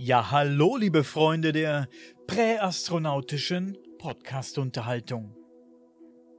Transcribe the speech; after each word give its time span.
Ja, 0.00 0.30
hallo, 0.30 0.76
liebe 0.76 1.02
Freunde 1.02 1.50
der 1.50 1.88
präastronautischen 2.28 3.76
Podcast-Unterhaltung. 3.98 5.34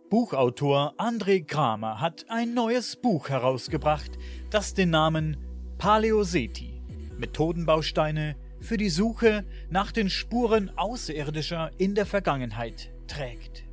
Buchautor 0.09 0.93
André 0.97 1.45
Kramer 1.45 1.99
hat 1.99 2.25
ein 2.29 2.53
neues 2.53 2.95
Buch 2.95 3.27
herausgebracht, 3.27 4.11
das 4.49 4.75
den 4.75 4.91
Namen 4.91 5.35
Paleoseti 5.77 6.81
Methodenbausteine 7.17 8.37
für 8.61 8.77
die 8.77 8.89
Suche 8.89 9.43
nach 9.69 9.91
den 9.91 10.09
Spuren 10.09 10.71
Außerirdischer 10.77 11.71
in 11.77 11.95
der 11.95 12.05
Vergangenheit 12.05 12.93
trägt. 13.07 13.65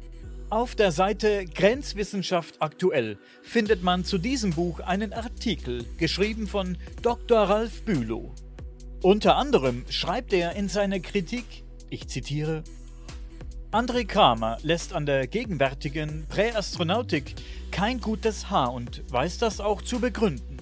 Auf 0.51 0.75
der 0.75 0.91
Seite 0.91 1.45
Grenzwissenschaft 1.45 2.61
aktuell 2.61 3.19
findet 3.43 3.85
man 3.85 4.05
zu 4.05 4.19
diesem 4.19 4.51
Buch 4.51 4.81
einen 4.81 5.13
Artikel, 5.13 5.85
geschrieben 5.97 6.49
von 6.49 6.77
Dr. 7.03 7.39
Ralf 7.39 7.85
Bülow. 7.85 8.35
Unter 9.07 9.37
anderem 9.37 9.85
schreibt 9.89 10.33
er 10.33 10.57
in 10.57 10.69
seiner 10.69 10.99
Kritik, 10.99 11.63
ich 11.91 12.09
zitiere, 12.09 12.65
André 13.71 14.05
Kramer 14.05 14.59
lässt 14.65 14.93
an 14.93 15.07
der 15.07 15.29
gegenwärtigen 15.29 16.27
Präastronautik 16.29 17.37
kein 17.71 18.01
gutes 18.01 18.51
Haar 18.51 18.73
und 18.73 19.05
weiß 19.13 19.39
das 19.39 19.61
auch 19.61 19.81
zu 19.81 20.01
begründen. 20.01 20.57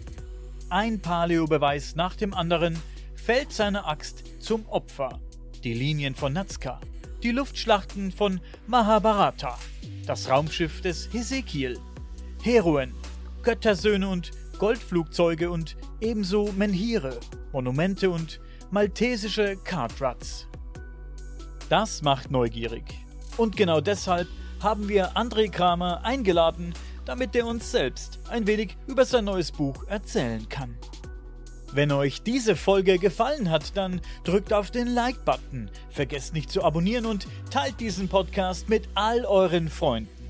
Ein 0.68 1.00
Paleo-Beweis 1.00 1.96
nach 1.96 2.16
dem 2.16 2.34
anderen 2.34 2.78
fällt 3.14 3.50
seine 3.50 3.86
Axt 3.86 4.22
zum 4.40 4.66
Opfer. 4.68 5.20
Die 5.62 5.72
Linien 5.72 6.14
von 6.14 6.34
Nazca, 6.34 6.82
die 7.22 7.30
Luftschlachten 7.30 8.12
von 8.12 8.42
Mahabharata, 8.66 9.58
das 10.06 10.28
Raumschiff 10.28 10.82
des 10.82 11.08
Hesekiel, 11.14 11.78
Heroen, 12.42 12.92
Göttersöhne 13.42 14.06
und 14.06 14.32
Goldflugzeuge 14.58 15.50
und 15.50 15.76
ebenso 16.00 16.52
Menhire, 16.52 17.18
Monumente 17.52 18.10
und 18.10 18.40
maltesische 18.70 19.56
Kartruts. 19.56 20.48
Das 21.68 22.02
macht 22.02 22.30
neugierig. 22.30 22.84
Und 23.36 23.56
genau 23.56 23.80
deshalb 23.80 24.28
haben 24.60 24.88
wir 24.88 25.16
André 25.16 25.50
Kramer 25.50 26.04
eingeladen, 26.04 26.74
damit 27.04 27.34
er 27.36 27.46
uns 27.46 27.70
selbst 27.70 28.20
ein 28.28 28.46
wenig 28.46 28.76
über 28.86 29.04
sein 29.04 29.26
neues 29.26 29.52
Buch 29.52 29.86
erzählen 29.88 30.48
kann. 30.48 30.76
Wenn 31.72 31.90
euch 31.90 32.22
diese 32.22 32.54
Folge 32.54 32.98
gefallen 32.98 33.50
hat, 33.50 33.76
dann 33.76 34.00
drückt 34.22 34.52
auf 34.52 34.70
den 34.70 34.94
Like-Button, 34.94 35.70
vergesst 35.90 36.32
nicht 36.32 36.50
zu 36.50 36.62
abonnieren 36.62 37.04
und 37.04 37.26
teilt 37.50 37.80
diesen 37.80 38.08
Podcast 38.08 38.68
mit 38.68 38.88
all 38.94 39.24
euren 39.24 39.68
Freunden. 39.68 40.23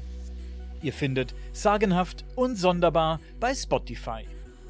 Ihr 0.84 0.92
findet 0.92 1.34
Sagenhaft 1.54 2.27
und 2.36 2.56
Sonderbar 2.56 3.18
bei 3.40 3.54
Spotify, 3.54 4.27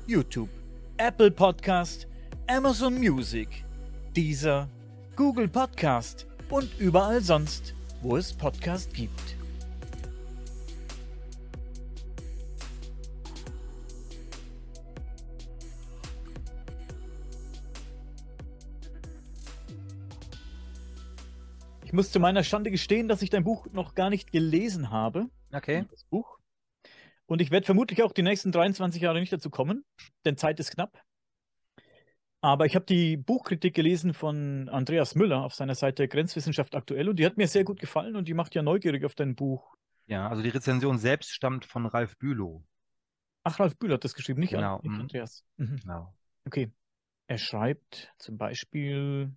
YouTube, 0.07 0.49
Apple 0.97 1.33
Podcast, 1.33 2.07
Amazon 2.47 2.95
Music, 3.01 3.65
Deezer, 4.15 4.69
Google 5.17 5.49
Podcast 5.49 6.29
und 6.51 6.71
überall 6.79 7.21
sonst, 7.21 7.75
wo 8.01 8.17
es 8.17 8.33
Podcast 8.33 8.95
gibt. 8.95 9.35
Ich 21.85 21.93
muss 21.93 22.13
zu 22.13 22.21
meiner 22.21 22.45
Schande 22.45 22.71
gestehen, 22.71 23.09
dass 23.09 23.21
ich 23.21 23.31
dein 23.31 23.43
Buch 23.43 23.67
noch 23.73 23.97
gar 23.97 24.11
nicht 24.11 24.31
gelesen 24.31 24.91
habe. 24.91 25.29
Okay. 25.55 25.87
Das 25.91 26.05
Buch. 26.05 26.39
Und 27.27 27.41
ich 27.41 27.51
werde 27.51 27.65
vermutlich 27.65 28.03
auch 28.03 28.13
die 28.13 28.23
nächsten 28.23 28.53
23 28.53 29.01
Jahre 29.01 29.21
nicht 29.21 29.33
dazu 29.33 29.51
kommen, 29.51 29.85
denn 30.25 30.37
Zeit 30.37 30.61
ist 30.61 30.73
knapp. 30.73 31.01
Aber 32.43 32.67
ich 32.67 32.75
habe 32.75 32.85
die 32.85 33.17
Buchkritik 33.17 33.75
gelesen 33.75 34.13
von 34.13 34.69
Andreas 34.69 35.15
Müller 35.15 35.43
auf 35.45 35.55
seiner 35.55 35.75
Seite 35.75 36.07
Grenzwissenschaft 36.09 36.75
aktuell 36.75 37.09
und 37.09 37.19
die 37.19 37.25
hat 37.25 37.39
mir 37.39 37.49
sehr 37.49 37.65
gut 37.65 37.81
gefallen 37.81 38.17
und 38.17 38.29
die 38.29 38.35
macht 38.35 38.55
ja 38.55 38.63
neugierig 38.63 39.05
auf 39.07 39.15
dein 39.15 39.35
Buch. 39.35 39.75
Ja, 40.07 40.29
also 40.29 40.43
die 40.43 40.51
Rezension 40.51 40.99
selbst 40.99 41.31
stammt 41.31 41.65
von 41.65 41.87
Ralf 41.87 42.19
Bülow. 42.19 42.63
Ach, 43.45 43.59
Ralf 43.59 43.79
Bühler 43.79 43.95
hat 43.95 44.05
das 44.05 44.15
geschrieben, 44.15 44.41
nicht, 44.41 44.51
Genau, 44.51 44.81
nicht 44.83 44.93
mhm. 44.93 45.01
Andreas. 45.01 45.45
Mhm. 45.57 45.77
Genau. 45.81 46.15
Okay. 46.45 46.71
Er 47.27 47.39
schreibt 47.39 48.13
zum 48.19 48.37
Beispiel: 48.37 49.33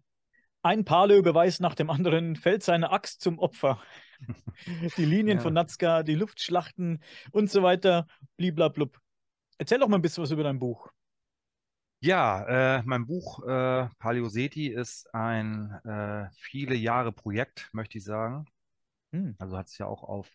Ein 0.68 0.84
Paleo-Beweis 0.84 1.62
nach 1.62 1.76
dem 1.76 1.90
anderen 1.90 2.36
fällt 2.36 2.62
seine 2.62 2.92
Axt 2.92 3.22
zum 3.22 3.40
Opfer. 3.40 3.82
die 4.98 5.06
Linien 5.06 5.38
Ja. 5.38 5.44
von 5.44 5.54
Nazca, 5.54 6.04
die 6.04 6.14
Luftschlachten 6.16 7.02
und 7.32 7.50
so 7.50 7.64
weiter, 7.64 8.06
bliblablub. 8.36 9.00
Erzähl 9.58 9.80
doch 9.80 9.88
mal 9.88 9.96
ein 9.96 10.02
bisschen 10.02 10.24
was 10.24 10.32
über 10.32 10.44
dein 10.44 10.60
Buch. 10.60 10.90
Ja, 12.02 12.78
äh, 12.80 12.84
mein 12.86 13.08
Buch 13.08 13.42
äh, 13.48 13.88
Paleoseti 13.98 14.68
ist 14.68 15.14
ein 15.16 15.72
äh, 15.86 16.30
viele 16.38 16.76
Jahre 16.76 17.14
Projekt, 17.14 17.70
möchte 17.72 17.98
ich 17.98 18.04
sagen. 18.04 18.46
Hm. 19.14 19.36
Also 19.40 19.58
hat 19.58 19.68
es 19.68 19.78
ja 19.78 19.88
auch 19.88 20.04
auf 20.04 20.30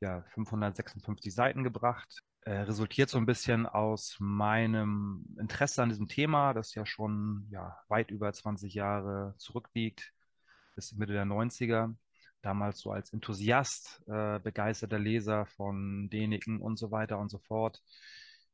ja, 0.00 0.22
556 0.34 1.34
Seiten 1.34 1.64
gebracht. 1.64 2.22
Äh, 2.42 2.60
resultiert 2.60 3.10
so 3.10 3.18
ein 3.18 3.26
bisschen 3.26 3.66
aus 3.66 4.16
meinem 4.20 5.24
Interesse 5.38 5.82
an 5.82 5.88
diesem 5.90 6.08
Thema, 6.08 6.54
das 6.54 6.74
ja 6.74 6.86
schon 6.86 7.46
ja, 7.50 7.76
weit 7.88 8.10
über 8.10 8.32
20 8.32 8.74
Jahre 8.74 9.34
zurückliegt, 9.38 10.12
bis 10.74 10.94
Mitte 10.94 11.12
der 11.12 11.26
90er. 11.26 11.94
Damals 12.40 12.78
so 12.78 12.92
als 12.92 13.12
Enthusiast, 13.12 14.02
äh, 14.06 14.38
begeisterter 14.38 14.98
Leser 14.98 15.46
von 15.46 16.08
Däniken 16.08 16.60
und 16.60 16.78
so 16.78 16.90
weiter 16.90 17.18
und 17.18 17.30
so 17.30 17.38
fort. 17.38 17.82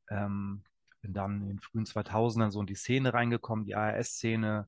Ähm, 0.09 0.65
bin 1.03 1.13
dann 1.13 1.43
in 1.43 1.49
den 1.49 1.61
frühen 1.61 1.85
2000ern 1.85 2.51
so 2.51 2.61
in 2.61 2.67
die 2.67 2.75
Szene 2.75 3.13
reingekommen, 3.13 3.67
die 3.67 3.75
ARS-Szene, 3.75 4.67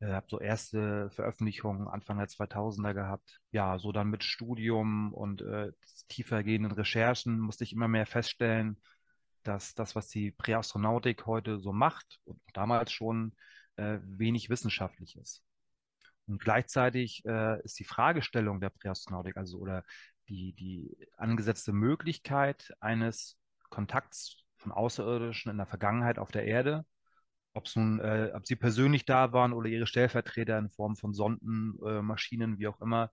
äh, 0.00 0.12
habe 0.12 0.26
so 0.28 0.40
erste 0.40 1.10
Veröffentlichungen 1.10 1.88
Anfang 1.88 2.18
der 2.18 2.28
2000er 2.28 2.94
gehabt. 2.94 3.40
Ja, 3.50 3.78
so 3.78 3.92
dann 3.92 4.08
mit 4.08 4.24
Studium 4.24 5.12
und 5.12 5.42
äh, 5.42 5.72
tiefergehenden 6.08 6.72
Recherchen 6.72 7.38
musste 7.38 7.64
ich 7.64 7.72
immer 7.72 7.88
mehr 7.88 8.06
feststellen, 8.06 8.80
dass 9.42 9.74
das, 9.74 9.94
was 9.96 10.08
die 10.08 10.30
Präastronautik 10.30 11.26
heute 11.26 11.58
so 11.58 11.72
macht 11.72 12.20
und 12.24 12.40
damals 12.52 12.92
schon 12.92 13.34
äh, 13.76 13.98
wenig 14.02 14.50
wissenschaftlich 14.50 15.16
ist. 15.16 15.42
Und 16.26 16.40
gleichzeitig 16.40 17.24
äh, 17.24 17.62
ist 17.62 17.78
die 17.78 17.84
Fragestellung 17.84 18.60
der 18.60 18.70
Präastronautik, 18.70 19.36
also 19.36 19.58
oder 19.58 19.84
die, 20.28 20.52
die 20.52 20.94
angesetzte 21.16 21.72
Möglichkeit 21.72 22.74
eines 22.80 23.38
Kontakts 23.70 24.44
von 24.56 24.72
Außerirdischen 24.72 25.50
in 25.50 25.56
der 25.56 25.66
Vergangenheit 25.66 26.18
auf 26.18 26.30
der 26.30 26.44
Erde, 26.44 26.84
ob 27.58 27.76
nun, 27.76 28.00
äh, 28.00 28.30
ob 28.34 28.46
sie 28.46 28.56
persönlich 28.56 29.04
da 29.04 29.32
waren 29.32 29.52
oder 29.52 29.68
ihre 29.68 29.86
Stellvertreter 29.86 30.58
in 30.58 30.70
Form 30.70 30.96
von 30.96 31.12
Sonden, 31.12 31.78
äh, 31.84 32.02
Maschinen, 32.02 32.58
wie 32.58 32.68
auch 32.68 32.80
immer, 32.80 33.10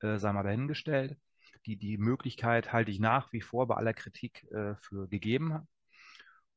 äh, 0.00 0.18
sei 0.18 0.32
mal 0.32 0.44
dahingestellt. 0.44 1.18
Die, 1.66 1.76
die 1.76 1.98
Möglichkeit 1.98 2.72
halte 2.72 2.90
ich 2.90 3.00
nach 3.00 3.32
wie 3.32 3.42
vor 3.42 3.66
bei 3.66 3.74
aller 3.76 3.92
Kritik 3.92 4.44
äh, 4.52 4.76
für 4.76 5.08
gegeben. 5.08 5.68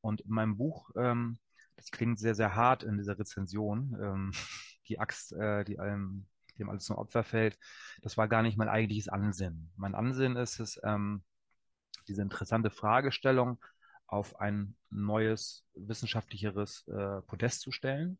Und 0.00 0.22
in 0.22 0.30
meinem 0.30 0.56
Buch, 0.56 0.90
ähm, 0.96 1.38
das 1.76 1.90
klingt 1.90 2.18
sehr, 2.18 2.34
sehr 2.34 2.54
hart 2.54 2.84
in 2.84 2.96
dieser 2.96 3.18
Rezension, 3.18 3.96
ähm, 4.00 4.32
die 4.88 4.98
Axt, 4.98 5.32
äh, 5.32 5.64
die 5.64 5.78
allem, 5.78 6.26
dem 6.58 6.70
alles 6.70 6.84
zum 6.84 6.96
Opfer 6.96 7.24
fällt, 7.24 7.58
das 8.02 8.16
war 8.16 8.28
gar 8.28 8.42
nicht 8.42 8.56
mein 8.56 8.68
eigentliches 8.68 9.08
Ansinnen. 9.08 9.72
Mein 9.76 9.94
Ansinnen 9.94 10.36
ist 10.36 10.60
es, 10.60 10.80
ähm, 10.84 11.24
diese 12.06 12.22
interessante 12.22 12.70
Fragestellung 12.70 13.58
auf 14.14 14.40
ein 14.40 14.76
neues, 14.90 15.66
wissenschaftlicheres 15.74 16.86
äh, 16.88 17.20
Podest 17.22 17.60
zu 17.60 17.72
stellen. 17.72 18.18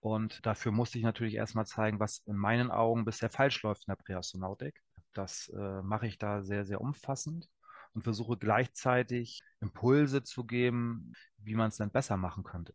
Und 0.00 0.46
dafür 0.46 0.70
musste 0.70 0.98
ich 0.98 1.04
natürlich 1.04 1.34
erstmal 1.34 1.66
zeigen, 1.66 1.98
was 1.98 2.18
in 2.26 2.36
meinen 2.36 2.70
Augen 2.70 3.04
bisher 3.04 3.28
falsch 3.28 3.62
läuft 3.62 3.82
in 3.86 3.92
der 3.92 3.96
Präastronautik. 3.96 4.80
Das 5.12 5.48
äh, 5.48 5.82
mache 5.82 6.06
ich 6.06 6.18
da 6.18 6.42
sehr, 6.42 6.64
sehr 6.64 6.80
umfassend 6.80 7.48
und 7.94 8.02
versuche 8.02 8.36
gleichzeitig 8.36 9.42
Impulse 9.60 10.22
zu 10.22 10.44
geben, 10.44 11.12
wie 11.38 11.54
man 11.54 11.68
es 11.68 11.76
dann 11.76 11.90
besser 11.90 12.16
machen 12.16 12.44
könnte. 12.44 12.74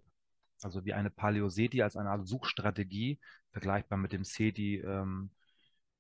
Also 0.62 0.84
wie 0.84 0.94
eine 0.94 1.10
Paleoseti 1.10 1.82
als 1.82 1.96
eine 1.96 2.10
Art 2.10 2.28
Suchstrategie, 2.28 3.20
vergleichbar 3.52 3.98
mit 3.98 4.12
dem 4.12 4.24
SETI 4.24 4.82
ähm, 4.82 5.32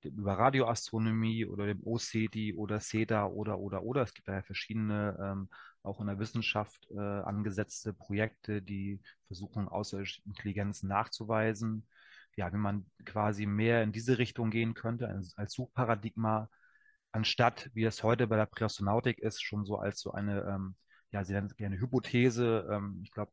über 0.03 0.33
Radioastronomie 0.33 1.45
oder 1.45 1.67
dem 1.67 1.81
OSETI 1.83 2.55
oder 2.55 2.79
SETA 2.79 3.25
oder, 3.27 3.59
oder, 3.59 3.83
oder. 3.83 4.01
Es 4.01 4.13
gibt 4.13 4.27
da 4.27 4.33
ja 4.33 4.41
verschiedene, 4.41 5.17
ähm, 5.21 5.49
auch 5.83 5.99
in 5.99 6.07
der 6.07 6.19
Wissenschaft 6.19 6.87
äh, 6.91 6.99
angesetzte 6.99 7.93
Projekte, 7.93 8.61
die 8.61 9.01
versuchen, 9.27 9.67
außerirdische 9.67 10.21
Intelligenzen 10.25 10.87
nachzuweisen. 10.87 11.87
Ja, 12.35 12.51
wenn 12.53 12.59
man 12.59 12.85
quasi 13.05 13.45
mehr 13.45 13.83
in 13.83 13.91
diese 13.91 14.17
Richtung 14.17 14.51
gehen 14.51 14.73
könnte, 14.73 15.07
als, 15.07 15.37
als 15.37 15.53
Suchparadigma, 15.53 16.49
anstatt, 17.11 17.69
wie 17.73 17.83
es 17.83 18.03
heute 18.03 18.27
bei 18.27 18.37
der 18.37 18.45
Präastronautik 18.45 19.19
ist, 19.19 19.41
schon 19.41 19.65
so 19.65 19.77
als 19.77 19.99
so 19.99 20.11
eine, 20.11 20.41
ähm, 20.43 20.75
ja, 21.11 21.23
sie 21.23 21.33
nennen 21.33 21.47
es 21.47 21.55
gerne 21.55 21.79
Hypothese. 21.79 22.67
Ähm, 22.71 23.01
ich 23.03 23.11
glaube, 23.11 23.31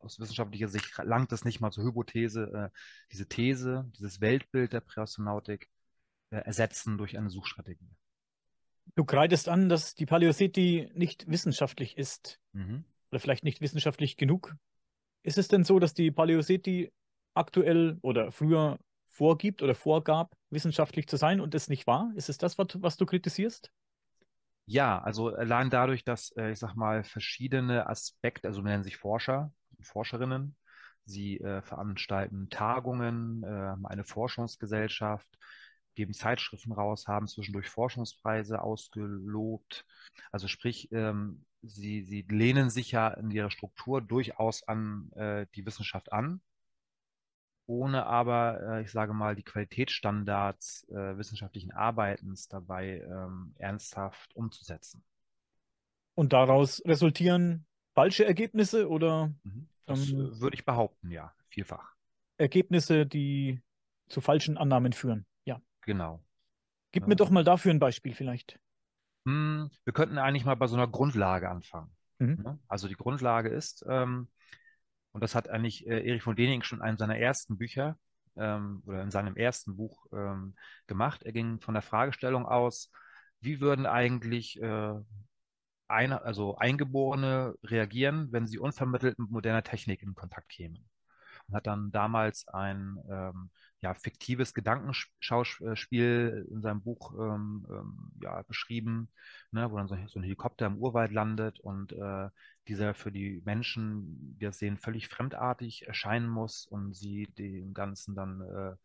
aus 0.00 0.18
wissenschaftlicher 0.18 0.68
Sicht 0.68 0.96
langt 0.98 1.32
es 1.32 1.44
nicht 1.44 1.60
mal 1.60 1.70
zur 1.70 1.84
Hypothese, 1.84 2.70
äh, 2.72 2.78
diese 3.12 3.28
These, 3.28 3.90
dieses 3.96 4.20
Weltbild 4.20 4.72
der 4.72 4.80
Präastronautik 4.80 5.68
äh, 6.30 6.38
ersetzen 6.38 6.98
durch 6.98 7.16
eine 7.18 7.30
Suchstrategie. 7.30 7.90
Du 8.94 9.04
kreidest 9.04 9.48
an, 9.48 9.68
dass 9.68 9.94
die 9.94 10.06
Paleoseti 10.06 10.90
nicht 10.94 11.28
wissenschaftlich 11.28 11.96
ist 11.96 12.38
Mhm. 12.52 12.84
oder 13.10 13.20
vielleicht 13.20 13.44
nicht 13.44 13.60
wissenschaftlich 13.60 14.16
genug. 14.16 14.54
Ist 15.22 15.38
es 15.38 15.48
denn 15.48 15.64
so, 15.64 15.78
dass 15.78 15.94
die 15.94 16.10
Paleoseti 16.10 16.90
aktuell 17.34 17.98
oder 18.02 18.32
früher 18.32 18.78
vorgibt 19.06 19.62
oder 19.62 19.74
vorgab, 19.74 20.34
wissenschaftlich 20.50 21.06
zu 21.06 21.16
sein 21.16 21.40
und 21.40 21.54
es 21.54 21.68
nicht 21.68 21.86
war? 21.86 22.10
Ist 22.16 22.28
es 22.28 22.38
das, 22.38 22.58
was, 22.58 22.68
was 22.80 22.96
du 22.96 23.06
kritisierst? 23.06 23.70
Ja, 24.66 25.00
also 25.00 25.28
allein 25.28 25.68
dadurch, 25.68 26.04
dass, 26.04 26.30
äh, 26.36 26.52
ich 26.52 26.58
sag 26.58 26.74
mal, 26.74 27.02
verschiedene 27.02 27.88
Aspekte, 27.88 28.48
also 28.48 28.62
nennen 28.62 28.84
sich 28.84 28.96
Forscher 28.96 29.52
und 29.76 29.84
Forscherinnen, 29.84 30.56
sie 31.04 31.38
äh, 31.40 31.60
veranstalten 31.62 32.48
Tagungen, 32.50 33.42
äh, 33.42 33.74
eine 33.84 34.04
Forschungsgesellschaft, 34.04 35.28
geben 35.94 36.14
Zeitschriften 36.14 36.72
raus, 36.72 37.08
haben 37.08 37.26
zwischendurch 37.28 37.68
Forschungspreise 37.68 38.62
ausgelobt. 38.62 39.84
Also 40.32 40.48
sprich, 40.48 40.90
ähm, 40.92 41.44
sie, 41.62 42.02
sie 42.02 42.22
lehnen 42.28 42.70
sich 42.70 42.92
ja 42.92 43.08
in 43.08 43.30
ihrer 43.30 43.50
Struktur 43.50 44.00
durchaus 44.00 44.62
an 44.66 45.12
äh, 45.12 45.46
die 45.54 45.66
Wissenschaft 45.66 46.12
an 46.12 46.40
ohne 47.70 48.04
aber, 48.04 48.60
äh, 48.62 48.82
ich 48.82 48.90
sage 48.90 49.14
mal, 49.14 49.36
die 49.36 49.44
Qualitätsstandards 49.44 50.88
äh, 50.88 51.16
wissenschaftlichen 51.16 51.70
Arbeitens 51.70 52.48
dabei 52.48 53.00
ähm, 53.08 53.54
ernsthaft 53.58 54.34
umzusetzen. 54.34 55.04
Und 56.16 56.32
daraus 56.32 56.82
resultieren 56.84 57.64
falsche 57.94 58.26
Ergebnisse 58.26 58.88
oder? 58.88 59.32
Mhm. 59.44 59.68
Das 59.86 60.10
ähm, 60.10 60.32
äh, 60.32 60.40
würde 60.40 60.56
ich 60.56 60.64
behaupten, 60.64 61.12
ja, 61.12 61.32
vielfach. 61.48 61.94
Ergebnisse, 62.38 63.06
die 63.06 63.60
zu 64.08 64.20
falschen 64.20 64.58
Annahmen 64.58 64.92
führen. 64.92 65.24
Genau. 65.90 66.24
Gib 66.92 67.02
ja. 67.02 67.08
mir 67.08 67.16
doch 67.16 67.30
mal 67.30 67.42
dafür 67.42 67.72
ein 67.72 67.80
Beispiel 67.80 68.14
vielleicht. 68.14 68.60
Hm, 69.26 69.68
wir 69.82 69.92
könnten 69.92 70.18
eigentlich 70.18 70.44
mal 70.44 70.54
bei 70.54 70.68
so 70.68 70.76
einer 70.76 70.86
Grundlage 70.86 71.50
anfangen. 71.50 71.90
Mhm. 72.20 72.42
Ne? 72.44 72.58
Also 72.68 72.86
die 72.86 72.94
Grundlage 72.94 73.48
ist, 73.48 73.84
ähm, 73.88 74.28
und 75.10 75.20
das 75.20 75.34
hat 75.34 75.48
eigentlich 75.48 75.88
äh, 75.88 76.08
Erich 76.08 76.22
von 76.22 76.36
Däniken 76.36 76.62
schon 76.62 76.78
in 76.78 76.84
einem 76.84 76.96
seiner 76.96 77.18
ersten 77.18 77.58
Bücher 77.58 77.98
ähm, 78.36 78.84
oder 78.86 79.02
in 79.02 79.10
seinem 79.10 79.34
ersten 79.34 79.76
Buch 79.76 80.06
ähm, 80.12 80.54
gemacht. 80.86 81.24
Er 81.24 81.32
ging 81.32 81.58
von 81.58 81.74
der 81.74 81.82
Fragestellung 81.82 82.46
aus, 82.46 82.92
wie 83.40 83.60
würden 83.60 83.84
eigentlich 83.84 84.62
äh, 84.62 84.94
eine, 85.88 86.22
also 86.22 86.56
Eingeborene 86.56 87.56
reagieren, 87.64 88.30
wenn 88.30 88.46
sie 88.46 88.60
unvermittelt 88.60 89.18
mit 89.18 89.28
moderner 89.28 89.64
Technik 89.64 90.02
in 90.02 90.14
Kontakt 90.14 90.50
kämen 90.50 90.88
hat 91.52 91.66
dann 91.66 91.90
damals 91.92 92.46
ein 92.48 92.98
ähm, 93.10 93.50
ja, 93.82 93.94
fiktives 93.94 94.52
Gedankenschauspiel 94.52 96.46
in 96.50 96.60
seinem 96.60 96.82
Buch 96.82 97.14
ähm, 97.18 97.66
ähm, 97.70 98.12
ja, 98.22 98.42
beschrieben, 98.42 99.08
ne, 99.52 99.70
wo 99.70 99.76
dann 99.76 99.88
so, 99.88 99.94
ein 99.94 100.22
Helikopter 100.22 100.66
im 100.66 100.76
Urwald 100.76 101.12
landet 101.12 101.60
und 101.60 101.92
äh, 101.92 102.28
dieser 102.68 102.94
für 102.94 103.10
die 103.10 103.40
Menschen, 103.44 104.36
die 104.38 104.44
das 104.44 104.58
sehen, 104.58 104.76
völlig 104.76 105.08
fremdartig 105.08 105.86
erscheinen 105.86 106.28
muss 106.28 106.66
und 106.66 106.94
sie 106.94 107.26
dem 107.38 107.72
Ganzen 107.72 108.14
dann 108.14 108.42
äh, 108.42 108.76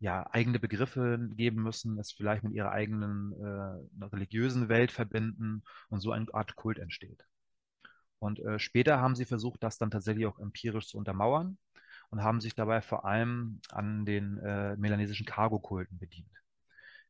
ja, 0.00 0.26
eigene 0.32 0.58
Begriffe 0.58 1.18
geben 1.36 1.62
müssen, 1.62 1.98
es 1.98 2.12
vielleicht 2.12 2.42
mit 2.42 2.54
ihrer 2.54 2.72
eigenen 2.72 3.32
äh, 3.32 4.04
religiösen 4.04 4.68
Welt 4.68 4.90
verbinden 4.90 5.62
und 5.88 6.00
so 6.00 6.10
eine 6.12 6.26
Art 6.34 6.56
Kult 6.56 6.78
entsteht. 6.78 7.24
Und 8.18 8.40
äh, 8.40 8.58
später 8.58 9.00
haben 9.00 9.14
sie 9.14 9.26
versucht, 9.26 9.62
das 9.62 9.78
dann 9.78 9.90
tatsächlich 9.90 10.26
auch 10.26 10.38
empirisch 10.38 10.88
zu 10.88 10.98
untermauern 10.98 11.56
und 12.14 12.22
haben 12.22 12.40
sich 12.40 12.54
dabei 12.54 12.80
vor 12.80 13.04
allem 13.04 13.60
an 13.70 14.04
den 14.04 14.38
äh, 14.38 14.76
melanesischen 14.76 15.26
Cargo-Kulten 15.26 15.98
bedient. 15.98 16.30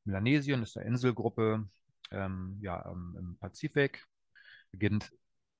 Melanesien 0.05 0.63
ist 0.63 0.79
eine 0.79 0.87
Inselgruppe 0.87 1.69
ähm, 2.11 2.57
ja, 2.63 2.91
ähm, 2.91 3.15
im 3.19 3.37
Pazifik, 3.37 4.07
beginnt 4.71 5.13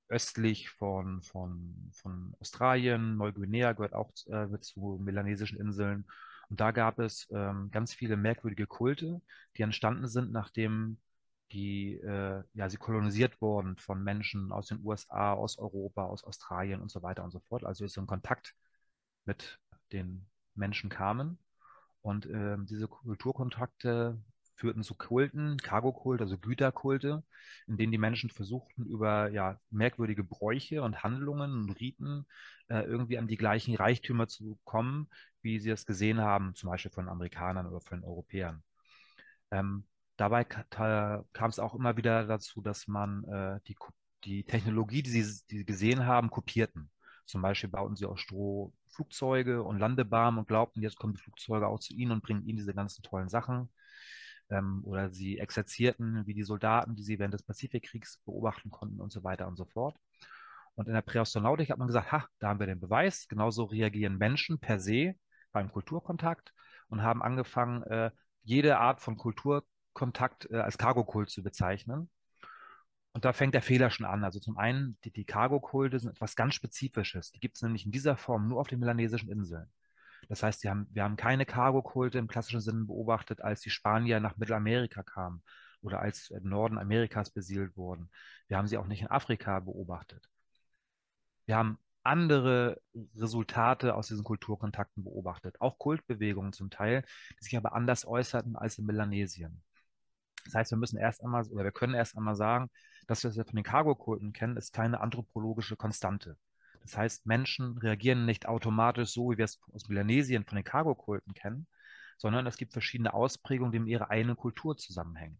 östlich 0.09 0.71
von, 0.71 1.21
von, 1.21 1.91
von 1.93 2.33
Australien, 2.39 3.17
Neuguinea 3.17 3.73
gehört 3.73 3.93
auch 3.93 4.11
äh, 4.25 4.59
zu 4.61 4.99
melanesischen 4.99 5.59
Inseln. 5.59 6.07
Und 6.49 6.59
da 6.59 6.71
gab 6.71 6.97
es 6.97 7.27
ähm, 7.31 7.69
ganz 7.69 7.93
viele 7.93 8.17
merkwürdige 8.17 8.65
Kulte, 8.65 9.21
die 9.57 9.61
entstanden 9.61 10.07
sind, 10.07 10.31
nachdem 10.31 10.97
die, 11.51 11.97
äh, 11.97 12.41
ja, 12.55 12.67
sie 12.67 12.77
kolonisiert 12.77 13.39
wurden 13.41 13.77
von 13.77 14.03
Menschen 14.03 14.51
aus 14.51 14.69
den 14.69 14.83
USA, 14.83 15.33
aus 15.33 15.59
Europa, 15.59 16.05
aus 16.05 16.23
Australien 16.23 16.81
und 16.81 16.89
so 16.89 17.03
weiter 17.03 17.23
und 17.23 17.29
so 17.29 17.41
fort. 17.41 17.63
Also 17.63 17.85
ist 17.85 17.93
so 17.93 18.01
ein 18.01 18.07
Kontakt 18.07 18.55
mit 19.25 19.59
den 19.91 20.27
Menschen 20.55 20.89
kamen. 20.89 21.37
Und 22.01 22.25
äh, 22.27 22.57
diese 22.59 22.87
Kulturkontakte 22.87 24.21
führten 24.55 24.83
zu 24.83 24.95
Kulten, 24.95 25.57
Cargo-Kult, 25.57 26.21
also 26.21 26.37
Güterkulte, 26.37 27.23
in 27.67 27.77
denen 27.77 27.91
die 27.91 27.97
Menschen 27.97 28.29
versuchten, 28.29 28.85
über 28.85 29.29
ja, 29.31 29.59
merkwürdige 29.69 30.23
Bräuche 30.23 30.81
und 30.81 31.03
Handlungen 31.03 31.51
und 31.51 31.71
Riten 31.71 32.25
äh, 32.69 32.81
irgendwie 32.81 33.17
an 33.17 33.27
die 33.27 33.37
gleichen 33.37 33.75
Reichtümer 33.75 34.27
zu 34.27 34.57
kommen, 34.63 35.09
wie 35.41 35.59
sie 35.59 35.69
es 35.71 35.85
gesehen 35.85 36.21
haben, 36.21 36.55
zum 36.55 36.69
Beispiel 36.69 36.91
von 36.91 37.09
Amerikanern 37.09 37.67
oder 37.67 37.81
von 37.81 38.03
Europäern. 38.03 38.63
Ähm, 39.51 39.85
dabei 40.17 40.43
kam 40.45 41.49
es 41.49 41.59
auch 41.59 41.75
immer 41.75 41.97
wieder 41.97 42.25
dazu, 42.25 42.61
dass 42.61 42.87
man 42.87 43.23
äh, 43.25 43.59
die, 43.67 43.75
die 44.23 44.43
Technologie, 44.43 45.03
die 45.03 45.21
sie, 45.21 45.41
die 45.49 45.57
sie 45.59 45.65
gesehen 45.65 46.05
haben, 46.05 46.29
kopierten. 46.29 46.89
Zum 47.25 47.41
Beispiel 47.41 47.69
bauten 47.69 47.95
sie 47.95 48.05
aus 48.05 48.19
Stroh 48.19 48.73
Flugzeuge 48.89 49.63
und 49.63 49.79
Landebahnen 49.79 50.39
und 50.39 50.47
glaubten, 50.47 50.81
jetzt 50.81 50.97
kommen 50.97 51.13
die 51.13 51.21
Flugzeuge 51.21 51.67
auch 51.67 51.79
zu 51.79 51.93
ihnen 51.93 52.11
und 52.11 52.23
bringen 52.23 52.45
ihnen 52.45 52.57
diese 52.57 52.73
ganzen 52.73 53.03
tollen 53.03 53.29
Sachen. 53.29 53.69
Ähm, 54.49 54.81
oder 54.85 55.09
sie 55.09 55.39
exerzierten 55.39 56.25
wie 56.27 56.33
die 56.33 56.43
Soldaten, 56.43 56.95
die 56.95 57.03
sie 57.03 57.19
während 57.19 57.33
des 57.33 57.43
Pazifikkriegs 57.43 58.19
beobachten 58.25 58.69
konnten 58.69 59.01
und 59.01 59.11
so 59.11 59.23
weiter 59.23 59.47
und 59.47 59.57
so 59.57 59.65
fort. 59.65 59.97
Und 60.75 60.87
in 60.87 60.93
der 60.93 61.01
Präastronautik 61.01 61.69
hat 61.69 61.77
man 61.77 61.87
gesagt, 61.87 62.11
ha, 62.11 62.27
da 62.39 62.49
haben 62.49 62.59
wir 62.59 62.67
den 62.67 62.79
Beweis. 62.79 63.27
Genauso 63.27 63.63
reagieren 63.65 64.17
Menschen 64.17 64.59
per 64.59 64.79
se 64.79 65.15
beim 65.51 65.71
Kulturkontakt 65.71 66.53
und 66.89 67.01
haben 67.01 67.23
angefangen, 67.23 67.83
äh, 67.83 68.11
jede 68.43 68.77
Art 68.77 69.01
von 69.01 69.17
Kulturkontakt 69.17 70.49
äh, 70.51 70.57
als 70.57 70.77
Cargo-Kult 70.77 71.29
zu 71.29 71.41
bezeichnen. 71.43 72.09
Und 73.15 73.23
da 73.23 73.31
fängt 73.31 73.53
der 73.53 73.61
Fehler 73.61 73.91
schon 73.91 74.05
an. 74.05 74.25
Also 74.25 74.41
zum 74.41 74.57
einen, 74.57 74.97
die, 75.05 75.09
die 75.09 75.23
Cargo-Kulte 75.23 75.97
sind 75.97 76.09
etwas 76.09 76.35
ganz 76.35 76.53
Spezifisches. 76.53 77.31
Die 77.31 77.39
gibt 77.39 77.55
es 77.55 77.61
nämlich 77.61 77.85
in 77.85 77.93
dieser 77.93 78.17
Form 78.17 78.49
nur 78.49 78.59
auf 78.59 78.67
den 78.67 78.81
melanesischen 78.81 79.29
Inseln. 79.31 79.71
Das 80.27 80.43
heißt, 80.43 80.65
haben, 80.65 80.87
wir 80.91 81.05
haben 81.05 81.15
keine 81.15 81.45
Cargo-Kulte 81.45 82.17
im 82.19 82.27
klassischen 82.27 82.59
Sinne 82.59 82.83
beobachtet, 82.83 83.39
als 83.39 83.61
die 83.61 83.69
Spanier 83.69 84.19
nach 84.19 84.35
Mittelamerika 84.35 85.01
kamen 85.01 85.41
oder 85.81 86.01
als 86.01 86.29
im 86.29 86.49
Norden 86.49 86.77
Amerikas 86.77 87.29
besiedelt 87.29 87.77
wurden. 87.77 88.09
Wir 88.49 88.57
haben 88.57 88.67
sie 88.67 88.77
auch 88.77 88.87
nicht 88.87 89.03
in 89.03 89.07
Afrika 89.07 89.61
beobachtet. 89.61 90.27
Wir 91.45 91.55
haben 91.55 91.79
andere 92.03 92.81
Resultate 93.15 93.95
aus 93.95 94.09
diesen 94.09 94.25
Kulturkontakten 94.25 95.05
beobachtet, 95.05 95.61
auch 95.61 95.77
Kultbewegungen 95.77 96.51
zum 96.51 96.69
Teil, 96.69 97.05
die 97.39 97.45
sich 97.45 97.55
aber 97.55 97.75
anders 97.75 98.05
äußerten 98.05 98.57
als 98.57 98.77
in 98.77 98.85
Melanesien. 98.85 99.63
Das 100.43 100.53
heißt, 100.55 100.71
wir 100.71 100.77
müssen 100.77 100.97
erst 100.97 101.23
einmal, 101.23 101.45
oder 101.47 101.63
wir 101.63 101.71
können 101.71 101.95
erst 101.95 102.17
einmal 102.17 102.35
sagen, 102.35 102.69
dass 103.07 103.23
wir 103.23 103.29
es 103.29 103.35
ja 103.35 103.43
von 103.43 103.55
den 103.55 103.63
Cargo-Kulten 103.63 104.33
kennen, 104.33 104.57
ist 104.57 104.73
keine 104.73 105.01
anthropologische 105.01 105.75
Konstante. 105.75 106.37
Das 106.81 106.97
heißt, 106.97 107.25
Menschen 107.25 107.77
reagieren 107.77 108.25
nicht 108.25 108.47
automatisch 108.47 109.11
so, 109.11 109.31
wie 109.31 109.37
wir 109.37 109.45
es 109.45 109.59
aus 109.73 109.89
Melanesien 109.89 110.45
von 110.45 110.55
den 110.55 110.63
Cargo-Kulten 110.63 111.33
kennen, 111.33 111.67
sondern 112.17 112.45
es 112.47 112.57
gibt 112.57 112.73
verschiedene 112.73 113.13
Ausprägungen, 113.13 113.71
die 113.71 113.79
mit 113.79 113.89
ihrer 113.89 114.11
eigenen 114.11 114.37
Kultur 114.37 114.77
zusammenhängen. 114.77 115.37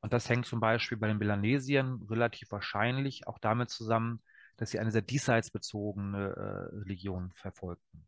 Und 0.00 0.12
das 0.12 0.28
hängt 0.28 0.46
zum 0.46 0.60
Beispiel 0.60 0.98
bei 0.98 1.08
den 1.08 1.18
Melanesien 1.18 2.02
relativ 2.10 2.50
wahrscheinlich 2.50 3.26
auch 3.26 3.38
damit 3.38 3.70
zusammen, 3.70 4.20
dass 4.56 4.70
sie 4.70 4.78
eine 4.78 4.90
sehr 4.90 5.02
diesseitsbezogene 5.02 6.28
äh, 6.28 6.76
Religion 6.82 7.32
verfolgten. 7.34 8.06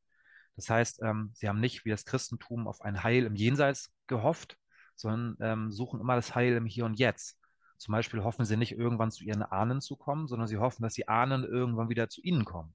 Das 0.57 0.69
heißt, 0.71 1.03
ähm, 1.03 1.31
sie 1.35 1.49
haben 1.49 1.61
nicht 1.61 1.85
wie 1.85 1.91
das 1.91 2.05
Christentum 2.05 2.67
auf 2.67 2.83
ein 2.83 3.03
Heil 3.03 3.25
im 3.25 3.35
Jenseits 3.35 3.93
gehofft, 4.07 4.59
sondern 4.95 5.37
ähm, 5.41 5.73
suchen 5.73 6.01
immer 6.01 6.17
das 6.17 6.35
Heil 6.35 6.55
im 6.55 6.67
Hier 6.67 6.85
und 6.85 6.99
Jetzt. 6.99 7.39
Zum 7.79 7.93
Beispiel 7.93 8.23
hoffen 8.23 8.45
sie 8.45 8.57
nicht 8.57 8.73
irgendwann 8.73 9.11
zu 9.11 9.25
ihren 9.25 9.43
Ahnen 9.43 9.81
zu 9.81 9.97
kommen, 9.97 10.27
sondern 10.29 10.49
sie 10.49 10.59
hoffen, 10.59 10.83
dass 10.83 10.95
die 10.95 11.09
Ahnen 11.09 11.45
irgendwann 11.45 11.89
wieder 11.89 12.09
zu 12.09 12.21
ihnen 12.23 12.45
kommen 12.45 12.75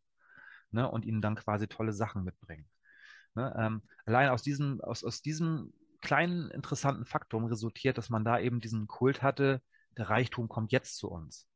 ne, 0.71 0.89
und 0.89 1.05
ihnen 1.05 1.21
dann 1.21 1.35
quasi 1.35 1.67
tolle 1.67 1.93
Sachen 1.93 2.23
mitbringen. 2.23 2.67
Ne, 3.35 3.53
ähm, 3.57 3.81
allein 4.05 4.29
aus 4.29 4.43
diesem, 4.43 4.81
aus, 4.81 5.03
aus 5.03 5.21
diesem 5.21 5.73
kleinen 6.01 6.49
interessanten 6.51 7.05
Faktum 7.05 7.45
resultiert, 7.45 7.97
dass 7.97 8.09
man 8.09 8.25
da 8.25 8.39
eben 8.39 8.59
diesen 8.59 8.87
Kult 8.87 9.21
hatte, 9.21 9.61
der 9.97 10.09
Reichtum 10.09 10.49
kommt 10.49 10.71
jetzt 10.71 10.97
zu 10.97 11.09
uns. 11.09 11.47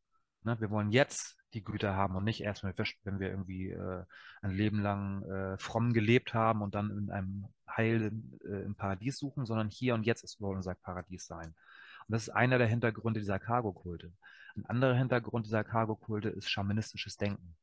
Ne, 0.43 0.59
wir 0.59 0.69
wollen 0.69 0.91
jetzt 0.91 1.37
die 1.53 1.63
Güter 1.63 1.95
haben 1.95 2.15
und 2.15 2.25
nicht 2.25 2.41
erst, 2.41 2.63
wenn 2.63 3.19
wir 3.19 3.29
irgendwie 3.29 3.71
äh, 3.71 4.03
ein 4.41 4.51
Leben 4.51 4.81
lang 4.81 5.23
äh, 5.23 5.57
fromm 5.57 5.93
gelebt 5.93 6.33
haben 6.33 6.61
und 6.61 6.75
dann 6.75 6.91
in 6.91 7.09
einem 7.09 7.47
Heil 7.67 8.11
äh, 8.43 8.63
im 8.63 8.75
Paradies 8.75 9.17
suchen, 9.17 9.45
sondern 9.45 9.69
hier 9.69 9.95
und 9.95 10.05
jetzt 10.05 10.27
soll 10.27 10.55
unser 10.55 10.75
Paradies 10.75 11.25
sein. 11.25 11.55
Und 12.07 12.13
das 12.13 12.23
ist 12.23 12.29
einer 12.29 12.57
der 12.57 12.67
Hintergründe 12.67 13.19
dieser 13.19 13.39
Cargo-Kulte. 13.39 14.13
Ein 14.55 14.65
anderer 14.65 14.95
Hintergrund 14.95 15.45
dieser 15.45 15.63
Cargo-Kulte 15.63 16.29
ist 16.29 16.49
schamanistisches 16.49 17.17
Denken. 17.17 17.55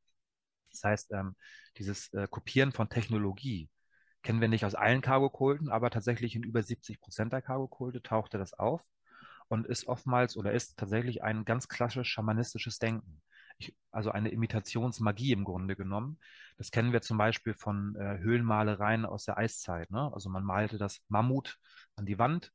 Das 0.71 0.83
heißt, 0.83 1.11
ähm, 1.13 1.35
dieses 1.77 2.11
äh, 2.13 2.27
Kopieren 2.29 2.71
von 2.71 2.89
Technologie 2.89 3.69
kennen 4.23 4.41
wir 4.41 4.47
nicht 4.47 4.65
aus 4.65 4.75
allen 4.75 5.01
Cargo-Kulten, 5.01 5.69
aber 5.69 5.89
tatsächlich 5.89 6.35
in 6.35 6.43
über 6.43 6.63
70 6.63 6.99
Prozent 6.99 7.33
der 7.33 7.41
Cargo-Kulte 7.41 8.01
tauchte 8.01 8.37
das 8.37 8.53
auf 8.53 8.81
und 9.49 9.67
ist 9.67 9.87
oftmals 9.87 10.37
oder 10.37 10.53
ist 10.53 10.77
tatsächlich 10.77 11.23
ein 11.23 11.45
ganz 11.45 11.67
klassisch 11.67 12.09
schamanistisches 12.09 12.79
Denken. 12.79 13.21
ich, 13.57 13.75
also 13.91 14.11
eine 14.11 14.29
Imitationsmagie 14.29 15.33
im 15.33 15.43
Grunde 15.43 15.75
genommen. 15.75 16.19
Das 16.57 16.71
kennen 16.71 16.93
wir 16.93 17.01
zum 17.01 17.17
Beispiel 17.17 17.53
von 17.53 17.95
äh, 17.95 18.17
Höhlenmalereien 18.19 19.05
aus 19.05 19.25
der 19.25 19.37
Eiszeit. 19.37 19.91
Ne? 19.91 20.09
Also 20.13 20.29
man 20.29 20.43
malte 20.43 20.77
das 20.77 21.01
Mammut 21.09 21.59
an 21.95 22.05
die 22.05 22.17
Wand, 22.17 22.51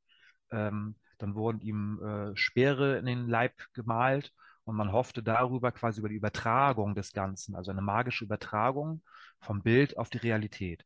ähm, 0.51 0.95
dann 1.19 1.35
wurden 1.35 1.61
ihm 1.61 2.01
äh, 2.01 2.35
Speere 2.35 2.97
in 2.97 3.05
den 3.05 3.27
Leib 3.27 3.53
gemalt 3.73 4.33
und 4.63 4.75
man 4.75 4.91
hoffte 4.91 5.23
darüber 5.23 5.71
quasi 5.71 5.99
über 5.99 6.09
die 6.09 6.15
Übertragung 6.15 6.95
des 6.95 7.13
Ganzen, 7.13 7.55
also 7.55 7.71
eine 7.71 7.81
magische 7.81 8.25
Übertragung 8.25 9.01
vom 9.39 9.61
Bild 9.61 9.97
auf 9.97 10.09
die 10.09 10.17
Realität. 10.17 10.85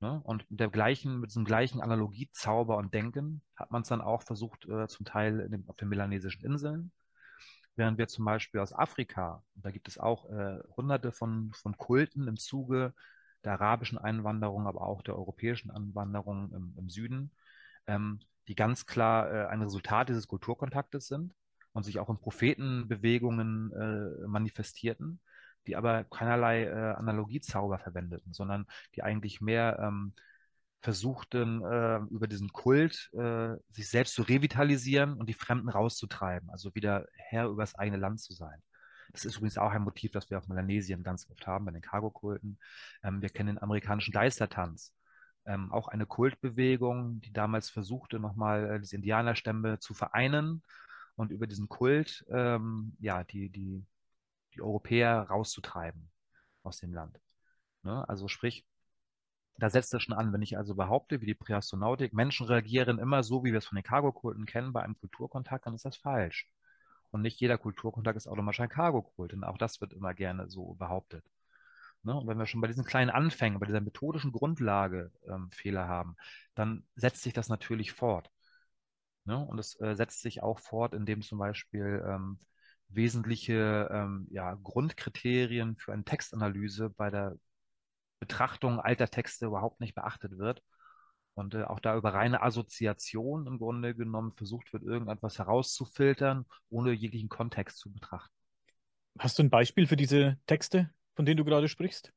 Ne? 0.00 0.20
Und 0.24 0.50
mit, 0.50 0.60
der 0.60 0.68
gleichen, 0.68 1.20
mit 1.20 1.30
diesem 1.30 1.44
gleichen 1.44 1.80
Analogiezauber 1.80 2.76
und 2.76 2.92
Denken 2.92 3.42
hat 3.56 3.70
man 3.70 3.82
es 3.82 3.88
dann 3.88 4.00
auch 4.00 4.22
versucht, 4.22 4.68
äh, 4.68 4.88
zum 4.88 5.06
Teil 5.06 5.48
den, 5.48 5.64
auf 5.68 5.76
den 5.76 5.88
melanesischen 5.88 6.44
Inseln. 6.44 6.92
Während 7.76 7.98
wir 7.98 8.08
zum 8.08 8.24
Beispiel 8.24 8.60
aus 8.60 8.72
Afrika, 8.72 9.42
da 9.54 9.70
gibt 9.70 9.88
es 9.88 9.98
auch 9.98 10.28
äh, 10.30 10.58
hunderte 10.76 11.12
von, 11.12 11.52
von 11.54 11.76
Kulten 11.76 12.28
im 12.28 12.36
Zuge 12.36 12.94
der 13.44 13.52
arabischen 13.52 13.98
Einwanderung, 13.98 14.66
aber 14.66 14.82
auch 14.82 15.02
der 15.02 15.16
europäischen 15.16 15.70
Einwanderung 15.70 16.52
im, 16.52 16.74
im 16.76 16.90
Süden, 16.90 17.30
ähm, 17.86 18.20
die 18.48 18.54
ganz 18.54 18.86
klar 18.86 19.32
äh, 19.32 19.46
ein 19.46 19.62
Resultat 19.62 20.08
dieses 20.08 20.28
Kulturkontaktes 20.28 21.06
sind 21.06 21.34
und 21.72 21.84
sich 21.84 21.98
auch 21.98 22.10
in 22.10 22.18
Prophetenbewegungen 22.18 23.72
äh, 23.72 24.26
manifestierten, 24.26 25.20
die 25.66 25.76
aber 25.76 26.04
keinerlei 26.04 26.64
äh, 26.64 26.94
Analogiezauber 26.94 27.78
verwendeten, 27.78 28.32
sondern 28.32 28.66
die 28.94 29.02
eigentlich 29.02 29.40
mehr 29.40 29.78
ähm, 29.80 30.12
versuchten, 30.80 31.62
äh, 31.62 31.98
über 32.10 32.26
diesen 32.26 32.52
Kult 32.52 33.10
äh, 33.14 33.54
sich 33.70 33.88
selbst 33.88 34.14
zu 34.14 34.22
revitalisieren 34.22 35.14
und 35.14 35.28
die 35.28 35.34
Fremden 35.34 35.68
rauszutreiben, 35.68 36.50
also 36.50 36.74
wieder 36.74 37.06
Herr 37.14 37.46
über 37.46 37.62
das 37.62 37.76
eigene 37.76 37.98
Land 37.98 38.20
zu 38.20 38.32
sein. 38.32 38.60
Das 39.12 39.24
ist 39.24 39.36
übrigens 39.36 39.58
auch 39.58 39.70
ein 39.70 39.82
Motiv, 39.82 40.10
das 40.10 40.30
wir 40.30 40.38
auf 40.38 40.48
Melanesien 40.48 41.02
ganz 41.02 41.28
oft 41.30 41.46
haben, 41.46 41.66
bei 41.66 41.70
den 41.70 41.82
Cargo-Kulten. 41.82 42.58
Ähm, 43.04 43.22
wir 43.22 43.28
kennen 43.28 43.54
den 43.54 43.62
amerikanischen 43.62 44.12
Geistertanz. 44.12 44.92
Ähm, 45.44 45.72
auch 45.72 45.88
eine 45.88 46.06
Kultbewegung, 46.06 47.20
die 47.20 47.32
damals 47.32 47.68
versuchte, 47.70 48.18
nochmal 48.20 48.70
äh, 48.70 48.80
diese 48.80 48.96
Indianerstämme 48.96 49.78
zu 49.80 49.94
vereinen 49.94 50.62
und 51.16 51.32
über 51.32 51.46
diesen 51.46 51.68
Kult 51.68 52.24
ähm, 52.30 52.96
ja, 53.00 53.24
die, 53.24 53.50
die, 53.50 53.84
die 54.54 54.62
Europäer 54.62 55.22
rauszutreiben 55.22 56.10
aus 56.62 56.78
dem 56.78 56.94
Land. 56.94 57.20
Ne? 57.82 58.08
Also 58.08 58.28
sprich, 58.28 58.64
da 59.56 59.70
setzt 59.70 59.94
es 59.94 60.02
schon 60.02 60.14
an, 60.14 60.32
wenn 60.32 60.42
ich 60.42 60.56
also 60.56 60.74
behaupte, 60.74 61.20
wie 61.20 61.26
die 61.26 61.34
Präastronautik, 61.34 62.12
Menschen 62.12 62.46
reagieren 62.46 62.98
immer 62.98 63.22
so, 63.22 63.44
wie 63.44 63.52
wir 63.52 63.58
es 63.58 63.66
von 63.66 63.76
den 63.76 63.84
Cargo-Kulten 63.84 64.46
kennen, 64.46 64.72
bei 64.72 64.82
einem 64.82 64.98
Kulturkontakt, 64.98 65.66
dann 65.66 65.74
ist 65.74 65.84
das 65.84 65.96
falsch. 65.96 66.48
Und 67.10 67.22
nicht 67.22 67.40
jeder 67.40 67.58
Kulturkontakt 67.58 68.16
ist 68.16 68.26
automatisch 68.26 68.60
ein 68.60 68.68
Cargo-Kult. 68.68 69.34
Und 69.34 69.44
auch 69.44 69.58
das 69.58 69.80
wird 69.80 69.92
immer 69.92 70.14
gerne 70.14 70.48
so 70.48 70.74
behauptet. 70.74 71.24
Ne? 72.04 72.14
Und 72.14 72.26
wenn 72.26 72.38
wir 72.38 72.46
schon 72.46 72.60
bei 72.60 72.66
diesen 72.66 72.84
kleinen 72.84 73.10
Anfängen, 73.10 73.60
bei 73.60 73.66
dieser 73.66 73.80
methodischen 73.80 74.32
Grundlage 74.32 75.12
ähm, 75.28 75.50
Fehler 75.52 75.88
haben, 75.88 76.16
dann 76.54 76.84
setzt 76.94 77.22
sich 77.22 77.32
das 77.32 77.48
natürlich 77.48 77.92
fort. 77.92 78.30
Ne? 79.24 79.38
Und 79.38 79.58
es 79.58 79.80
äh, 79.80 79.94
setzt 79.94 80.20
sich 80.22 80.42
auch 80.42 80.58
fort, 80.58 80.94
indem 80.94 81.22
zum 81.22 81.38
Beispiel 81.38 82.04
ähm, 82.06 82.40
wesentliche 82.88 83.88
ähm, 83.92 84.26
ja, 84.30 84.54
Grundkriterien 84.62 85.76
für 85.76 85.92
eine 85.92 86.04
Textanalyse 86.04 86.90
bei 86.90 87.10
der 87.10 87.36
Betrachtung 88.18 88.80
alter 88.80 89.08
Texte 89.08 89.46
überhaupt 89.46 89.80
nicht 89.80 89.94
beachtet 89.94 90.38
wird. 90.38 90.62
Und 91.34 91.54
äh, 91.54 91.64
auch 91.64 91.80
da 91.80 91.96
über 91.96 92.12
reine 92.12 92.42
Assoziation 92.42 93.46
im 93.46 93.58
Grunde 93.58 93.94
genommen 93.94 94.32
versucht 94.32 94.72
wird, 94.72 94.82
irgendetwas 94.82 95.38
herauszufiltern, 95.38 96.46
ohne 96.68 96.92
jeglichen 96.92 97.28
Kontext 97.28 97.78
zu 97.78 97.92
betrachten. 97.92 98.34
Hast 99.18 99.38
du 99.38 99.42
ein 99.42 99.50
Beispiel 99.50 99.86
für 99.86 99.96
diese 99.96 100.38
Texte, 100.46 100.92
von 101.14 101.26
denen 101.26 101.36
du 101.36 101.44
gerade 101.44 101.68
sprichst? 101.68 102.12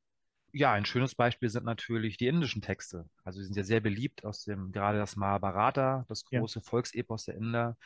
Ja, 0.52 0.72
ein 0.72 0.86
schönes 0.86 1.14
Beispiel 1.14 1.50
sind 1.50 1.64
natürlich 1.64 2.16
die 2.16 2.28
indischen 2.28 2.62
Texte. 2.62 3.08
Also 3.24 3.40
die 3.40 3.44
sind 3.44 3.56
ja 3.56 3.64
sehr 3.64 3.80
beliebt 3.80 4.24
aus 4.24 4.44
dem, 4.44 4.72
gerade 4.72 4.98
das 4.98 5.16
Mahabharata, 5.16 6.06
das 6.08 6.24
große 6.24 6.60
ja. 6.60 6.64
Volksepos 6.64 7.24
der 7.24 7.34
Inder, 7.34 7.76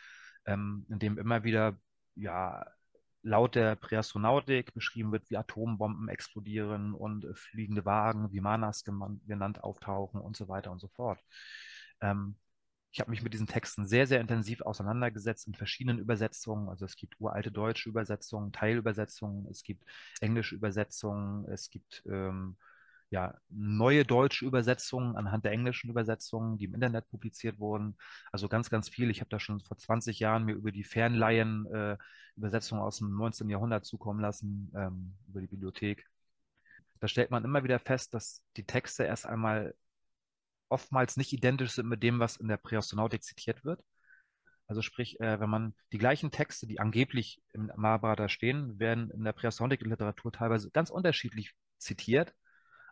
ähm, 0.46 0.86
in 0.88 0.98
dem 0.98 1.18
immer 1.18 1.42
wieder 1.42 1.76
ja 2.14 2.64
laut 3.22 3.54
der 3.54 3.76
Präastronautik 3.76 4.72
beschrieben 4.72 5.12
wird, 5.12 5.28
wie 5.30 5.36
Atombomben 5.36 6.08
explodieren 6.08 6.94
und 6.94 7.24
äh, 7.24 7.34
fliegende 7.34 7.84
Wagen, 7.84 8.32
wie 8.32 8.40
Manas 8.40 8.84
genannt, 8.84 9.62
auftauchen 9.62 10.20
und 10.20 10.36
so 10.36 10.48
weiter 10.48 10.70
und 10.70 10.80
so 10.80 10.88
fort. 10.88 11.20
Ähm, 12.00 12.36
ich 12.92 13.00
habe 13.00 13.10
mich 13.10 13.22
mit 13.22 13.32
diesen 13.32 13.46
Texten 13.46 13.86
sehr, 13.86 14.06
sehr 14.06 14.20
intensiv 14.20 14.62
auseinandergesetzt 14.62 15.46
in 15.46 15.54
verschiedenen 15.54 15.98
Übersetzungen. 15.98 16.68
Also 16.68 16.84
es 16.84 16.96
gibt 16.96 17.20
uralte 17.20 17.52
deutsche 17.52 17.88
Übersetzungen, 17.88 18.52
Teilübersetzungen, 18.52 19.46
es 19.50 19.62
gibt 19.62 19.84
englische 20.20 20.56
Übersetzungen, 20.56 21.46
es 21.48 21.70
gibt 21.70 22.02
ähm, 22.06 22.56
ja, 23.10 23.34
neue 23.48 24.04
deutsche 24.04 24.44
Übersetzungen 24.44 25.16
anhand 25.16 25.44
der 25.44 25.52
englischen 25.52 25.90
Übersetzungen, 25.90 26.58
die 26.58 26.64
im 26.66 26.74
Internet 26.74 27.08
publiziert 27.10 27.58
wurden. 27.58 27.96
Also 28.32 28.48
ganz, 28.48 28.70
ganz 28.70 28.88
viel. 28.88 29.10
Ich 29.10 29.20
habe 29.20 29.30
da 29.30 29.40
schon 29.40 29.60
vor 29.60 29.76
20 29.76 30.18
Jahren 30.20 30.44
mir 30.44 30.54
über 30.54 30.72
die 30.72 30.84
Fernleihen 30.84 31.66
äh, 31.66 31.96
Übersetzungen 32.36 32.82
aus 32.82 32.98
dem 32.98 33.16
19. 33.16 33.48
Jahrhundert 33.50 33.84
zukommen 33.84 34.20
lassen, 34.20 34.72
ähm, 34.76 35.16
über 35.28 35.40
die 35.40 35.48
Bibliothek. 35.48 36.08
Da 37.00 37.08
stellt 37.08 37.30
man 37.30 37.44
immer 37.44 37.64
wieder 37.64 37.78
fest, 37.78 38.14
dass 38.14 38.42
die 38.56 38.64
Texte 38.64 39.04
erst 39.04 39.26
einmal 39.26 39.74
oftmals 40.70 41.16
nicht 41.16 41.32
identisch 41.32 41.72
sind 41.72 41.88
mit 41.88 42.02
dem, 42.02 42.18
was 42.18 42.36
in 42.36 42.48
der 42.48 42.56
Präastronautik 42.56 43.22
zitiert 43.22 43.64
wird. 43.64 43.82
Also 44.66 44.82
sprich, 44.82 45.18
äh, 45.20 45.40
wenn 45.40 45.50
man 45.50 45.74
die 45.92 45.98
gleichen 45.98 46.30
Texte, 46.30 46.66
die 46.66 46.78
angeblich 46.78 47.42
im 47.52 47.70
Mahabharata 47.76 48.28
stehen, 48.28 48.78
werden 48.78 49.10
in 49.10 49.24
der 49.24 49.32
Präastronautik-Literatur 49.32 50.32
teilweise 50.32 50.70
ganz 50.70 50.90
unterschiedlich 50.90 51.52
zitiert 51.78 52.34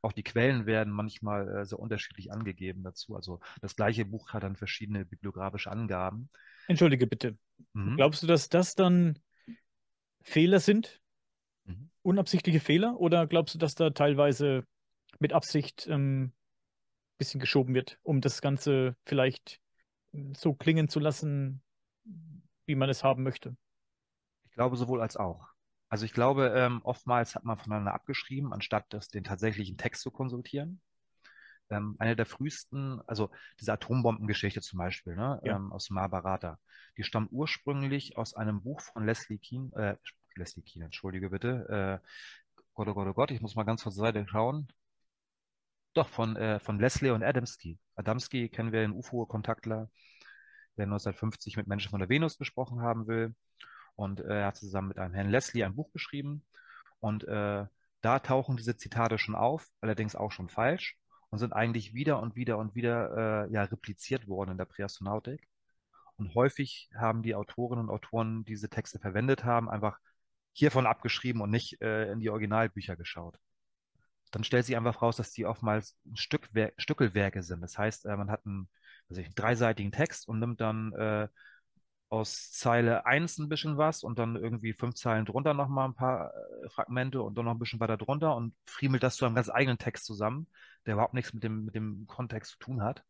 auch 0.02 0.12
die 0.12 0.22
Quellen 0.22 0.66
werden 0.66 0.92
manchmal 0.92 1.48
äh, 1.48 1.64
sehr 1.64 1.78
unterschiedlich 1.78 2.32
angegeben 2.32 2.82
dazu. 2.82 3.16
Also 3.16 3.40
das 3.60 3.76
gleiche 3.76 4.04
Buch 4.04 4.32
hat 4.32 4.42
dann 4.42 4.56
verschiedene 4.56 5.04
bibliografische 5.04 5.70
Angaben. 5.70 6.30
Entschuldige 6.66 7.06
bitte. 7.06 7.36
Mhm. 7.72 7.96
Glaubst 7.96 8.22
du, 8.22 8.26
dass 8.26 8.48
das 8.48 8.74
dann 8.74 9.18
Fehler 10.22 10.60
sind? 10.60 11.00
Mhm. 11.64 11.90
Unabsichtliche 12.02 12.60
Fehler? 12.60 12.98
Oder 12.98 13.26
glaubst 13.26 13.54
du, 13.54 13.58
dass 13.58 13.74
da 13.74 13.90
teilweise 13.90 14.64
mit 15.18 15.32
Absicht 15.32 15.86
ähm, 15.88 16.32
bisschen 17.18 17.40
geschoben 17.40 17.74
wird, 17.74 17.98
um 18.02 18.20
das 18.20 18.40
Ganze 18.40 18.96
vielleicht 19.04 19.60
so 20.34 20.54
klingen 20.54 20.88
zu 20.88 21.00
lassen, 21.00 21.62
wie 22.66 22.74
man 22.74 22.88
es 22.88 23.04
haben 23.04 23.22
möchte? 23.22 23.56
Ich 24.44 24.52
glaube 24.52 24.76
sowohl 24.76 25.00
als 25.00 25.16
auch. 25.16 25.46
Also 25.88 26.04
ich 26.04 26.12
glaube, 26.12 26.52
ähm, 26.54 26.80
oftmals 26.82 27.34
hat 27.34 27.44
man 27.44 27.58
voneinander 27.58 27.94
abgeschrieben, 27.94 28.52
anstatt 28.52 28.86
das, 28.90 29.08
den 29.08 29.24
tatsächlichen 29.24 29.76
Text 29.76 30.02
zu 30.02 30.10
konsultieren. 30.10 30.80
Ähm, 31.70 31.96
eine 31.98 32.16
der 32.16 32.26
frühesten, 32.26 33.00
also 33.06 33.30
diese 33.60 33.72
Atombombengeschichte 33.72 34.60
zum 34.60 34.78
Beispiel, 34.78 35.14
ne, 35.16 35.40
ja. 35.44 35.56
ähm, 35.56 35.72
aus 35.72 35.90
Mahabharata, 35.90 36.58
die 36.96 37.04
stammt 37.04 37.30
ursprünglich 37.30 38.16
aus 38.16 38.34
einem 38.34 38.62
Buch 38.62 38.80
von 38.80 39.04
Leslie 39.04 39.38
Keen, 39.38 39.72
äh, 39.74 39.96
Leslie 40.34 40.62
Keen, 40.62 40.82
entschuldige 40.82 41.30
bitte, 41.30 42.00
äh, 42.02 42.06
Gott, 42.74 42.88
oh 42.88 42.94
Gott, 42.94 43.08
oh 43.08 43.12
Gott, 43.12 43.30
ich 43.30 43.40
muss 43.40 43.54
mal 43.54 43.64
ganz 43.64 43.82
kurz 43.82 43.96
zur 43.96 44.04
Seite 44.04 44.26
schauen. 44.28 44.68
Doch, 45.94 46.08
von, 46.08 46.36
äh, 46.36 46.60
von 46.60 46.78
Leslie 46.78 47.10
und 47.10 47.22
Adamski. 47.22 47.78
Adamski 47.96 48.48
kennen 48.48 48.72
wir, 48.72 48.80
den 48.80 48.92
UFO-Kontaktler, 48.92 49.90
der 50.76 50.84
1950 50.84 51.56
mit 51.56 51.66
Menschen 51.66 51.90
von 51.90 52.00
der 52.00 52.08
Venus 52.08 52.38
gesprochen 52.38 52.82
haben 52.82 53.06
will. 53.06 53.34
Und 53.96 54.20
äh, 54.20 54.40
er 54.40 54.46
hat 54.46 54.56
zusammen 54.56 54.88
mit 54.88 54.98
einem 54.98 55.14
Herrn 55.14 55.30
Leslie 55.30 55.64
ein 55.64 55.74
Buch 55.74 55.92
geschrieben. 55.92 56.44
Und 57.00 57.24
äh, 57.24 57.66
da 58.00 58.18
tauchen 58.20 58.56
diese 58.56 58.76
Zitate 58.76 59.18
schon 59.18 59.34
auf, 59.34 59.66
allerdings 59.80 60.14
auch 60.14 60.30
schon 60.30 60.48
falsch 60.48 60.96
und 61.30 61.38
sind 61.38 61.52
eigentlich 61.52 61.94
wieder 61.94 62.20
und 62.20 62.36
wieder 62.36 62.58
und 62.58 62.74
wieder 62.74 63.46
äh, 63.46 63.52
ja, 63.52 63.64
repliziert 63.64 64.28
worden 64.28 64.52
in 64.52 64.58
der 64.58 64.64
Präastronautik. 64.64 65.48
Und 66.16 66.34
häufig 66.34 66.90
haben 66.96 67.22
die 67.22 67.34
Autorinnen 67.34 67.88
und 67.88 67.90
Autoren 67.90 68.44
diese 68.44 68.68
Texte 68.68 68.98
verwendet 68.98 69.44
haben, 69.44 69.68
einfach 69.68 69.98
hiervon 70.52 70.86
abgeschrieben 70.86 71.40
und 71.40 71.50
nicht 71.50 71.80
äh, 71.80 72.10
in 72.10 72.20
die 72.20 72.30
Originalbücher 72.30 72.96
geschaut. 72.96 73.38
Dann 74.30 74.44
stellt 74.44 74.66
sich 74.66 74.76
einfach 74.76 75.02
raus, 75.02 75.16
dass 75.16 75.32
die 75.32 75.46
oftmals 75.46 75.96
Stück 76.14 76.48
Stückelwerke 76.76 77.42
sind. 77.42 77.60
Das 77.60 77.78
heißt, 77.78 78.06
äh, 78.06 78.16
man 78.16 78.30
hat 78.30 78.44
einen, 78.46 78.68
also 79.08 79.20
einen 79.22 79.34
dreiseitigen 79.34 79.92
Text 79.92 80.28
und 80.28 80.38
nimmt 80.40 80.60
dann 80.60 80.92
äh, 80.92 81.28
aus 82.10 82.52
Zeile 82.52 83.04
1 83.06 83.38
ein 83.38 83.48
bisschen 83.48 83.76
was 83.76 84.02
und 84.02 84.18
dann 84.18 84.36
irgendwie 84.36 84.72
fünf 84.72 84.94
Zeilen 84.94 85.26
drunter 85.26 85.54
nochmal 85.54 85.88
ein 85.88 85.94
paar 85.94 86.32
äh, 86.64 86.68
Fragmente 86.70 87.22
und 87.22 87.36
dann 87.36 87.44
noch 87.44 87.52
ein 87.52 87.58
bisschen 87.58 87.80
weiter 87.80 87.96
drunter 87.98 88.34
und 88.36 88.54
friemelt 88.66 89.02
das 89.02 89.16
zu 89.16 89.26
einem 89.26 89.34
ganz 89.34 89.50
eigenen 89.50 89.78
Text 89.78 90.06
zusammen, 90.06 90.46
der 90.86 90.94
überhaupt 90.94 91.14
nichts 91.14 91.32
mit 91.34 91.42
dem, 91.44 91.66
mit 91.66 91.74
dem 91.74 92.06
Kontext 92.06 92.52
zu 92.52 92.58
tun 92.58 92.82
hat. 92.82 93.04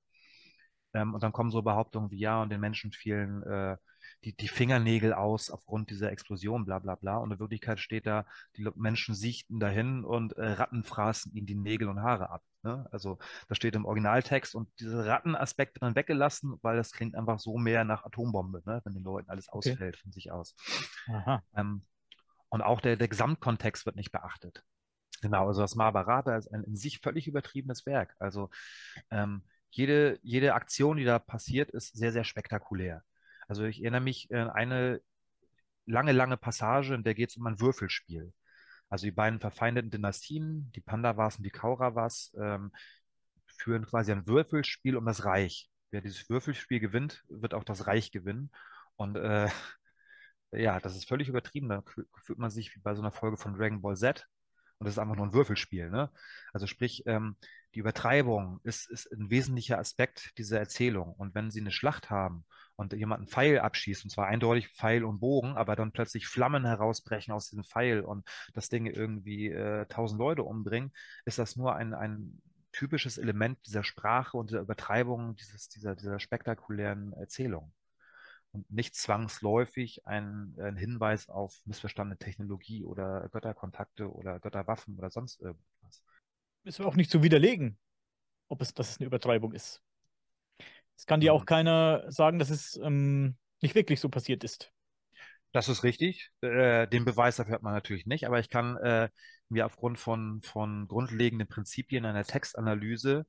Ähm, 0.95 1.15
und 1.15 1.23
dann 1.23 1.33
kommen 1.33 1.51
so 1.51 1.63
Behauptungen 1.63 2.11
wie, 2.11 2.19
ja, 2.19 2.43
und 2.43 2.51
den 2.51 2.61
Menschen 2.61 2.93
fielen 2.93 3.43
äh, 3.45 3.77
die, 4.25 4.37
die 4.37 4.49
Fingernägel 4.49 5.13
aus 5.13 5.51
aufgrund 5.51 5.91
dieser 5.91 6.11
Explosion, 6.13 6.65
bla 6.65 6.79
bla 6.79 6.95
bla. 6.95 7.17
Und 7.19 7.33
in 7.33 7.39
Wirklichkeit 7.39 7.81
steht 7.81 8.07
da, 8.07 8.27
die 8.57 8.69
Menschen 8.75 9.15
siechten 9.15 9.61
dahin 9.61 10.05
und 10.05 10.33
äh, 10.35 10.47
Ratten 10.47 10.85
fraßen 10.85 11.33
ihnen 11.33 11.47
die 11.47 11.55
Nägel 11.55 11.89
und 11.89 12.03
Haare 12.03 12.31
ab. 12.31 12.43
Ne? 12.63 12.87
Also 12.91 13.19
das 13.49 13.57
steht 13.57 13.77
im 13.77 13.85
Originaltext 13.85 14.55
und 14.55 14.69
diese 14.81 15.07
Rattenaspekte 15.07 15.81
dann 15.81 15.95
weggelassen, 15.95 16.59
weil 16.63 16.77
das 16.77 16.93
klingt 16.93 17.15
einfach 17.15 17.39
so 17.39 17.57
mehr 17.57 17.85
nach 17.85 18.05
Atombombe, 18.05 18.63
ne? 18.67 18.81
wenn 18.85 18.95
den 18.95 19.05
Leuten 19.05 19.31
alles 19.31 19.49
ausfällt 19.49 19.95
okay. 19.95 20.03
von 20.03 20.13
sich 20.13 20.33
aus. 20.33 20.55
Ähm, 21.55 21.83
Und 22.51 22.63
auch 22.63 22.81
der, 22.81 22.97
der 22.97 23.09
Gesamtkontext 23.09 23.85
wird 23.85 23.97
nicht 23.97 24.11
beachtet. 24.11 24.65
Genau, 25.21 25.49
also 25.49 25.61
das 25.61 25.75
Mahabharata 25.75 26.37
ist 26.37 26.49
ein 26.49 26.65
in 26.65 26.77
sich 26.77 27.01
völlig 27.01 27.27
übertriebenes 27.27 27.85
Werk. 27.87 28.15
Also 28.19 28.51
ähm, 29.11 29.43
jede, 29.71 30.19
jede 30.23 30.55
Aktion, 30.55 30.97
die 30.97 31.05
da 31.05 31.19
passiert, 31.19 31.71
ist 31.71 31.95
sehr, 31.97 32.13
sehr 32.13 32.25
spektakulär. 32.25 33.03
Also 33.49 33.65
ich 33.65 33.83
erinnere 33.83 34.03
mich 34.03 34.33
an 34.33 34.51
eine 34.51 35.01
lange, 35.87 36.13
lange 36.13 36.37
Passage, 36.37 36.95
in 36.95 37.03
der 37.03 37.15
geht 37.15 37.31
es 37.31 37.37
um 37.37 37.47
ein 37.47 37.61
Würfelspiel. 37.61 38.33
Also 38.91 39.07
die 39.07 39.13
beiden 39.13 39.41
verfeindeten 39.41 39.91
Dynastien, 39.91 40.71
die 40.73 40.81
Pandavas 40.81 41.37
und 41.37 41.45
die 41.45 41.51
Kauravas, 41.51 42.35
ähm, 42.39 42.73
führen 43.47 43.87
quasi 43.87 44.13
ein 44.13 44.27
Würfelspiel 44.27 44.97
um 44.97 45.07
das 45.07 45.25
Reich. 45.25 45.71
Wer 45.91 46.01
dieses 46.03 46.29
Würfelspiel 46.29 46.81
gewinnt, 46.81 47.25
wird 47.29 47.55
auch 47.55 47.65
das 47.65 47.87
Reich 47.87 48.11
gewinnen. 48.13 48.51
Und 48.97 49.17
äh, 49.17 49.49
ja, 50.53 50.81
das 50.81 50.97
ist 50.97 51.09
völlig 51.09 51.29
übertrieben. 51.29 51.69
Da 51.69 51.83
fühlt 52.23 52.39
man 52.39 52.51
sich 52.51 52.75
wie 52.75 52.81
bei 52.81 52.95
so 52.95 53.03
einer 53.03 53.13
Folge 53.13 53.37
von 53.37 53.55
Dragon 53.55 53.81
Ball 53.83 53.97
Z. 53.97 54.27
Und 54.79 54.85
das 54.87 54.95
ist 54.95 54.99
einfach 54.99 55.17
nur 55.17 55.27
ein 55.27 55.33
Würfelspiel. 55.33 55.91
Ne? 55.91 56.11
Also 56.53 56.67
sprich, 56.67 57.05
ähm, 57.07 57.37
die 57.75 57.81
Übertreibung 57.81 58.61
ist, 58.63 58.89
ist 58.89 59.11
ein 59.13 59.29
wesentlicher 59.31 59.79
Aspekt 59.79 60.39
dieser 60.39 60.61
Erzählung. 60.61 61.15
Und 61.15 61.35
wenn 61.35 61.51
Sie 61.51 61.61
eine 61.61 61.73
Schlacht 61.73 62.11
haben 62.11 62.45
und 62.79 62.93
jemand 62.93 63.21
einen 63.21 63.29
Pfeil 63.29 63.59
abschießt, 63.59 64.05
und 64.05 64.11
zwar 64.11 64.29
eindeutig 64.29 64.69
Pfeil 64.69 65.03
und 65.03 65.19
Bogen, 65.19 65.57
aber 65.57 65.75
dann 65.75 65.91
plötzlich 65.91 66.29
Flammen 66.29 66.65
herausbrechen 66.65 67.33
aus 67.33 67.51
diesem 67.51 67.65
Pfeil 67.65 68.03
und 68.03 68.25
das 68.55 68.69
Ding 68.69 68.87
irgendwie 68.87 69.49
äh, 69.49 69.87
tausend 69.87 70.21
Leute 70.21 70.45
umbringen, 70.45 70.93
ist 71.25 71.41
das 71.41 71.57
nur 71.57 71.75
ein, 71.75 71.93
ein 71.93 72.41
typisches 72.71 73.19
Element 73.19 73.59
dieser 73.67 73.83
Sprache 73.83 74.37
und 74.37 74.51
dieser 74.51 74.61
Übertreibung, 74.61 75.35
dieses, 75.35 75.69
dieser, 75.69 75.97
dieser 75.97 76.21
spektakulären 76.21 77.13
Erzählung. 77.15 77.73
Und 78.53 78.71
nicht 78.71 78.95
zwangsläufig 78.95 80.07
ein, 80.07 80.55
ein 80.61 80.77
Hinweis 80.77 81.29
auf 81.29 81.61
missverstandene 81.65 82.17
Technologie 82.17 82.85
oder 82.85 83.29
Götterkontakte 83.31 84.09
oder 84.09 84.39
Götterwaffen 84.39 84.97
oder 84.97 85.11
sonst 85.11 85.41
irgendwas. 85.41 86.05
Ist 86.63 86.81
auch 86.81 86.95
nicht 86.95 87.11
zu 87.11 87.25
widerlegen, 87.25 87.77
ob 88.47 88.63
es, 88.63 88.73
dass 88.73 88.91
es 88.91 89.01
eine 89.01 89.07
Übertreibung 89.07 89.53
ist. 89.53 89.83
Es 90.99 91.07
kann 91.07 91.21
dir 91.21 91.33
auch 91.33 91.43
mhm. 91.43 91.47
keiner 91.47 92.11
sagen, 92.11 92.39
dass 92.39 92.51
es 92.51 92.79
ähm, 92.83 93.37
nicht 93.63 93.75
wirklich 93.75 94.01
so 94.01 94.09
passiert 94.09 94.43
ist. 94.43 94.73
Das 95.53 95.69
ist 95.69 95.85
richtig. 95.85 96.31
Äh, 96.41 96.89
den 96.89 97.05
Beweis 97.05 97.37
dafür 97.37 97.55
hat 97.55 97.63
man 97.63 97.73
natürlich 97.73 98.05
nicht, 98.07 98.27
aber 98.27 98.41
ich 98.41 98.51
kann 98.51 98.77
äh, 98.79 99.09
mir 99.49 99.65
aufgrund 99.65 99.99
von, 99.99 100.43
von 100.43 100.89
grundlegenden 100.89 101.49
Prinzipien 101.49 102.05
einer 102.05 102.25
Textanalyse 102.25 103.27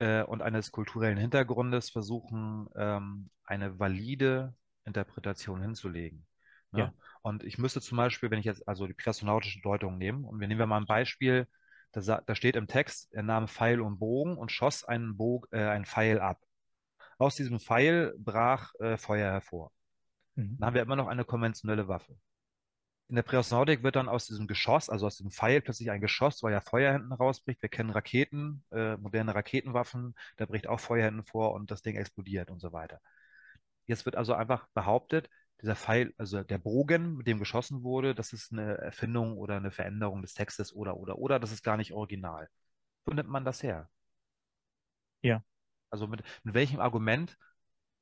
äh, 0.00 0.22
und 0.22 0.42
eines 0.42 0.72
kulturellen 0.72 1.16
Hintergrundes 1.16 1.90
versuchen, 1.90 2.68
ähm, 2.76 3.30
eine 3.44 3.78
valide 3.78 4.54
Interpretation 4.84 5.62
hinzulegen. 5.62 6.26
Ne? 6.72 6.80
Ja. 6.80 6.92
Und 7.22 7.44
ich 7.44 7.56
müsste 7.56 7.80
zum 7.80 7.96
Beispiel, 7.96 8.30
wenn 8.30 8.40
ich 8.40 8.44
jetzt 8.44 8.68
also 8.68 8.86
die 8.86 8.94
personautische 8.94 9.60
Deutung 9.60 9.96
nehme, 9.96 10.26
und 10.26 10.40
wir 10.40 10.48
nehmen 10.48 10.60
wir 10.60 10.66
mal 10.66 10.80
ein 10.80 10.86
Beispiel, 10.86 11.46
da, 11.92 12.20
da 12.20 12.34
steht 12.34 12.56
im 12.56 12.66
Text, 12.66 13.08
er 13.12 13.22
nahm 13.22 13.48
Pfeil 13.48 13.80
und 13.80 13.98
Bogen 13.98 14.36
und 14.36 14.52
schoss 14.52 14.84
einen, 14.84 15.16
Bog, 15.16 15.48
äh, 15.52 15.64
einen 15.64 15.86
Pfeil 15.86 16.20
ab. 16.20 16.40
Aus 17.18 17.36
diesem 17.36 17.60
Pfeil 17.60 18.14
brach 18.18 18.74
äh, 18.78 18.96
Feuer 18.96 19.30
hervor. 19.30 19.72
Mhm. 20.34 20.56
Dann 20.58 20.66
haben 20.66 20.74
wir 20.74 20.82
immer 20.82 20.96
noch 20.96 21.08
eine 21.08 21.24
konventionelle 21.24 21.88
Waffe. 21.88 22.16
In 23.08 23.14
der 23.14 23.22
Präosnautik 23.22 23.84
wird 23.84 23.94
dann 23.94 24.08
aus 24.08 24.26
diesem 24.26 24.48
Geschoss, 24.48 24.90
also 24.90 25.06
aus 25.06 25.16
diesem 25.16 25.30
Pfeil, 25.30 25.60
plötzlich 25.60 25.90
ein 25.90 26.00
Geschoss, 26.00 26.42
weil 26.42 26.52
ja 26.52 26.60
Feuer 26.60 26.92
hinten 26.92 27.12
rausbricht. 27.12 27.62
Wir 27.62 27.68
kennen 27.68 27.90
Raketen, 27.90 28.64
äh, 28.72 28.96
moderne 28.96 29.34
Raketenwaffen, 29.34 30.14
da 30.36 30.46
bricht 30.46 30.66
auch 30.66 30.80
Feuer 30.80 31.04
hinten 31.04 31.24
vor 31.24 31.52
und 31.52 31.70
das 31.70 31.82
Ding 31.82 31.96
explodiert 31.96 32.50
und 32.50 32.58
so 32.58 32.72
weiter. 32.72 33.00
Jetzt 33.86 34.06
wird 34.06 34.16
also 34.16 34.34
einfach 34.34 34.66
behauptet, 34.74 35.30
dieser 35.62 35.76
Pfeil, 35.76 36.12
also 36.18 36.42
der 36.42 36.58
Bogen, 36.58 37.16
mit 37.16 37.28
dem 37.28 37.38
geschossen 37.38 37.82
wurde, 37.84 38.14
das 38.14 38.32
ist 38.32 38.52
eine 38.52 38.76
Erfindung 38.78 39.38
oder 39.38 39.56
eine 39.56 39.70
Veränderung 39.70 40.20
des 40.22 40.34
Textes 40.34 40.74
oder, 40.74 40.96
oder, 40.96 41.18
oder, 41.18 41.38
das 41.38 41.52
ist 41.52 41.62
gar 41.62 41.76
nicht 41.76 41.92
original. 41.92 42.48
Wo 43.04 43.14
nimmt 43.14 43.28
man 43.30 43.44
das 43.44 43.62
her? 43.62 43.88
Ja. 45.22 45.42
Also 45.90 46.06
mit, 46.06 46.22
mit 46.42 46.54
welchem 46.54 46.80
Argument 46.80 47.36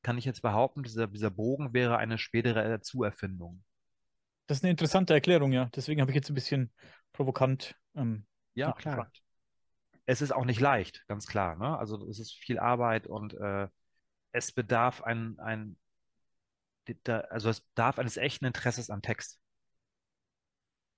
kann 0.02 0.18
ich 0.18 0.24
jetzt 0.24 0.42
behaupten, 0.42 0.82
dieser, 0.82 1.06
dieser 1.06 1.30
Bogen 1.30 1.72
wäre 1.72 1.96
eine 1.96 2.18
spätere 2.18 2.80
Zuerfindung. 2.80 3.64
Das 4.46 4.58
ist 4.58 4.64
eine 4.64 4.70
interessante 4.70 5.14
Erklärung, 5.14 5.52
ja. 5.52 5.70
Deswegen 5.74 6.00
habe 6.00 6.10
ich 6.10 6.14
jetzt 6.14 6.30
ein 6.30 6.34
bisschen 6.34 6.70
provokant. 7.12 7.74
Ähm, 7.94 8.26
ja, 8.54 8.72
klar. 8.72 9.10
Es 10.06 10.20
ist 10.20 10.32
auch 10.32 10.44
nicht 10.44 10.60
leicht, 10.60 11.06
ganz 11.08 11.26
klar. 11.26 11.56
Ne? 11.56 11.78
Also 11.78 12.08
es 12.08 12.18
ist 12.18 12.34
viel 12.34 12.58
Arbeit 12.58 13.06
und 13.06 13.32
äh, 13.34 13.68
es 14.32 14.52
bedarf 14.52 15.02
ein, 15.02 15.38
ein 15.38 15.76
also 17.08 17.48
es 17.48 17.62
bedarf 17.62 17.98
eines 17.98 18.18
echten 18.18 18.44
Interesses 18.44 18.90
am 18.90 19.00
Text. 19.00 19.40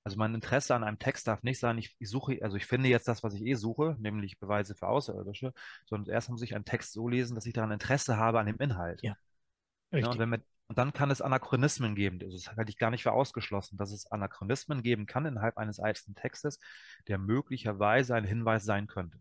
Also 0.07 0.19
mein 0.19 0.37
Interesse 0.37 0.73
an 0.73 0.85
einem 0.85 1.01
Text 1.01 1.27
darf 1.27 1.43
nicht 1.43 1.59
sein, 1.59 1.79
ich, 1.79 1.97
ich, 1.99 2.09
suche, 2.09 2.39
also 2.41 2.57
ich 2.57 2.65
finde 2.65 2.89
jetzt 2.89 3.09
das, 3.09 3.25
was 3.25 3.35
ich 3.35 3.43
eh 3.43 3.55
suche, 3.55 3.97
nämlich 3.99 4.39
Beweise 4.39 4.77
für 4.77 4.87
Außerirdische, 4.87 5.53
sondern 5.85 6.15
erst 6.15 6.31
muss 6.31 6.43
ich 6.43 6.55
einen 6.55 6.65
Text 6.65 6.93
so 6.93 7.09
lesen, 7.09 7.35
dass 7.35 7.45
ich 7.45 7.55
daran 7.55 7.73
Interesse 7.73 8.17
habe 8.17 8.39
an 8.39 8.47
dem 8.47 8.57
Inhalt. 8.59 9.03
Ja. 9.03 9.17
ja 9.91 10.09
und, 10.09 10.17
wir, 10.17 10.41
und, 10.69 10.79
dann 10.79 10.93
kann 10.93 11.11
es 11.11 11.21
Anachronismen 11.21 11.97
geben. 11.97 12.21
Also 12.23 12.37
das 12.37 12.57
halte 12.57 12.71
ich 12.71 12.79
gar 12.79 12.93
nicht 12.93 13.03
für 13.03 13.11
ausgeschlossen, 13.11 13.79
dass 13.79 13.91
es 13.91 14.07
Anachronismen 14.07 14.81
geben 14.85 15.07
kann 15.07 15.27
innerhalb 15.27 15.59
eines 15.59 15.81
alten 15.81 16.15
Textes, 16.15 16.61
der 17.09 17.19
möglicherweise 17.19 18.15
ein 18.15 18.23
Hinweis 18.23 18.65
sein 18.65 18.87
könnte. 18.87 19.21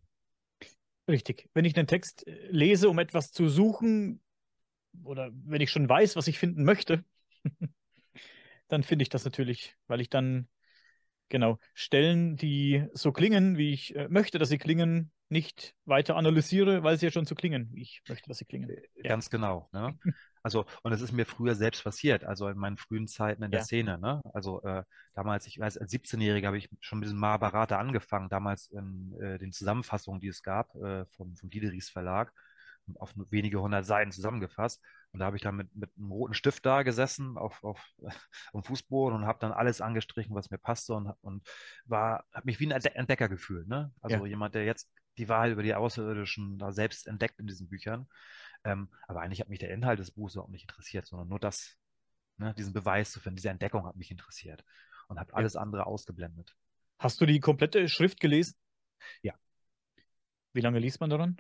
Richtig. 1.10 1.50
Wenn 1.56 1.66
ich 1.66 1.76
einen 1.76 1.88
Text 1.88 2.28
äh, 2.28 2.48
lese, 2.52 2.90
um 2.90 3.00
etwas 3.00 3.32
zu 3.32 3.50
suchen, 3.50 4.22
oder 5.04 5.32
wenn 5.34 5.62
ich 5.62 5.72
schon 5.72 5.90
weiß, 5.90 6.16
was 6.16 6.28
ich 6.28 6.38
finden 6.38 6.64
möchte, 6.64 7.04
dann 8.68 8.84
finde 8.84 9.02
ich 9.02 9.10
das 9.10 9.26
natürlich, 9.26 9.76
weil 9.88 10.00
ich 10.00 10.12
dann 10.12 10.48
Genau. 11.30 11.60
Stellen, 11.74 12.38
die 12.38 12.86
so 12.94 13.12
klingen, 13.12 13.58
wie 13.58 13.74
ich 13.74 13.96
äh, 13.96 14.08
möchte, 14.10 14.38
dass 14.38 14.50
sie 14.50 14.58
klingen, 14.58 15.12
nicht 15.30 15.74
weiter 15.86 16.16
analysiere, 16.16 16.84
weil 16.84 16.98
sie 16.98 17.08
ja 17.08 17.12
schon 17.12 17.26
so 17.26 17.34
klingen, 17.34 17.70
wie 17.74 17.82
ich 17.82 18.04
möchte, 18.08 18.28
dass 18.30 18.38
sie 18.38 18.46
klingen. 18.46 18.70
Äh, 18.70 18.82
ja. 18.98 19.10
Ganz 19.10 19.30
genau. 19.30 19.70
Ne? 19.72 19.98
Also, 20.46 20.68
und 20.84 20.94
es 20.94 21.02
ist 21.02 21.12
mir 21.12 21.26
früher 21.26 21.56
selbst 21.56 21.84
passiert, 21.84 22.24
also 22.24 22.48
in 22.48 22.58
meinen 22.60 22.78
frühen 22.78 23.08
Zeiten 23.08 23.42
in 23.42 23.50
der 23.50 23.62
ja. 23.62 23.66
Szene. 23.66 23.98
Ne? 23.98 24.22
Also 24.32 24.62
äh, 24.62 24.84
damals, 25.16 25.48
ich 25.48 25.58
weiß, 25.58 25.80
als 25.80 25.92
17-Jähriger 25.92 26.46
habe 26.46 26.60
ich 26.60 26.70
schon 26.82 27.00
mit 27.00 27.08
diesem 27.08 27.18
Mahabharata 27.18 27.80
angefangen, 27.80 28.30
damals 28.30 28.68
in 28.68 29.20
äh, 29.20 29.40
den 29.40 29.52
Zusammenfassungen, 29.52 30.22
die 30.22 30.28
es 30.28 30.44
gab, 30.44 30.76
äh, 30.76 31.06
vom, 31.08 31.36
vom 31.36 31.50
Dideris 31.50 31.90
Verlag 31.90 32.32
auf 33.00 33.14
wenige 33.30 33.62
hundert 33.62 33.86
Seiten 33.86 34.12
zusammengefasst. 34.12 34.82
Und 35.12 35.20
da 35.20 35.26
habe 35.26 35.38
ich 35.38 35.44
dann 35.44 35.56
mit, 35.56 35.74
mit 35.76 35.92
einem 35.98 36.12
roten 36.12 36.34
Stift 36.34 36.66
da 36.66 36.84
gesessen 36.84 37.38
auf, 37.38 37.64
auf, 37.64 37.80
auf 38.04 38.52
dem 38.54 38.64
Fußboden 38.64 39.18
und 39.18 39.26
habe 39.26 39.40
dann 39.40 39.52
alles 39.52 39.82
angestrichen, 39.82 40.36
was 40.36 40.50
mir 40.52 40.58
passte 40.58 40.94
und, 40.94 41.14
und 41.22 41.48
war, 41.86 42.26
habe 42.34 42.46
mich 42.46 42.60
wie 42.60 42.72
ein 42.72 42.72
Entdecker 42.72 43.30
gefühlt. 43.30 43.68
Ne? 43.68 43.92
Also 44.02 44.18
ja. 44.18 44.26
jemand, 44.26 44.56
der 44.56 44.66
jetzt 44.66 44.90
die 45.18 45.30
Wahrheit 45.30 45.52
über 45.52 45.64
die 45.64 45.74
Außerirdischen 45.74 46.58
da 46.58 46.72
selbst 46.72 47.08
entdeckt 47.08 47.40
in 47.40 47.48
diesen 47.48 47.70
Büchern. 47.70 48.08
Ähm, 48.64 48.90
aber 49.08 49.22
eigentlich 49.22 49.40
hat 49.40 49.50
mich 49.50 49.60
der 49.60 49.72
Inhalt 49.72 50.00
des 50.00 50.12
Buches 50.12 50.36
überhaupt 50.36 50.52
nicht 50.52 50.64
interessiert, 50.64 51.06
sondern 51.06 51.28
nur 51.30 51.40
das, 51.40 51.78
ne, 52.38 52.54
diesen 52.56 52.74
Beweis 52.74 53.12
zu 53.12 53.20
finden, 53.20 53.38
diese 53.38 53.50
Entdeckung 53.50 53.86
hat 53.86 53.96
mich 53.96 54.12
interessiert 54.12 54.66
und 55.08 55.20
habe 55.20 55.34
alles 55.34 55.56
andere 55.56 55.86
ausgeblendet. 55.86 56.56
Hast 57.00 57.22
du 57.22 57.26
die 57.26 57.40
komplette 57.40 57.88
Schrift 57.88 58.20
gelesen? 58.20 58.56
Ja. 59.22 59.34
Wie 60.54 60.62
lange 60.62 60.80
liest 60.80 61.00
man 61.00 61.10
daran? 61.10 61.38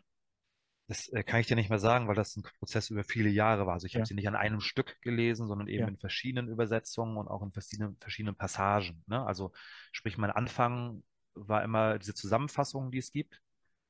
Das 0.87 1.07
äh, 1.09 1.23
kann 1.23 1.39
ich 1.39 1.47
dir 1.47 1.55
nicht 1.55 1.69
mehr 1.69 1.79
sagen, 1.79 2.07
weil 2.07 2.15
das 2.15 2.35
ein 2.35 2.43
Prozess 2.59 2.91
über 2.91 3.03
viele 3.03 3.29
Jahre 3.29 3.65
war. 3.65 3.73
Also 3.73 3.87
ich 3.87 3.93
ja. 3.93 3.99
habe 3.99 4.07
sie 4.07 4.13
nicht 4.13 4.27
an 4.27 4.35
einem 4.35 4.61
Stück 4.61 5.01
gelesen, 5.01 5.47
sondern 5.47 5.67
eben 5.67 5.81
ja. 5.81 5.87
in 5.87 5.97
verschiedenen 5.97 6.47
Übersetzungen 6.47 7.17
und 7.17 7.27
auch 7.27 7.41
in 7.41 7.51
verschiedenen, 7.51 7.97
verschiedenen 7.99 8.35
Passagen. 8.35 9.03
Ne? 9.07 9.25
Also 9.25 9.51
sprich, 9.91 10.17
mein 10.17 10.31
Anfang 10.31 11.03
war 11.33 11.63
immer 11.63 11.97
diese 11.97 12.13
Zusammenfassung, 12.13 12.91
die 12.91 12.99
es 12.99 13.11
gibt, 13.11 13.41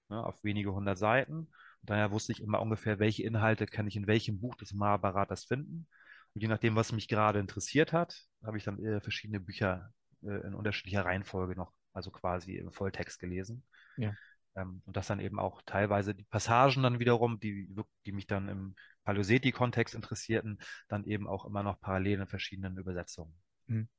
ne, 0.09 0.23
auf 0.23 0.43
wenige 0.43 0.73
hundert 0.73 0.97
Seiten. 0.97 1.33
Und 1.33 1.89
daher 1.89 2.11
wusste 2.11 2.31
ich 2.31 2.41
immer 2.41 2.61
ungefähr, 2.61 2.97
welche 2.99 3.23
Inhalte 3.23 3.65
kann 3.65 3.87
ich 3.87 3.95
in 3.95 4.07
welchem 4.07 4.39
Buch 4.39 4.55
des 4.55 4.73
Mahabharatas 4.73 5.43
finden. 5.43 5.87
Und 6.33 6.41
je 6.41 6.47
nachdem, 6.47 6.75
was 6.75 6.91
mich 6.91 7.07
gerade 7.07 7.39
interessiert 7.39 7.93
hat, 7.93 8.23
habe 8.43 8.57
ich 8.57 8.63
dann 8.63 8.83
äh, 8.83 8.99
verschiedene 8.99 9.39
Bücher 9.39 9.93
äh, 10.23 10.47
in 10.47 10.53
unterschiedlicher 10.53 11.05
Reihenfolge 11.05 11.55
noch, 11.55 11.71
also 11.93 12.09
quasi 12.09 12.55
im 12.55 12.71
Volltext 12.71 13.19
gelesen. 13.19 13.63
Ja. 13.97 14.13
Ähm, 14.55 14.81
und 14.85 14.95
das 14.95 15.07
dann 15.07 15.19
eben 15.19 15.39
auch 15.39 15.61
teilweise 15.65 16.15
die 16.15 16.23
Passagen 16.23 16.83
dann 16.83 16.99
wiederum, 16.99 17.39
die, 17.39 17.69
die 18.05 18.11
mich 18.11 18.27
dann 18.27 18.47
im 18.47 18.75
Paleoseti-Kontext 19.03 19.95
interessierten, 19.95 20.59
dann 20.87 21.03
eben 21.03 21.27
auch 21.27 21.45
immer 21.45 21.63
noch 21.63 21.79
parallel 21.79 22.21
in 22.21 22.27
verschiedenen 22.27 22.77
Übersetzungen. 22.77 23.33
Mhm. 23.67 23.89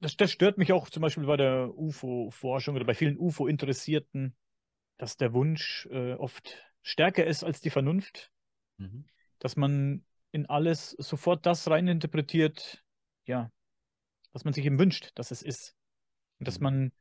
Das, 0.00 0.16
das 0.16 0.30
stört 0.30 0.58
mich 0.58 0.72
auch 0.72 0.88
zum 0.90 1.02
Beispiel 1.02 1.26
bei 1.26 1.36
der 1.36 1.76
UFO-Forschung 1.76 2.76
oder 2.76 2.84
bei 2.84 2.94
vielen 2.94 3.18
UFO-Interessierten, 3.18 4.36
dass 4.96 5.16
der 5.16 5.32
Wunsch 5.32 5.86
äh, 5.90 6.14
oft 6.14 6.64
stärker 6.82 7.26
ist 7.26 7.42
als 7.42 7.60
die 7.60 7.70
Vernunft, 7.70 8.30
mhm. 8.76 9.06
dass 9.38 9.56
man 9.56 10.04
in 10.30 10.46
alles 10.46 10.90
sofort 10.90 11.46
das 11.46 11.68
reininterpretiert, 11.68 12.84
ja, 13.24 13.50
was 14.32 14.44
man 14.44 14.52
sich 14.52 14.64
eben 14.66 14.78
wünscht, 14.78 15.10
dass 15.14 15.30
es 15.30 15.42
ist. 15.42 15.74
Und 16.38 16.46
dass 16.46 16.60
mhm. 16.60 16.64
man 16.64 16.92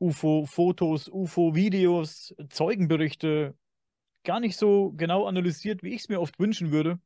UFO-Fotos, 0.00 1.08
UFO-Videos, 1.08 2.34
Zeugenberichte 2.50 3.56
gar 4.24 4.40
nicht 4.40 4.56
so 4.56 4.92
genau 4.92 5.26
analysiert, 5.26 5.82
wie 5.82 5.94
ich 5.94 6.02
es 6.02 6.08
mir 6.08 6.20
oft 6.20 6.38
wünschen 6.38 6.70
würde. 6.70 7.00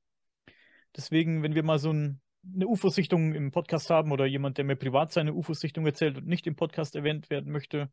Deswegen, 0.97 1.43
wenn 1.43 1.55
wir 1.55 1.63
mal 1.63 1.79
so 1.79 1.93
ein 1.93 2.21
eine 2.45 2.67
UFO-Sichtung 2.67 3.35
im 3.35 3.53
Podcast 3.53 3.91
haben 3.91 4.13
oder 4.13 4.27
jemand, 4.27 4.59
der 4.59 4.65
mir 4.65 4.77
privat 4.77 5.13
seine 5.13 5.33
UFO-Sichtung 5.35 5.87
erzählt 5.87 6.19
und 6.19 6.27
nicht 6.27 6.47
im 6.47 6.57
Podcast 6.57 6.97
erwähnt 6.97 7.31
werden 7.31 7.53
möchte, 7.53 7.91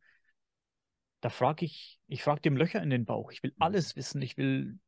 da 1.21 1.29
frage 1.29 1.65
ich, 1.65 1.99
ich 2.07 2.23
frage 2.23 2.41
dem 2.41 2.57
Löcher 2.57 2.81
in 2.81 2.89
den 2.89 3.05
Bauch. 3.05 3.31
Ich 3.31 3.43
will 3.43 3.53
alles 3.59 3.95
wissen. 3.95 4.21
Ich 4.21 4.37
will 4.37 4.79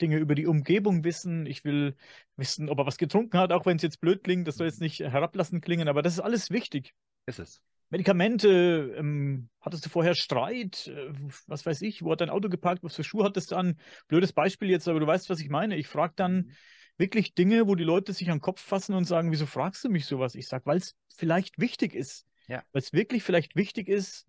Dinge 0.00 0.18
über 0.18 0.34
die 0.34 0.46
Umgebung 0.46 1.02
wissen. 1.02 1.46
Ich 1.46 1.64
will 1.64 1.96
wissen, 2.36 2.68
ob 2.68 2.78
er 2.78 2.86
was 2.86 2.98
getrunken 2.98 3.38
hat, 3.38 3.52
auch 3.52 3.66
wenn 3.66 3.76
es 3.76 3.82
jetzt 3.82 4.00
blöd 4.00 4.22
klingt. 4.22 4.46
Das 4.46 4.56
soll 4.56 4.66
jetzt 4.66 4.80
nicht 4.80 5.00
herablassend 5.00 5.64
klingen, 5.64 5.88
aber 5.88 6.02
das 6.02 6.14
ist 6.14 6.20
alles 6.20 6.50
wichtig. 6.50 6.94
Ist 7.26 7.38
es. 7.38 7.62
Medikamente, 7.90 8.94
ähm, 8.98 9.48
hattest 9.60 9.86
du 9.86 9.88
vorher 9.88 10.14
Streit? 10.14 10.88
Äh, 10.88 11.12
was 11.46 11.64
weiß 11.64 11.82
ich, 11.82 12.02
wo 12.02 12.12
hat 12.12 12.20
dein 12.20 12.30
Auto 12.30 12.48
geparkt? 12.48 12.84
Was 12.84 12.96
für 12.96 13.04
Schuhe 13.04 13.24
hattest 13.24 13.52
du 13.52 13.56
an? 13.56 13.78
Blödes 14.08 14.32
Beispiel 14.32 14.70
jetzt, 14.70 14.88
aber 14.88 15.00
du 15.00 15.06
weißt, 15.06 15.30
was 15.30 15.40
ich 15.40 15.48
meine. 15.48 15.76
Ich 15.76 15.88
frage 15.88 16.12
dann 16.16 16.52
wirklich 16.98 17.34
Dinge, 17.34 17.66
wo 17.66 17.74
die 17.74 17.84
Leute 17.84 18.12
sich 18.12 18.28
an 18.30 18.36
den 18.36 18.42
Kopf 18.42 18.60
fassen 18.60 18.94
und 18.94 19.04
sagen, 19.04 19.30
wieso 19.30 19.46
fragst 19.46 19.84
du 19.84 19.88
mich 19.88 20.06
sowas? 20.06 20.34
Ich 20.34 20.48
sage, 20.48 20.66
weil 20.66 20.78
es 20.78 20.96
vielleicht 21.14 21.58
wichtig 21.58 21.94
ist. 21.94 22.26
Ja. 22.48 22.62
Weil 22.72 22.82
es 22.82 22.92
wirklich 22.92 23.22
vielleicht 23.22 23.56
wichtig 23.56 23.88
ist. 23.88 24.26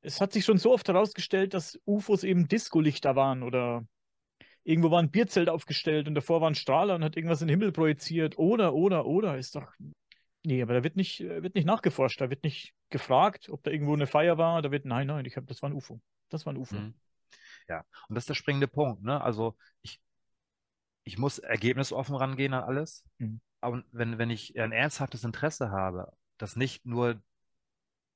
Es 0.00 0.20
hat 0.20 0.32
sich 0.32 0.44
schon 0.44 0.58
so 0.58 0.72
oft 0.72 0.86
herausgestellt, 0.86 1.54
dass 1.54 1.80
UFOs 1.84 2.22
eben 2.22 2.46
Discolichter 2.46 3.16
waren 3.16 3.42
oder 3.42 3.84
irgendwo 4.62 4.90
war 4.90 5.00
ein 5.00 5.10
Bierzelt 5.10 5.48
aufgestellt 5.48 6.06
und 6.08 6.14
davor 6.14 6.40
war 6.40 6.50
ein 6.50 6.54
Strahler 6.54 6.94
und 6.94 7.02
hat 7.02 7.16
irgendwas 7.16 7.40
in 7.40 7.48
den 7.48 7.58
Himmel 7.58 7.72
projiziert. 7.72 8.38
Oder, 8.38 8.74
oder, 8.74 9.06
oder. 9.06 9.36
Ist 9.38 9.56
doch. 9.56 9.72
Nee, 10.48 10.62
aber 10.62 10.72
da 10.72 10.82
wird 10.82 10.96
nicht, 10.96 11.20
äh, 11.20 11.42
wird 11.42 11.54
nicht 11.54 11.66
nachgeforscht, 11.66 12.22
da 12.22 12.30
wird 12.30 12.42
nicht 12.42 12.74
gefragt, 12.88 13.50
ob 13.50 13.62
da 13.64 13.70
irgendwo 13.70 13.92
eine 13.92 14.06
Feier 14.06 14.38
war. 14.38 14.62
Da 14.62 14.70
wird, 14.70 14.86
nein, 14.86 15.06
nein, 15.06 15.26
ich 15.26 15.36
habe, 15.36 15.44
das 15.44 15.60
war 15.60 15.68
ein 15.68 15.74
UFO. 15.74 16.00
Das 16.30 16.46
war 16.46 16.54
ein 16.54 16.56
UFO. 16.56 16.76
Mhm. 16.76 16.94
Ja, 17.68 17.84
und 18.08 18.14
das 18.14 18.22
ist 18.22 18.30
der 18.30 18.34
springende 18.34 18.66
Punkt. 18.66 19.02
Ne? 19.02 19.20
Also 19.20 19.58
ich, 19.82 20.00
ich 21.04 21.18
muss 21.18 21.38
ergebnisoffen 21.38 22.16
rangehen 22.16 22.54
an 22.54 22.64
alles. 22.64 23.04
Mhm. 23.18 23.42
Aber 23.60 23.84
wenn, 23.92 24.16
wenn 24.16 24.30
ich 24.30 24.58
ein 24.58 24.72
ernsthaftes 24.72 25.22
Interesse 25.22 25.70
habe, 25.70 26.10
das 26.38 26.56
nicht 26.56 26.86
nur 26.86 27.22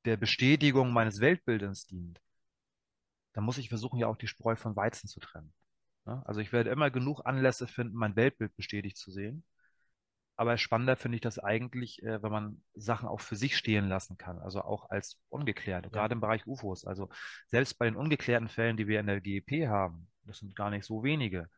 der 0.06 0.16
Bestätigung 0.16 0.94
meines 0.94 1.20
Weltbildes 1.20 1.86
dient, 1.86 2.18
dann 3.34 3.44
muss 3.44 3.58
ich 3.58 3.68
versuchen, 3.68 3.98
ja 3.98 4.06
auch 4.06 4.16
die 4.16 4.26
Spreu 4.26 4.56
von 4.56 4.74
Weizen 4.74 5.06
zu 5.06 5.20
trennen. 5.20 5.52
Ne? 6.06 6.22
Also 6.24 6.40
ich 6.40 6.50
werde 6.50 6.70
immer 6.70 6.90
genug 6.90 7.26
Anlässe 7.26 7.66
finden, 7.66 7.94
mein 7.94 8.16
Weltbild 8.16 8.56
bestätigt 8.56 8.96
zu 8.96 9.10
sehen. 9.10 9.44
Aber 10.42 10.58
spannender 10.58 10.96
finde 10.96 11.14
ich 11.14 11.20
das 11.20 11.38
eigentlich, 11.38 12.02
äh, 12.02 12.20
wenn 12.20 12.32
man 12.32 12.60
Sachen 12.74 13.08
auch 13.08 13.20
für 13.20 13.36
sich 13.36 13.56
stehen 13.56 13.88
lassen 13.88 14.18
kann, 14.18 14.40
also 14.40 14.60
auch 14.62 14.90
als 14.90 15.20
ungeklärt, 15.28 15.92
gerade 15.92 16.14
im 16.14 16.20
Bereich 16.20 16.48
UFOs. 16.48 16.84
Also 16.84 17.10
selbst 17.46 17.78
bei 17.78 17.84
den 17.84 17.94
ungeklärten 17.94 18.48
Fällen, 18.48 18.76
die 18.76 18.88
wir 18.88 18.98
in 18.98 19.06
der 19.06 19.20
GEP 19.20 19.68
haben, 19.68 20.08
das 20.24 20.38
sind 20.38 20.56
gar 20.56 20.70
nicht 20.70 20.84
so 20.84 21.04
wenige, 21.04 21.48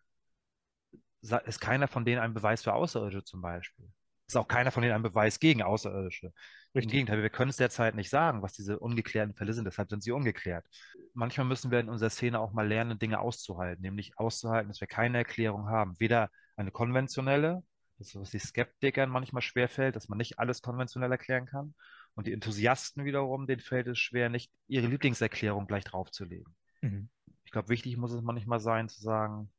ist 1.22 1.62
keiner 1.62 1.88
von 1.88 2.04
denen 2.04 2.20
ein 2.20 2.34
Beweis 2.34 2.62
für 2.62 2.74
Außerirdische 2.74 3.24
zum 3.24 3.40
Beispiel. 3.40 3.90
Ist 4.26 4.36
auch 4.36 4.48
keiner 4.48 4.70
von 4.70 4.82
denen 4.82 4.94
ein 4.94 5.02
Beweis 5.02 5.40
gegen 5.40 5.62
Außerirdische. 5.62 6.26
Im 6.26 6.32
Richtig. 6.74 6.92
Gegenteil, 6.92 7.22
wir 7.22 7.30
können 7.30 7.48
es 7.48 7.56
derzeit 7.56 7.94
nicht 7.94 8.10
sagen, 8.10 8.42
was 8.42 8.52
diese 8.52 8.78
ungeklärten 8.78 9.34
Fälle 9.34 9.54
sind, 9.54 9.64
deshalb 9.64 9.88
sind 9.88 10.02
sie 10.02 10.12
ungeklärt. 10.12 10.66
Manchmal 11.14 11.46
müssen 11.46 11.70
wir 11.70 11.80
in 11.80 11.88
unserer 11.88 12.10
Szene 12.10 12.38
auch 12.38 12.52
mal 12.52 12.68
lernen, 12.68 12.98
Dinge 12.98 13.18
auszuhalten, 13.18 13.80
nämlich 13.80 14.18
auszuhalten, 14.18 14.68
dass 14.68 14.82
wir 14.82 14.88
keine 14.88 15.16
Erklärung 15.16 15.70
haben. 15.70 15.98
Weder 15.98 16.28
eine 16.56 16.70
konventionelle, 16.70 17.62
ist, 17.98 18.14
was 18.16 18.30
die 18.30 18.38
Skeptikern 18.38 19.10
manchmal 19.10 19.42
schwerfällt, 19.42 19.96
dass 19.96 20.08
man 20.08 20.18
nicht 20.18 20.38
alles 20.38 20.62
konventionell 20.62 21.12
erklären 21.12 21.46
kann. 21.46 21.74
Und 22.14 22.26
die 22.26 22.32
Enthusiasten 22.32 23.04
wiederum, 23.04 23.46
denen 23.46 23.60
fällt 23.60 23.86
es 23.88 23.98
schwer, 23.98 24.28
nicht 24.28 24.52
ihre 24.68 24.86
Lieblingserklärung 24.86 25.66
gleich 25.66 25.84
draufzulegen. 25.84 26.54
Mhm. 26.80 27.08
Ich 27.44 27.50
glaube, 27.50 27.68
wichtig 27.68 27.96
muss 27.96 28.12
es 28.12 28.22
manchmal 28.22 28.60
sein, 28.60 28.88
zu 28.88 29.00
sagen, 29.00 29.50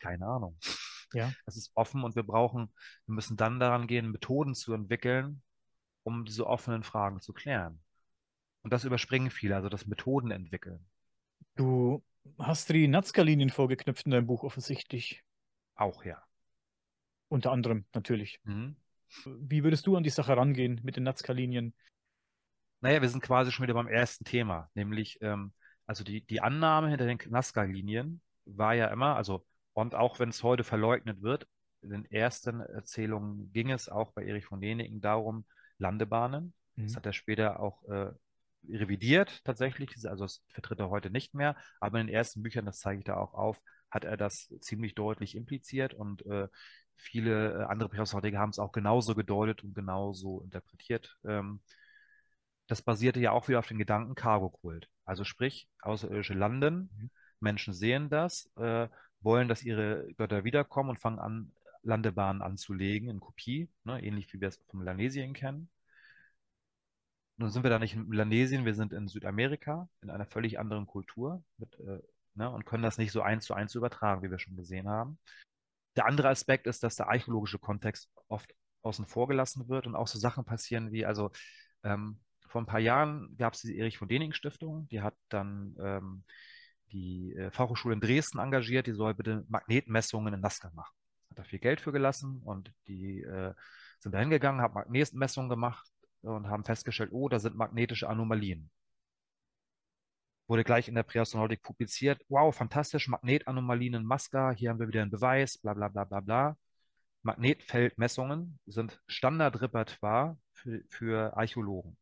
keine 0.00 0.26
Ahnung. 0.26 0.58
Ja. 1.12 1.32
Es 1.46 1.56
ist 1.56 1.70
offen 1.74 2.04
und 2.04 2.16
wir 2.16 2.22
brauchen, 2.22 2.72
wir 3.06 3.14
müssen 3.14 3.36
dann 3.36 3.60
daran 3.60 3.86
gehen, 3.86 4.10
Methoden 4.10 4.54
zu 4.54 4.72
entwickeln, 4.72 5.42
um 6.04 6.24
diese 6.24 6.46
offenen 6.46 6.82
Fragen 6.82 7.20
zu 7.20 7.32
klären. 7.32 7.80
Und 8.62 8.72
das 8.72 8.84
überspringen 8.84 9.30
viele, 9.30 9.56
also 9.56 9.68
das 9.68 9.86
Methoden 9.86 10.30
entwickeln. 10.30 10.86
Du 11.56 12.02
hast 12.38 12.68
die 12.70 12.88
Nazca-Linien 12.88 13.50
vorgeknüpft 13.50 14.06
in 14.06 14.12
deinem 14.12 14.26
Buch 14.26 14.44
offensichtlich. 14.44 15.22
Auch 15.74 16.04
ja. 16.04 16.22
Unter 17.32 17.50
anderem 17.50 17.86
natürlich. 17.94 18.40
Mhm. 18.44 18.76
Wie 19.24 19.64
würdest 19.64 19.86
du 19.86 19.96
an 19.96 20.02
die 20.02 20.10
Sache 20.10 20.36
rangehen 20.36 20.82
mit 20.84 20.96
den 20.96 21.04
Nazca-Linien? 21.04 21.72
Naja, 22.82 23.00
wir 23.00 23.08
sind 23.08 23.22
quasi 23.22 23.50
schon 23.50 23.62
wieder 23.62 23.72
beim 23.72 23.88
ersten 23.88 24.24
Thema, 24.24 24.68
nämlich, 24.74 25.16
ähm, 25.22 25.54
also 25.86 26.04
die, 26.04 26.20
die 26.26 26.42
Annahme 26.42 26.90
hinter 26.90 27.06
den 27.06 27.18
Nazca-Linien 27.30 28.20
war 28.44 28.74
ja 28.74 28.88
immer, 28.88 29.16
also, 29.16 29.46
und 29.72 29.94
auch 29.94 30.18
wenn 30.18 30.28
es 30.28 30.42
heute 30.42 30.62
verleugnet 30.62 31.22
wird, 31.22 31.46
in 31.80 31.88
den 31.88 32.04
ersten 32.04 32.60
Erzählungen 32.60 33.50
ging 33.50 33.70
es 33.70 33.88
auch 33.88 34.12
bei 34.12 34.26
Erich 34.26 34.44
von 34.44 34.60
Däniken 34.60 35.00
darum, 35.00 35.46
Landebahnen. 35.78 36.52
Das 36.76 36.92
Mhm. 36.92 36.96
hat 36.96 37.06
er 37.06 37.12
später 37.14 37.60
auch 37.60 37.82
äh, 37.88 38.10
revidiert 38.68 39.42
tatsächlich, 39.44 39.90
also 40.06 40.24
das 40.24 40.42
vertritt 40.48 40.80
er 40.80 40.90
heute 40.90 41.08
nicht 41.08 41.32
mehr, 41.32 41.56
aber 41.80 41.98
in 41.98 42.08
den 42.08 42.14
ersten 42.14 42.42
Büchern, 42.42 42.66
das 42.66 42.80
zeige 42.80 42.98
ich 42.98 43.04
da 43.04 43.16
auch 43.16 43.32
auf, 43.32 43.58
hat 43.90 44.04
er 44.04 44.16
das 44.16 44.52
ziemlich 44.60 44.94
deutlich 44.94 45.36
impliziert 45.36 45.94
und 45.94 46.24
äh, 46.26 46.48
viele 47.02 47.52
äh, 47.60 47.64
andere 47.64 47.88
Prähistoriker 47.88 48.38
haben 48.38 48.50
es 48.50 48.58
auch 48.58 48.72
genauso 48.72 49.14
gedeutet 49.14 49.64
und 49.64 49.74
genauso 49.74 50.40
interpretiert. 50.42 51.18
Ähm, 51.24 51.60
das 52.68 52.82
basierte 52.82 53.20
ja 53.20 53.32
auch 53.32 53.48
wieder 53.48 53.58
auf 53.58 53.66
dem 53.66 53.78
Gedanken 53.78 54.14
Cargo-Kult. 54.14 54.88
Also 55.04 55.24
sprich, 55.24 55.68
Außerirdische 55.82 56.34
landen, 56.34 56.90
Mhm. 56.96 57.10
Menschen 57.40 57.74
sehen 57.74 58.08
das, 58.08 58.50
äh, 58.56 58.88
wollen, 59.20 59.48
dass 59.48 59.62
ihre 59.62 60.06
Götter 60.16 60.44
wiederkommen 60.44 60.90
und 60.90 61.00
fangen 61.00 61.18
an, 61.18 61.52
Landebahnen 61.82 62.42
anzulegen 62.42 63.08
in 63.08 63.20
Kopie, 63.20 63.68
ne, 63.84 64.02
ähnlich 64.02 64.32
wie 64.32 64.40
wir 64.40 64.48
es 64.48 64.58
von 64.68 64.78
Melanesien 64.80 65.34
kennen. 65.34 65.68
Nun 67.36 67.50
sind 67.50 67.62
wir 67.64 67.70
da 67.70 67.78
nicht 67.78 67.94
in 67.94 68.08
Melanesien, 68.08 68.64
wir 68.64 68.74
sind 68.74 68.92
in 68.92 69.08
Südamerika, 69.08 69.88
in 70.02 70.10
einer 70.10 70.26
völlig 70.26 70.58
anderen 70.58 70.86
Kultur 70.86 71.42
mit, 71.58 71.78
äh, 71.80 72.00
ne, 72.34 72.50
und 72.50 72.64
können 72.64 72.82
das 72.82 72.98
nicht 72.98 73.12
so 73.12 73.22
eins 73.22 73.44
zu 73.44 73.54
eins 73.54 73.74
übertragen, 73.74 74.22
wie 74.22 74.30
wir 74.30 74.38
schon 74.38 74.56
gesehen 74.56 74.88
haben. 74.88 75.18
Der 75.96 76.06
andere 76.06 76.28
Aspekt 76.28 76.66
ist, 76.66 76.82
dass 76.82 76.96
der 76.96 77.08
archäologische 77.08 77.58
Kontext 77.58 78.10
oft 78.28 78.54
außen 78.82 79.06
vor 79.06 79.28
gelassen 79.28 79.68
wird 79.68 79.86
und 79.86 79.94
auch 79.94 80.08
so 80.08 80.18
Sachen 80.18 80.44
passieren 80.44 80.92
wie, 80.92 81.04
also 81.04 81.30
ähm, 81.84 82.20
vor 82.48 82.60
ein 82.60 82.66
paar 82.66 82.80
Jahren 82.80 83.34
gab 83.38 83.54
es 83.54 83.62
die 83.62 83.78
Erich 83.78 83.98
von 83.98 84.08
Däniken 84.08 84.34
Stiftung, 84.34 84.88
die 84.88 85.00
hat 85.00 85.14
dann 85.28 85.74
ähm, 85.80 86.24
die 86.92 87.34
äh, 87.34 87.50
Fachhochschule 87.50 87.94
in 87.94 88.00
Dresden 88.00 88.38
engagiert, 88.38 88.86
die 88.86 88.92
soll 88.92 89.14
bitte 89.14 89.44
Magnetmessungen 89.48 90.34
in 90.34 90.40
Nazca 90.40 90.70
machen. 90.74 90.94
Hat 91.30 91.38
da 91.38 91.44
viel 91.44 91.58
Geld 91.58 91.80
für 91.80 91.92
gelassen 91.92 92.42
und 92.44 92.72
die 92.88 93.22
äh, 93.22 93.54
sind 94.00 94.12
da 94.12 94.18
hingegangen, 94.18 94.60
haben 94.60 94.74
Magnetmessungen 94.74 95.48
gemacht 95.48 95.88
und 96.20 96.48
haben 96.48 96.64
festgestellt, 96.64 97.10
oh, 97.12 97.28
da 97.28 97.38
sind 97.38 97.56
magnetische 97.56 98.08
Anomalien. 98.08 98.70
Wurde 100.52 100.64
gleich 100.64 100.86
in 100.86 100.94
der 100.94 101.02
Präastronautik 101.02 101.62
publiziert. 101.62 102.20
Wow, 102.28 102.54
fantastisch, 102.54 103.08
Magnetanomalien 103.08 103.94
in 103.94 104.06
Nazca, 104.06 104.50
hier 104.50 104.68
haben 104.68 104.80
wir 104.80 104.86
wieder 104.86 105.00
einen 105.00 105.10
Beweis, 105.10 105.56
bla 105.56 105.72
bla 105.72 105.88
bla 105.88 106.04
bla 106.04 106.20
bla. 106.20 106.58
Magnetfeldmessungen 107.22 108.58
sind 108.66 109.00
Standardrepertoire 109.06 110.36
für, 110.52 110.82
für 110.90 111.34
Archäologen. 111.38 111.96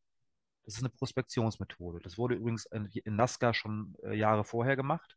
Das 0.65 0.75
ist 0.75 0.81
eine 0.81 0.89
Prospektionsmethode. 0.89 2.01
Das 2.03 2.19
wurde 2.19 2.35
übrigens 2.35 2.67
in, 2.67 2.87
in 2.87 3.15
Nazca 3.15 3.55
schon 3.55 3.95
äh, 4.03 4.17
Jahre 4.17 4.43
vorher 4.43 4.75
gemacht, 4.75 5.17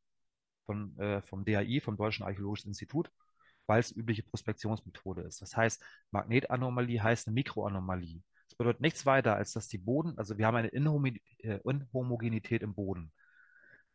von, 0.67 0.95
äh, 0.99 1.23
vom 1.23 1.43
DAI, 1.43 1.81
vom 1.83 1.97
Deutschen 1.97 2.23
Archäologischen 2.23 2.67
Institut, 2.67 3.09
weil 3.65 3.79
es 3.79 3.91
übliche 3.91 4.21
Prospektionsmethode 4.21 5.23
ist. 5.23 5.41
Das 5.41 5.57
heißt, 5.57 5.83
Magnetanomalie 6.11 7.01
heißt 7.01 7.25
eine 7.25 7.33
Mikroanomalie. 7.33 8.21
Das 8.47 8.57
bedeutet 8.59 8.81
nichts 8.81 9.07
weiter, 9.07 9.35
als 9.35 9.53
dass 9.53 9.69
die 9.69 9.79
Boden, 9.79 10.19
also 10.19 10.37
wir 10.37 10.45
haben 10.45 10.57
eine 10.57 10.67
Inhomi 10.67 11.19
äh, 11.39 11.57
Inhomogenität 11.63 12.61
im 12.61 12.75
Boden. 12.75 13.11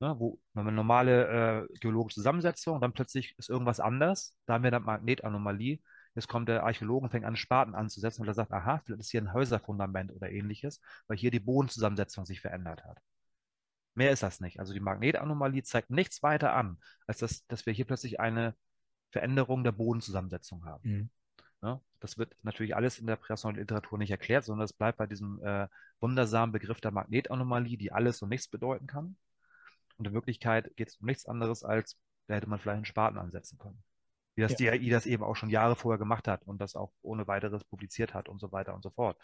Ne, 0.00 0.14
wo 0.18 0.38
eine 0.54 0.70
normale 0.70 1.66
äh, 1.72 1.78
geologische 1.80 2.16
Zusammensetzung, 2.16 2.80
dann 2.80 2.92
plötzlich 2.92 3.37
ist 3.37 3.48
irgendwas 3.48 3.80
anders, 3.80 4.37
da 4.46 4.54
haben 4.54 4.62
wir 4.62 4.70
dann 4.70 4.84
Magnetanomalie. 4.84 5.80
Jetzt 6.14 6.28
kommt 6.28 6.48
der 6.48 6.62
Archäologe 6.62 7.04
und 7.04 7.11
fängt 7.11 7.24
an, 7.24 7.34
Spaten 7.34 7.74
anzusetzen, 7.74 8.20
weil 8.20 8.28
er 8.28 8.34
sagt, 8.34 8.52
aha, 8.52 8.80
vielleicht 8.84 9.00
ist 9.00 9.11
hier 9.11 9.22
ein 9.22 9.32
Häuserfundament 9.32 10.12
oder 10.12 10.30
ähnliches, 10.30 10.80
weil 11.08 11.16
hier 11.16 11.32
die 11.32 11.40
Bodenzusammensetzung 11.40 12.26
sich 12.26 12.40
verändert 12.40 12.84
hat. 12.84 12.98
Mehr 13.94 14.12
ist 14.12 14.22
das 14.22 14.38
nicht. 14.38 14.61
Also 14.61 14.72
die 14.72 14.80
Magnetanomalie 14.80 15.64
zeigt 15.64 15.90
nichts 15.90 16.22
weiter 16.22 16.54
an, 16.54 16.78
als 17.08 17.18
dass, 17.18 17.44
dass 17.48 17.66
wir 17.66 17.72
hier 17.72 17.84
plötzlich 17.84 18.20
eine 18.20 18.54
Veränderung 19.11 19.64
der 19.64 19.72
Bodenzusammensetzung 19.72 20.64
haben. 20.64 20.88
Mhm. 20.88 21.11
Ne? 21.61 21.80
Das 21.98 22.18
wird 22.18 22.37
natürlich 22.42 22.76
alles 22.76 23.00
in 23.00 23.08
der 23.08 23.16
prähistorischen 23.16 23.61
Literatur 23.61 23.98
nicht 23.98 24.12
erklärt, 24.12 24.44
sondern 24.44 24.64
es 24.64 24.72
bleibt 24.72 24.98
bei 24.98 25.06
diesem 25.06 25.42
äh, 25.42 25.66
wundersamen 25.98 26.52
Begriff 26.52 26.80
der 26.80 26.92
Magnetanomalie, 26.92 27.76
die 27.76 27.90
alles 27.90 28.22
und 28.22 28.28
nichts 28.28 28.46
bedeuten 28.46 28.87
kann. 28.87 29.16
Und 29.98 30.06
in 30.06 30.14
Wirklichkeit 30.14 30.74
geht 30.76 30.88
es 30.88 30.96
um 30.96 31.06
nichts 31.06 31.26
anderes, 31.26 31.62
als 31.62 31.96
da 32.28 32.34
hätte 32.34 32.48
man 32.48 32.58
vielleicht 32.58 32.76
einen 32.76 32.84
Spaten 32.84 33.18
ansetzen 33.18 33.58
können. 33.58 33.82
Wie 34.34 34.42
das 34.42 34.58
Ja. 34.58 34.70
DAI 34.70 34.90
das 34.90 35.06
eben 35.06 35.24
auch 35.24 35.34
schon 35.34 35.50
Jahre 35.50 35.76
vorher 35.76 35.98
gemacht 35.98 36.28
hat 36.28 36.44
und 36.44 36.61
das 36.61 36.76
auch 36.76 36.92
ohne 37.02 37.26
weiteres 37.26 37.64
publiziert 37.64 38.14
hat 38.14 38.28
und 38.28 38.40
so 38.40 38.52
weiter 38.52 38.74
und 38.74 38.82
so 38.82 38.90
fort. 38.90 39.20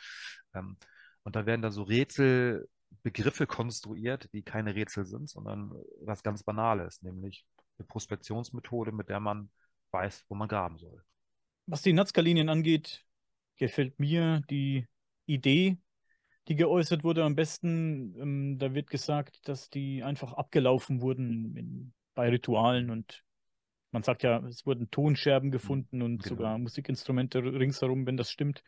Ähm, 0.55 0.77
und 1.23 1.37
da 1.37 1.47
werden 1.47 1.63
dann 1.63 1.73
so 1.73 1.83
Rätselbegriffe 1.85 3.47
konstruiert, 3.47 4.29
die 4.33 4.43
keine 4.43 4.75
Rätsel 4.75 5.07
sind, 5.07 5.29
sondern 5.29 5.73
was 6.01 6.23
ganz 6.23 6.43
Banales, 6.43 7.03
nämlich 7.03 7.47
eine 7.79 7.87
Prospektionsmethode, 7.87 8.93
mit 8.93 9.09
der 9.09 9.21
man 9.21 9.51
weiß, 9.93 10.25
wo 10.29 10.35
man 10.35 10.49
graben 10.49 10.79
soll. 10.79 11.03
Was 11.67 11.83
die 11.83 11.93
Nazca-Linien 11.93 12.49
angeht, 12.49 13.07
gefällt 13.57 13.99
mir 13.99 14.43
die 14.51 14.87
Idee, 15.27 15.79
die 16.49 16.57
geäußert 16.57 17.05
wurde, 17.05 17.25
am 17.25 17.35
besten. 17.35 18.15
Ähm, 18.21 18.59
da 18.59 18.75
wird 18.75 18.91
gesagt, 18.91 19.49
dass 19.49 19.71
die 19.71 20.03
einfach 20.03 20.33
abgelaufen 20.33 21.01
wurden 21.01 21.57
in, 21.57 21.93
bei 22.15 22.29
Ritualen 22.29 22.91
und 22.91 23.25
man 23.91 24.03
sagt 24.03 24.25
ja, 24.25 24.45
es 24.49 24.67
wurden 24.67 24.91
Tonscherben 24.91 25.53
gefunden 25.53 26.03
und 26.03 26.23
genau. 26.23 26.29
sogar 26.35 26.59
Musikinstrumente 26.59 27.39
ringsherum, 27.39 28.07
wenn 28.07 28.17
das 28.17 28.31
stimmt. 28.31 28.65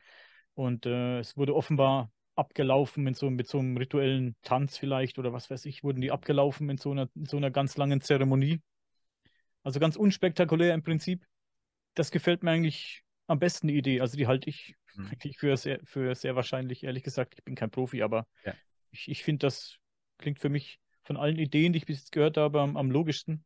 Und 0.54 0.86
äh, 0.86 1.18
es 1.18 1.36
wurde 1.36 1.54
offenbar 1.54 2.12
abgelaufen 2.36 3.02
mit 3.02 3.16
so, 3.16 3.28
mit 3.28 3.48
so 3.48 3.58
einem 3.58 3.76
rituellen 3.76 4.36
Tanz 4.42 4.78
vielleicht 4.78 5.18
oder 5.18 5.32
was 5.32 5.50
weiß 5.50 5.64
ich, 5.64 5.82
wurden 5.82 6.00
die 6.00 6.12
abgelaufen 6.12 6.70
in 6.70 6.78
so 6.78 6.92
einer, 6.92 7.08
in 7.16 7.26
so 7.26 7.36
einer 7.38 7.50
ganz 7.50 7.76
langen 7.76 8.00
Zeremonie. 8.00 8.62
Also 9.64 9.80
ganz 9.80 9.96
unspektakulär 9.96 10.74
im 10.74 10.82
Prinzip. 10.82 11.26
Das 11.94 12.12
gefällt 12.12 12.44
mir 12.44 12.52
eigentlich 12.52 13.02
am 13.26 13.40
besten 13.40 13.66
die 13.66 13.76
Idee. 13.76 14.00
Also 14.00 14.16
die 14.16 14.28
halte 14.28 14.48
ich 14.48 14.76
Mhm. 14.96 15.10
eigentlich 15.10 15.38
für 15.38 15.56
sehr, 15.56 15.80
für 15.84 16.14
sehr 16.14 16.36
wahrscheinlich, 16.36 16.84
ehrlich 16.84 17.02
gesagt. 17.02 17.34
Ich 17.38 17.44
bin 17.44 17.54
kein 17.54 17.70
Profi, 17.70 18.02
aber 18.02 18.26
Ja. 18.44 18.54
ich, 18.90 19.08
ich 19.08 19.24
finde, 19.24 19.46
das 19.46 19.76
klingt 20.18 20.38
für 20.38 20.48
mich 20.48 20.80
von 21.04 21.16
allen 21.16 21.38
Ideen, 21.38 21.72
die 21.72 21.78
ich 21.78 21.86
bis 21.86 21.98
jetzt 22.00 22.12
gehört 22.12 22.36
habe, 22.36 22.60
am, 22.60 22.76
am 22.76 22.90
logischsten. 22.90 23.44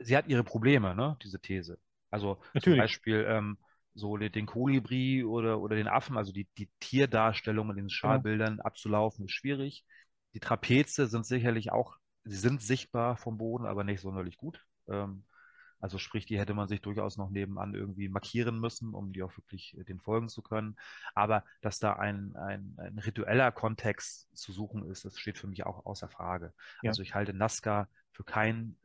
Sie 0.00 0.16
hat 0.16 0.28
ihre 0.28 0.44
Probleme, 0.44 0.94
ne, 0.94 1.16
diese 1.22 1.40
These. 1.40 1.78
Also 2.10 2.34
zum 2.34 2.54
Natürlich. 2.54 2.82
Beispiel 2.82 3.24
ähm, 3.28 3.58
so 3.94 4.16
den, 4.16 4.46
Kolibri 4.46 5.24
oder, 5.24 5.60
oder 5.60 5.76
den 5.76 5.88
Affen, 5.88 6.16
also 6.16 6.32
die, 6.32 6.48
die 6.58 6.68
Tierdarstellung 6.80 7.70
in 7.70 7.76
den 7.76 7.90
Schallbildern 7.90 8.60
abzulaufen, 8.60 9.26
ist 9.26 9.32
schwierig. 9.32 9.84
Die 10.34 10.40
Trapeze 10.40 11.06
sind 11.06 11.26
sicherlich 11.26 11.70
auch, 11.70 11.96
sie 12.24 12.36
sind 12.36 12.60
sichtbar 12.60 13.16
vom 13.16 13.38
Boden, 13.38 13.66
aber 13.66 13.84
nicht 13.84 14.00
sonderlich 14.00 14.36
gut. 14.36 14.64
Ähm, 14.88 15.24
also 15.84 15.98
sprich, 15.98 16.24
die 16.24 16.38
hätte 16.38 16.54
man 16.54 16.66
sich 16.66 16.80
durchaus 16.80 17.18
noch 17.18 17.28
nebenan 17.28 17.74
irgendwie 17.74 18.08
markieren 18.08 18.58
müssen, 18.58 18.94
um 18.94 19.12
die 19.12 19.22
auch 19.22 19.36
wirklich 19.36 19.76
äh, 19.76 19.84
den 19.84 20.00
folgen 20.00 20.30
zu 20.30 20.40
können. 20.40 20.76
Aber 21.14 21.44
dass 21.60 21.78
da 21.78 21.92
ein, 21.92 22.34
ein, 22.36 22.74
ein 22.78 22.98
ritueller 22.98 23.52
Kontext 23.52 24.34
zu 24.34 24.52
suchen 24.52 24.90
ist, 24.90 25.04
das 25.04 25.18
steht 25.18 25.36
für 25.36 25.46
mich 25.46 25.66
auch 25.66 25.84
außer 25.84 26.08
Frage. 26.08 26.54
Ja. 26.80 26.88
Also 26.88 27.02
ich 27.02 27.14
halte 27.14 27.34
Nazca 27.34 27.86
für 28.12 28.24
kein 28.24 28.78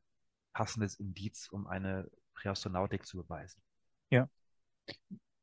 passendes 0.51 0.99
Indiz, 0.99 1.47
um 1.49 1.67
eine 1.67 2.11
Präastronautik 2.33 3.05
zu 3.05 3.15
beweisen. 3.15 3.61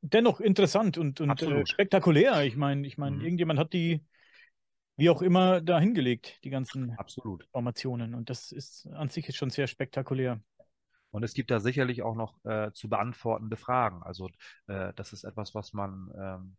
Dennoch 0.02 0.40
interessant 0.40 0.98
und, 0.98 1.22
und 1.22 1.40
äh, 1.40 1.66
spektakulär. 1.66 2.44
Ich 2.44 2.56
meine, 2.56 2.86
ich 2.86 2.98
meine, 2.98 3.16
Mhm. 3.16 3.22
irgendjemand 3.22 3.58
hat 3.58 3.72
die, 3.72 4.04
wie 4.98 5.08
auch 5.08 5.22
immer, 5.22 5.62
da 5.62 5.80
hingelegt, 5.80 6.38
die 6.44 6.50
ganzen 6.50 6.90
Absolut. 6.98 7.48
Formationen. 7.50 8.14
Und 8.14 8.28
das 8.28 8.52
ist 8.52 8.86
an 8.88 9.08
sich 9.08 9.26
ist 9.26 9.36
schon 9.36 9.48
sehr 9.48 9.68
spektakulär. 9.68 10.38
Und 11.10 11.22
es 11.22 11.34
gibt 11.34 11.50
da 11.50 11.60
sicherlich 11.60 12.02
auch 12.02 12.14
noch 12.14 12.44
äh, 12.44 12.72
zu 12.72 12.88
beantwortende 12.88 13.56
Fragen. 13.56 14.02
Also 14.02 14.28
äh, 14.66 14.92
das 14.94 15.12
ist 15.12 15.24
etwas, 15.24 15.54
was 15.54 15.72
man 15.72 16.10
ähm, 16.18 16.56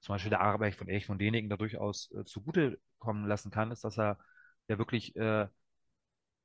zum 0.00 0.14
Beispiel 0.14 0.30
der 0.30 0.40
Arbeit 0.42 0.76
von 0.76 0.88
Erich 0.88 1.06
von 1.06 1.18
Däniken 1.18 1.50
da 1.50 1.56
durchaus 1.56 2.12
äh, 2.12 2.24
zugute 2.24 2.78
kommen 2.98 3.26
lassen 3.26 3.50
kann, 3.50 3.70
ist, 3.72 3.84
dass 3.84 3.98
er 3.98 4.18
ja 4.68 4.78
wirklich 4.78 5.16
äh, 5.16 5.48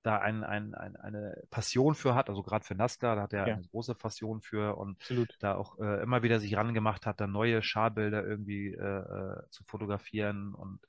da 0.03 0.17
ein, 0.17 0.43
ein, 0.43 0.73
ein, 0.73 0.95
eine 0.95 1.43
Passion 1.51 1.93
für 1.93 2.15
hat, 2.15 2.29
also 2.29 2.41
gerade 2.41 2.65
für 2.65 2.73
Nazca, 2.73 3.15
da 3.15 3.21
hat 3.23 3.33
er 3.33 3.45
Ja. 3.45 3.53
eine 3.53 3.61
große 3.61 3.93
Passion 3.93 4.41
für 4.41 4.75
und 4.77 4.97
Absolut. 5.01 5.37
da 5.39 5.55
auch 5.55 5.77
äh, 5.79 6.01
immer 6.01 6.23
wieder 6.23 6.39
sich 6.39 6.55
rangemacht 6.55 7.05
hat, 7.05 7.21
da 7.21 7.27
neue 7.27 7.61
Scharbilder 7.61 8.25
irgendwie 8.25 8.73
äh, 8.73 8.79
äh, 8.79 9.43
zu 9.51 9.63
fotografieren 9.65 10.55
und 10.55 10.79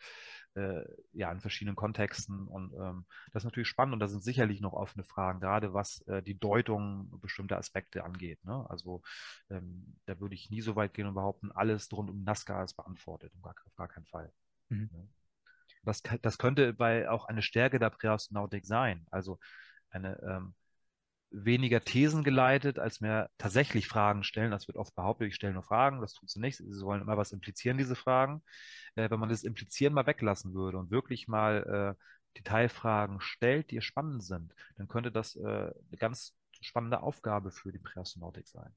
äh, 0.54 0.84
ja, 1.12 1.30
in 1.32 1.40
verschiedenen 1.40 1.76
Kontexten. 1.76 2.46
Und 2.46 2.72
ähm, 2.74 3.06
das 3.32 3.42
ist 3.42 3.44
natürlich 3.44 3.68
spannend 3.68 3.94
und 3.94 4.00
da 4.00 4.08
sind 4.08 4.22
sicherlich 4.22 4.60
noch 4.60 4.72
offene 4.72 5.04
Fragen, 5.04 5.40
gerade 5.40 5.72
was 5.74 6.00
äh, 6.02 6.22
die 6.22 6.38
Deutung 6.38 7.20
bestimmter 7.20 7.58
Aspekte 7.58 8.04
angeht. 8.04 8.44
Ne? 8.44 8.66
Also 8.68 9.02
ähm, 9.50 9.96
da 10.06 10.18
würde 10.20 10.34
ich 10.34 10.50
nie 10.50 10.60
so 10.60 10.76
weit 10.76 10.94
gehen 10.94 11.06
und 11.06 11.14
behaupten, 11.14 11.52
alles 11.52 11.90
rund 11.92 12.10
um 12.10 12.22
Nazca 12.24 12.62
ist 12.62 12.74
beantwortet, 12.74 13.32
um 13.34 13.42
gar, 13.42 13.54
auf 13.64 13.74
gar 13.76 13.88
keinen 13.88 14.06
Fall. 14.06 14.32
Mhm. 14.68 14.90
Ne? 14.92 15.08
Das, 15.84 16.02
das 16.22 16.38
könnte 16.38 16.72
bei 16.72 17.10
auch 17.10 17.24
eine 17.26 17.42
Stärke 17.42 17.78
der 17.78 17.90
Präastronautik 17.90 18.66
sein. 18.66 19.06
Also 19.10 19.38
eine 19.90 20.20
ähm, 20.22 20.54
weniger 21.32 21.80
Thesen 21.80 22.22
geleitet, 22.24 22.78
als 22.78 23.00
mehr 23.00 23.30
tatsächlich 23.38 23.88
Fragen 23.88 24.22
stellen. 24.22 24.50
Das 24.50 24.68
wird 24.68 24.76
oft 24.76 24.94
behauptet, 24.94 25.28
ich 25.28 25.34
stelle 25.34 25.54
nur 25.54 25.62
Fragen, 25.62 26.00
das 26.00 26.14
tut 26.14 26.30
sie 26.30 26.40
nicht. 26.40 26.58
Sie 26.58 26.84
wollen 26.84 27.02
immer 27.02 27.16
was 27.16 27.32
implizieren, 27.32 27.78
diese 27.78 27.96
Fragen. 27.96 28.42
Äh, 28.94 29.10
wenn 29.10 29.20
man 29.20 29.28
das 29.28 29.42
Implizieren 29.42 29.94
mal 29.94 30.06
weglassen 30.06 30.54
würde 30.54 30.78
und 30.78 30.90
wirklich 30.90 31.28
mal 31.28 31.96
äh, 31.98 32.02
Detailfragen 32.38 33.20
stellt, 33.20 33.70
die 33.70 33.80
spannend 33.80 34.22
sind, 34.22 34.54
dann 34.76 34.88
könnte 34.88 35.10
das 35.10 35.36
äh, 35.36 35.40
eine 35.40 35.96
ganz 35.98 36.34
spannende 36.60 37.02
Aufgabe 37.02 37.50
für 37.50 37.72
die 37.72 37.78
Präastronautik 37.78 38.46
sein. 38.48 38.74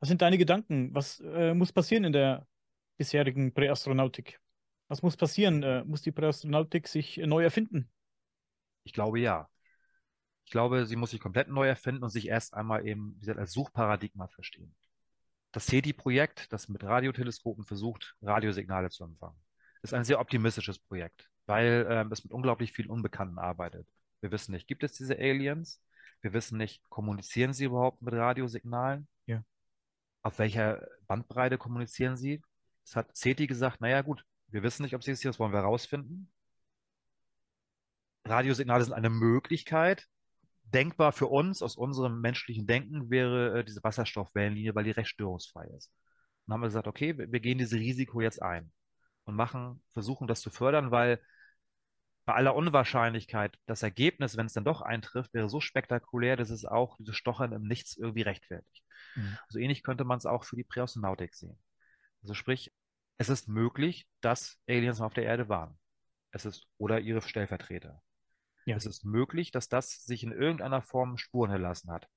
Was 0.00 0.08
sind 0.08 0.22
deine 0.22 0.38
Gedanken? 0.38 0.94
Was 0.94 1.20
äh, 1.20 1.54
muss 1.54 1.72
passieren 1.72 2.04
in 2.04 2.12
der 2.12 2.46
bisherigen 2.98 3.52
Präastronautik? 3.54 4.40
Was 4.88 5.02
muss 5.02 5.16
passieren? 5.16 5.62
Äh, 5.62 5.84
muss 5.84 6.02
die 6.02 6.12
Präastronautik 6.12 6.86
sich 6.88 7.18
äh, 7.18 7.26
neu 7.26 7.42
erfinden? 7.42 7.90
Ich 8.84 8.92
glaube 8.92 9.18
ja. 9.20 9.48
Ich 10.46 10.52
glaube, 10.52 10.86
sie 10.86 10.94
muss 10.94 11.10
sich 11.10 11.20
komplett 11.20 11.48
neu 11.48 11.66
erfinden 11.66 12.04
und 12.04 12.10
sich 12.10 12.28
erst 12.28 12.54
einmal 12.54 12.86
eben, 12.86 13.16
wie 13.16 13.20
gesagt, 13.20 13.40
als 13.40 13.52
Suchparadigma 13.52 14.28
verstehen. 14.28 14.74
Das 15.50 15.66
SETI-Projekt, 15.66 16.52
das 16.52 16.68
mit 16.68 16.84
Radioteleskopen 16.84 17.64
versucht, 17.64 18.16
Radiosignale 18.22 18.90
zu 18.90 19.02
empfangen, 19.02 19.36
ist 19.82 19.92
ein 19.92 20.04
sehr 20.04 20.20
optimistisches 20.20 20.78
Projekt, 20.78 21.28
weil 21.46 21.86
ähm, 21.90 22.12
es 22.12 22.22
mit 22.22 22.32
unglaublich 22.32 22.72
viel 22.72 22.86
Unbekannten 22.86 23.38
arbeitet. 23.38 23.88
Wir 24.20 24.30
wissen 24.30 24.52
nicht, 24.52 24.68
gibt 24.68 24.84
es 24.84 24.92
diese 24.92 25.18
Aliens? 25.18 25.82
Wir 26.20 26.32
wissen 26.32 26.58
nicht, 26.58 26.88
kommunizieren 26.90 27.52
sie 27.52 27.64
überhaupt 27.64 28.00
mit 28.02 28.14
Radiosignalen? 28.14 29.08
Ja. 29.26 29.42
Auf 30.22 30.38
welcher 30.38 30.86
Bandbreite 31.08 31.58
kommunizieren 31.58 32.16
sie? 32.16 32.40
Es 32.84 32.94
hat 32.94 33.16
SETI 33.16 33.48
gesagt, 33.48 33.80
naja 33.80 34.02
gut, 34.02 34.24
wir 34.46 34.62
wissen 34.62 34.84
nicht, 34.84 34.94
ob 34.94 35.02
sie 35.02 35.10
es 35.10 35.22
hier, 35.22 35.30
das 35.30 35.40
wollen 35.40 35.52
wir 35.52 35.58
herausfinden. 35.58 36.30
Radiosignale 38.24 38.84
sind 38.84 38.94
eine 38.94 39.10
Möglichkeit. 39.10 40.08
Denkbar 40.66 41.12
für 41.12 41.26
uns, 41.26 41.62
aus 41.62 41.76
unserem 41.76 42.20
menschlichen 42.20 42.66
Denken, 42.66 43.10
wäre 43.10 43.60
äh, 43.60 43.64
diese 43.64 43.82
Wasserstoffwellenlinie, 43.82 44.74
weil 44.74 44.84
die 44.84 44.90
recht 44.90 45.08
störungsfrei 45.08 45.66
ist. 45.76 45.92
Und 46.46 46.54
haben 46.54 46.60
wir 46.60 46.68
gesagt, 46.68 46.88
okay, 46.88 47.16
wir, 47.16 47.30
wir 47.30 47.40
gehen 47.40 47.58
dieses 47.58 47.78
Risiko 47.78 48.20
jetzt 48.20 48.42
ein 48.42 48.72
und 49.24 49.34
machen, 49.36 49.82
versuchen 49.92 50.26
das 50.26 50.40
zu 50.40 50.50
fördern, 50.50 50.90
weil 50.90 51.20
bei 52.24 52.34
aller 52.34 52.56
Unwahrscheinlichkeit 52.56 53.56
das 53.66 53.84
Ergebnis, 53.84 54.36
wenn 54.36 54.46
es 54.46 54.52
dann 54.52 54.64
doch 54.64 54.82
eintrifft, 54.82 55.32
wäre 55.32 55.48
so 55.48 55.60
spektakulär, 55.60 56.36
dass 56.36 56.50
es 56.50 56.64
auch 56.64 56.96
dieses 56.98 57.16
Stochern 57.16 57.52
im 57.52 57.62
Nichts 57.62 57.96
irgendwie 57.96 58.22
rechtfertigt. 58.22 58.82
Mhm. 59.14 59.38
So 59.48 59.58
ähnlich 59.60 59.84
könnte 59.84 60.04
man 60.04 60.18
es 60.18 60.26
auch 60.26 60.44
für 60.44 60.56
die 60.56 60.64
Präastronautik 60.64 61.34
sehen. 61.34 61.58
Also 62.22 62.34
sprich, 62.34 62.72
es 63.18 63.28
ist 63.28 63.48
möglich, 63.48 64.08
dass 64.20 64.58
Aliens 64.68 65.00
auf 65.00 65.14
der 65.14 65.24
Erde 65.24 65.48
waren. 65.48 65.78
Es 66.32 66.44
ist, 66.44 66.66
oder 66.78 67.00
ihre 67.00 67.22
Stellvertreter. 67.22 68.02
Ja. 68.66 68.76
Es 68.76 68.84
ist 68.86 69.04
möglich, 69.04 69.50
dass 69.52 69.68
das 69.68 70.04
sich 70.04 70.22
in 70.24 70.32
irgendeiner 70.32 70.82
Form 70.82 71.16
Spuren 71.18 71.50
hinterlassen 71.50 71.90
hat. 71.90 72.08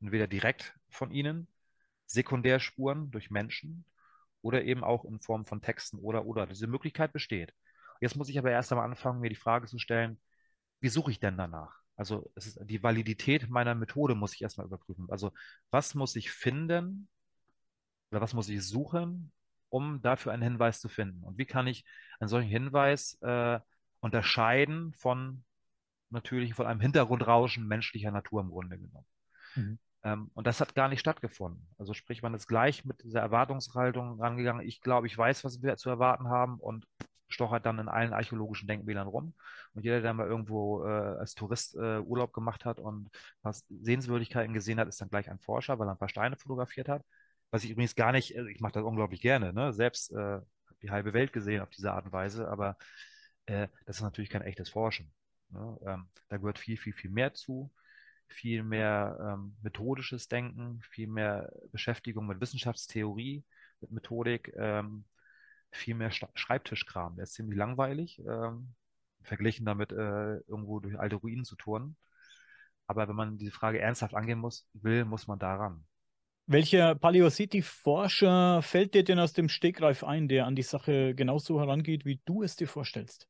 Entweder 0.00 0.26
direkt 0.26 0.74
von 0.88 1.10
ihnen, 1.10 1.48
Sekundärspuren 2.06 3.10
durch 3.10 3.30
Menschen 3.30 3.84
oder 4.42 4.64
eben 4.64 4.84
auch 4.84 5.04
in 5.04 5.20
Form 5.20 5.46
von 5.46 5.60
Texten 5.60 5.98
oder 5.98 6.24
oder. 6.26 6.46
Diese 6.46 6.66
Möglichkeit 6.66 7.12
besteht. 7.12 7.54
Jetzt 8.00 8.16
muss 8.16 8.28
ich 8.30 8.38
aber 8.38 8.50
erst 8.50 8.72
einmal 8.72 8.86
anfangen, 8.86 9.20
mir 9.20 9.28
die 9.28 9.36
Frage 9.36 9.66
zu 9.66 9.78
stellen, 9.78 10.20
wie 10.80 10.88
suche 10.88 11.10
ich 11.10 11.20
denn 11.20 11.36
danach? 11.36 11.74
Also 11.96 12.30
ist 12.36 12.58
die 12.64 12.82
Validität 12.82 13.50
meiner 13.50 13.74
Methode 13.74 14.14
muss 14.14 14.34
ich 14.34 14.42
erstmal 14.42 14.66
überprüfen. 14.66 15.06
Also 15.10 15.32
was 15.70 15.94
muss 15.94 16.16
ich 16.16 16.30
finden 16.30 17.08
oder 18.10 18.20
was 18.20 18.34
muss 18.34 18.48
ich 18.48 18.64
suchen, 18.66 19.32
um 19.68 20.00
dafür 20.02 20.32
einen 20.32 20.42
Hinweis 20.42 20.80
zu 20.80 20.88
finden? 20.88 21.24
Und 21.24 21.38
wie 21.38 21.46
kann 21.46 21.66
ich 21.66 21.84
einen 22.20 22.28
solchen 22.28 22.48
Hinweis 22.48 23.18
äh, 23.22 23.60
unterscheiden 24.00 24.92
von 24.94 25.44
natürlich 26.10 26.54
von 26.54 26.66
einem 26.66 26.80
Hintergrundrauschen 26.80 27.66
menschlicher 27.66 28.10
Natur 28.10 28.40
im 28.40 28.50
Grunde 28.50 28.78
genommen. 28.78 29.06
Mhm. 29.54 29.78
Ähm, 30.04 30.30
und 30.34 30.46
das 30.46 30.60
hat 30.60 30.74
gar 30.74 30.88
nicht 30.88 31.00
stattgefunden. 31.00 31.66
Also 31.78 31.94
sprich, 31.94 32.22
man 32.22 32.34
ist 32.34 32.46
gleich 32.46 32.84
mit 32.84 33.02
dieser 33.02 33.20
Erwartungshaltung 33.20 34.20
rangegangen. 34.20 34.66
Ich 34.66 34.80
glaube, 34.80 35.06
ich 35.06 35.16
weiß, 35.16 35.44
was 35.44 35.62
wir 35.62 35.76
zu 35.76 35.90
erwarten 35.90 36.28
haben 36.28 36.58
und 36.58 36.86
stochert 37.28 37.66
dann 37.66 37.78
in 37.78 37.88
allen 37.88 38.12
archäologischen 38.12 38.68
Denkmälern 38.68 39.06
rum. 39.06 39.34
Und 39.74 39.84
jeder, 39.84 40.00
der 40.00 40.14
mal 40.14 40.26
irgendwo 40.26 40.84
äh, 40.84 40.88
als 40.88 41.34
Tourist 41.34 41.76
äh, 41.76 41.98
Urlaub 41.98 42.32
gemacht 42.32 42.64
hat 42.64 42.78
und 42.78 43.10
was 43.42 43.64
Sehenswürdigkeiten 43.68 44.54
gesehen 44.54 44.80
hat, 44.80 44.88
ist 44.88 45.00
dann 45.00 45.10
gleich 45.10 45.30
ein 45.30 45.38
Forscher, 45.38 45.78
weil 45.78 45.88
er 45.88 45.92
ein 45.92 45.98
paar 45.98 46.08
Steine 46.08 46.36
fotografiert 46.36 46.88
hat. 46.88 47.02
Was 47.50 47.64
ich 47.64 47.70
übrigens 47.70 47.94
gar 47.94 48.12
nicht, 48.12 48.36
also 48.36 48.48
ich 48.48 48.60
mache 48.60 48.72
das 48.72 48.82
unglaublich 48.82 49.20
gerne, 49.20 49.52
ne? 49.52 49.72
Selbst 49.72 50.12
äh, 50.12 50.40
die 50.82 50.90
halbe 50.90 51.12
Welt 51.12 51.32
gesehen 51.32 51.62
auf 51.62 51.70
diese 51.70 51.92
Art 51.92 52.06
und 52.06 52.12
Weise, 52.12 52.48
aber 52.48 52.76
äh, 53.46 53.68
das 53.86 53.96
ist 53.96 54.02
natürlich 54.02 54.30
kein 54.30 54.42
echtes 54.42 54.68
Forschen. 54.70 55.12
Ne? 55.50 55.78
Ähm, 55.86 56.08
da 56.28 56.36
gehört 56.36 56.58
viel, 56.58 56.76
viel, 56.76 56.92
viel 56.92 57.10
mehr 57.10 57.34
zu. 57.34 57.70
Viel 58.30 58.62
mehr 58.62 59.18
ähm, 59.20 59.56
methodisches 59.62 60.28
Denken, 60.28 60.82
viel 60.90 61.06
mehr 61.06 61.50
Beschäftigung 61.72 62.26
mit 62.26 62.40
Wissenschaftstheorie, 62.40 63.42
mit 63.80 63.90
Methodik, 63.90 64.52
ähm, 64.58 65.04
viel 65.70 65.94
mehr 65.94 66.10
Sta- 66.10 66.30
Schreibtischkram. 66.34 67.16
Der 67.16 67.24
ist 67.24 67.34
ziemlich 67.34 67.58
langweilig, 67.58 68.18
ähm, 68.20 68.74
verglichen 69.22 69.64
damit, 69.64 69.92
äh, 69.92 70.36
irgendwo 70.46 70.80
durch 70.80 70.98
alte 70.98 71.16
Ruinen 71.16 71.44
zu 71.46 71.56
turnen. 71.56 71.96
Aber 72.86 73.08
wenn 73.08 73.16
man 73.16 73.38
diese 73.38 73.52
Frage 73.52 73.80
ernsthaft 73.80 74.14
angehen 74.14 74.38
muss, 74.38 74.66
will, 74.74 75.04
muss 75.04 75.26
man 75.26 75.38
daran. 75.38 75.86
Welcher 76.46 76.94
Paläoseti-Forscher 76.94 78.60
fällt 78.62 78.94
dir 78.94 79.04
denn 79.04 79.18
aus 79.18 79.34
dem 79.34 79.48
Stegreif 79.48 80.02
ein, 80.02 80.28
der 80.28 80.46
an 80.46 80.56
die 80.56 80.62
Sache 80.62 81.14
genauso 81.14 81.60
herangeht, 81.60 82.04
wie 82.04 82.20
du 82.24 82.42
es 82.42 82.56
dir 82.56 82.66
vorstellst? 82.68 83.28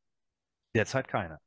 Derzeit 0.74 1.08
keine. 1.08 1.40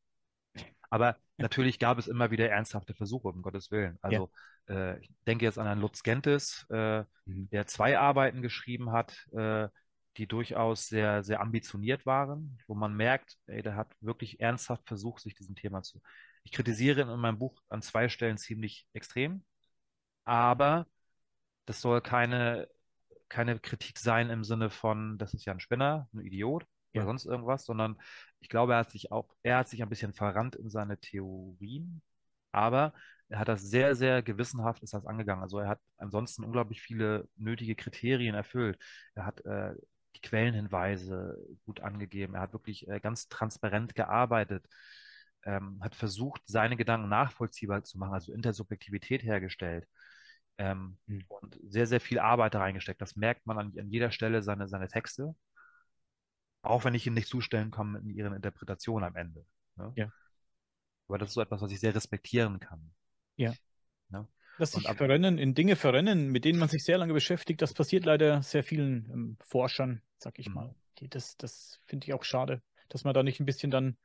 Aber 0.92 1.16
natürlich 1.38 1.80
gab 1.80 1.98
es 1.98 2.08
immer 2.08 2.32
wieder 2.32 2.50
ernsthafte 2.50 2.94
Versuche, 2.94 3.30
um 3.30 3.42
Gottes 3.42 3.72
Willen. 3.72 3.98
Also 4.02 4.30
ja. 4.68 4.76
äh, 4.76 5.00
ich 5.00 5.10
denke 5.26 5.46
jetzt 5.46 5.58
an 5.58 5.66
Herrn 5.66 5.80
Lutz 5.80 6.04
Gentes, 6.04 6.68
äh, 6.70 7.04
mhm. 7.26 7.50
der 7.50 7.66
zwei 7.66 7.98
Arbeiten 7.98 8.42
geschrieben 8.42 8.92
hat, 8.92 9.26
äh, 9.32 9.70
die 10.18 10.28
durchaus 10.28 10.88
sehr, 10.88 11.24
sehr 11.24 11.40
ambitioniert 11.40 12.06
waren, 12.06 12.60
wo 12.68 12.76
man 12.76 12.94
merkt, 12.94 13.38
ey, 13.48 13.62
der 13.62 13.78
hat 13.78 13.96
wirklich 14.02 14.42
ernsthaft 14.42 14.86
versucht, 14.86 15.22
sich 15.22 15.34
diesem 15.34 15.56
Thema 15.56 15.82
zu. 15.82 16.02
Ich 16.44 16.52
kritisiere 16.52 17.02
in 17.02 17.20
meinem 17.20 17.40
Buch 17.40 17.62
an 17.70 17.82
zwei 17.82 18.10
Stellen 18.10 18.38
ziemlich 18.38 18.86
extrem, 18.92 19.46
aber 20.26 20.88
das 21.66 21.80
soll 21.80 22.02
keine, 22.02 22.68
keine 23.30 23.58
Kritik 23.60 23.98
sein 23.98 24.30
im 24.30 24.44
Sinne 24.44 24.70
von, 24.70 25.18
das 25.18 25.34
ist 25.34 25.46
ja 25.46 25.54
ein 25.54 25.62
Spinner, 25.62 26.10
ein 26.14 26.20
Idiot 26.20 26.66
ja. 26.94 27.02
oder 27.02 27.08
sonst 27.08 27.26
irgendwas, 27.26 27.66
sondern 27.66 27.98
ich 28.40 28.50
glaube, 28.50 28.74
er 28.74 28.80
hat 28.80 28.92
sich 28.92 29.12
auch, 29.12 29.34
er 29.44 29.58
hat 29.58 29.70
sich 29.70 29.82
ein 29.82 29.90
bisschen 29.90 30.14
verrannt 30.14 30.56
in 30.56 30.70
seine 30.70 30.98
Theorien, 31.00 32.02
aber 32.52 32.94
er 33.30 33.40
hat 33.40 33.48
das 33.48 33.62
sehr, 33.62 33.96
sehr 33.96 34.22
gewissenhaft 34.22 34.84
ist 34.84 34.94
das 34.94 35.06
angegangen. 35.06 35.42
Also 35.42 35.60
er 35.60 35.70
hat 35.70 35.80
ansonsten 35.98 36.44
unglaublich 36.44 36.82
viele 36.82 37.30
nötige 37.38 37.76
Kriterien 37.76 38.36
erfüllt. 38.36 38.78
Er 39.16 39.26
hat 39.26 39.46
äh, 39.46 39.74
die 40.16 40.22
Quellenhinweise 40.22 41.38
gut 41.66 41.80
angegeben. 41.82 42.36
Er 42.36 42.42
hat 42.42 42.54
wirklich 42.54 42.88
äh, 42.90 43.00
ganz 43.00 43.30
transparent 43.30 43.96
gearbeitet, 43.96 44.66
ähm, 45.46 45.80
hat 45.82 45.96
versucht, 45.96 46.42
seine 46.46 46.76
Gedanken 46.78 47.10
nachvollziehbar 47.10 47.84
zu 47.84 47.98
machen, 47.98 48.14
also 48.14 48.34
Intersubjektivität 48.34 49.24
hergestellt. 49.24 49.88
Ähm, 50.58 50.98
mhm. 51.08 51.24
Und 51.28 51.58
sehr, 51.64 51.88
sehr 51.88 52.02
viel 52.02 52.20
Arbeit 52.20 52.54
da 52.54 52.60
reingesteckt. 52.60 53.02
Das 53.02 53.16
merkt 53.16 53.46
man 53.48 53.58
an, 53.58 53.74
an 53.80 53.90
jeder 53.90 54.12
Stelle 54.12 54.44
seine, 54.44 54.68
seine 54.68 54.90
Texte. 54.90 55.36
Auch 56.62 56.86
wenn 56.86 56.94
ich 56.94 57.08
ihnen 57.08 57.16
nicht 57.16 57.28
zustellen 57.28 57.72
kann 57.72 57.96
in 57.96 58.10
ihren 58.10 58.34
Interpretationen 58.34 59.08
am 59.08 59.16
Ende. 59.16 59.46
Ne? 59.76 59.94
Ja. 59.96 60.12
Aber 61.08 61.18
das 61.18 61.30
ist 61.30 61.34
so 61.36 61.42
etwas, 61.42 61.62
was 61.62 61.72
ich 61.72 61.80
sehr 61.80 61.96
respektieren 61.96 62.60
kann. 62.60 62.92
Ja. 63.36 63.54
Ne? 64.10 64.28
Dass 64.60 64.74
sich 64.74 64.88
verrennen, 64.88 65.38
in 65.38 65.56
Dinge 65.56 65.76
verrennen, 65.76 66.30
mit 66.30 66.46
denen 66.46 66.60
man 66.60 66.70
sich 66.70 66.84
sehr 66.84 66.98
lange 66.98 67.14
beschäftigt, 67.14 67.62
das 67.62 67.74
passiert 67.74 68.06
leider 68.06 68.44
sehr 68.44 68.64
vielen 68.64 69.10
ähm, 69.12 69.38
Forschern, 69.42 70.02
sag 70.18 70.38
ich 70.38 70.50
mhm. 70.50 70.54
mal. 70.54 70.76
Die, 71.00 71.10
das 71.10 71.36
das 71.38 71.80
finde 71.88 72.06
ich 72.06 72.14
auch 72.14 72.24
schade, 72.24 72.62
dass 72.90 73.04
man 73.04 73.14
da 73.14 73.24
nicht 73.24 73.40
ein 73.40 73.46
bisschen 73.46 73.72
dann 73.72 73.98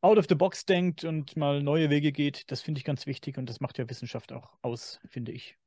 out 0.00 0.18
of 0.18 0.26
the 0.28 0.34
box 0.34 0.66
denkt 0.66 1.04
und 1.04 1.36
mal 1.36 1.62
neue 1.62 1.90
Wege 1.90 2.12
geht. 2.12 2.50
Das 2.50 2.62
finde 2.62 2.78
ich 2.78 2.84
ganz 2.84 3.06
wichtig 3.06 3.38
und 3.38 3.48
das 3.48 3.60
macht 3.60 3.78
ja 3.78 3.88
Wissenschaft 3.88 4.32
auch 4.32 4.56
aus, 4.62 5.00
finde 5.08 5.32
ich. 5.32 5.58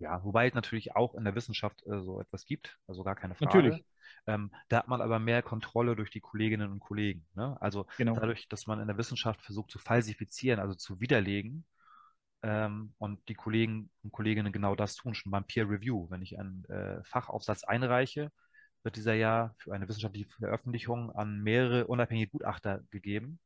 Ja, 0.00 0.24
wobei 0.24 0.48
es 0.48 0.54
natürlich 0.54 0.96
auch 0.96 1.14
in 1.14 1.24
der 1.24 1.34
Wissenschaft 1.34 1.86
äh, 1.86 2.00
so 2.00 2.20
etwas 2.20 2.46
gibt, 2.46 2.78
also 2.86 3.04
gar 3.04 3.14
keine 3.14 3.34
Frage. 3.34 3.56
Natürlich. 3.56 3.84
Ähm, 4.26 4.50
da 4.68 4.78
hat 4.78 4.88
man 4.88 5.00
aber 5.00 5.18
mehr 5.18 5.42
Kontrolle 5.42 5.94
durch 5.94 6.10
die 6.10 6.20
Kolleginnen 6.20 6.72
und 6.72 6.80
Kollegen. 6.80 7.26
Ne? 7.34 7.56
Also 7.60 7.86
genau. 7.96 8.14
dadurch, 8.14 8.48
dass 8.48 8.66
man 8.66 8.80
in 8.80 8.86
der 8.86 8.98
Wissenschaft 8.98 9.40
versucht 9.42 9.70
zu 9.70 9.78
falsifizieren, 9.78 10.58
also 10.58 10.74
zu 10.74 11.00
widerlegen, 11.00 11.64
ähm, 12.42 12.94
und 12.98 13.28
die 13.28 13.34
Kollegen 13.34 13.90
und 14.02 14.12
Kolleginnen 14.12 14.52
genau 14.52 14.74
das 14.74 14.94
tun, 14.94 15.14
schon 15.14 15.32
beim 15.32 15.44
Peer 15.44 15.68
Review. 15.68 16.08
Wenn 16.10 16.22
ich 16.22 16.38
einen 16.38 16.64
äh, 16.66 17.02
Fachaufsatz 17.04 17.64
einreiche, 17.64 18.32
wird 18.82 18.96
dieser 18.96 19.14
ja 19.14 19.54
für 19.58 19.74
eine 19.74 19.88
wissenschaftliche 19.88 20.28
Veröffentlichung 20.30 21.10
an 21.14 21.42
mehrere 21.42 21.86
unabhängige 21.86 22.30
Gutachter 22.30 22.80
gegeben, 22.90 23.38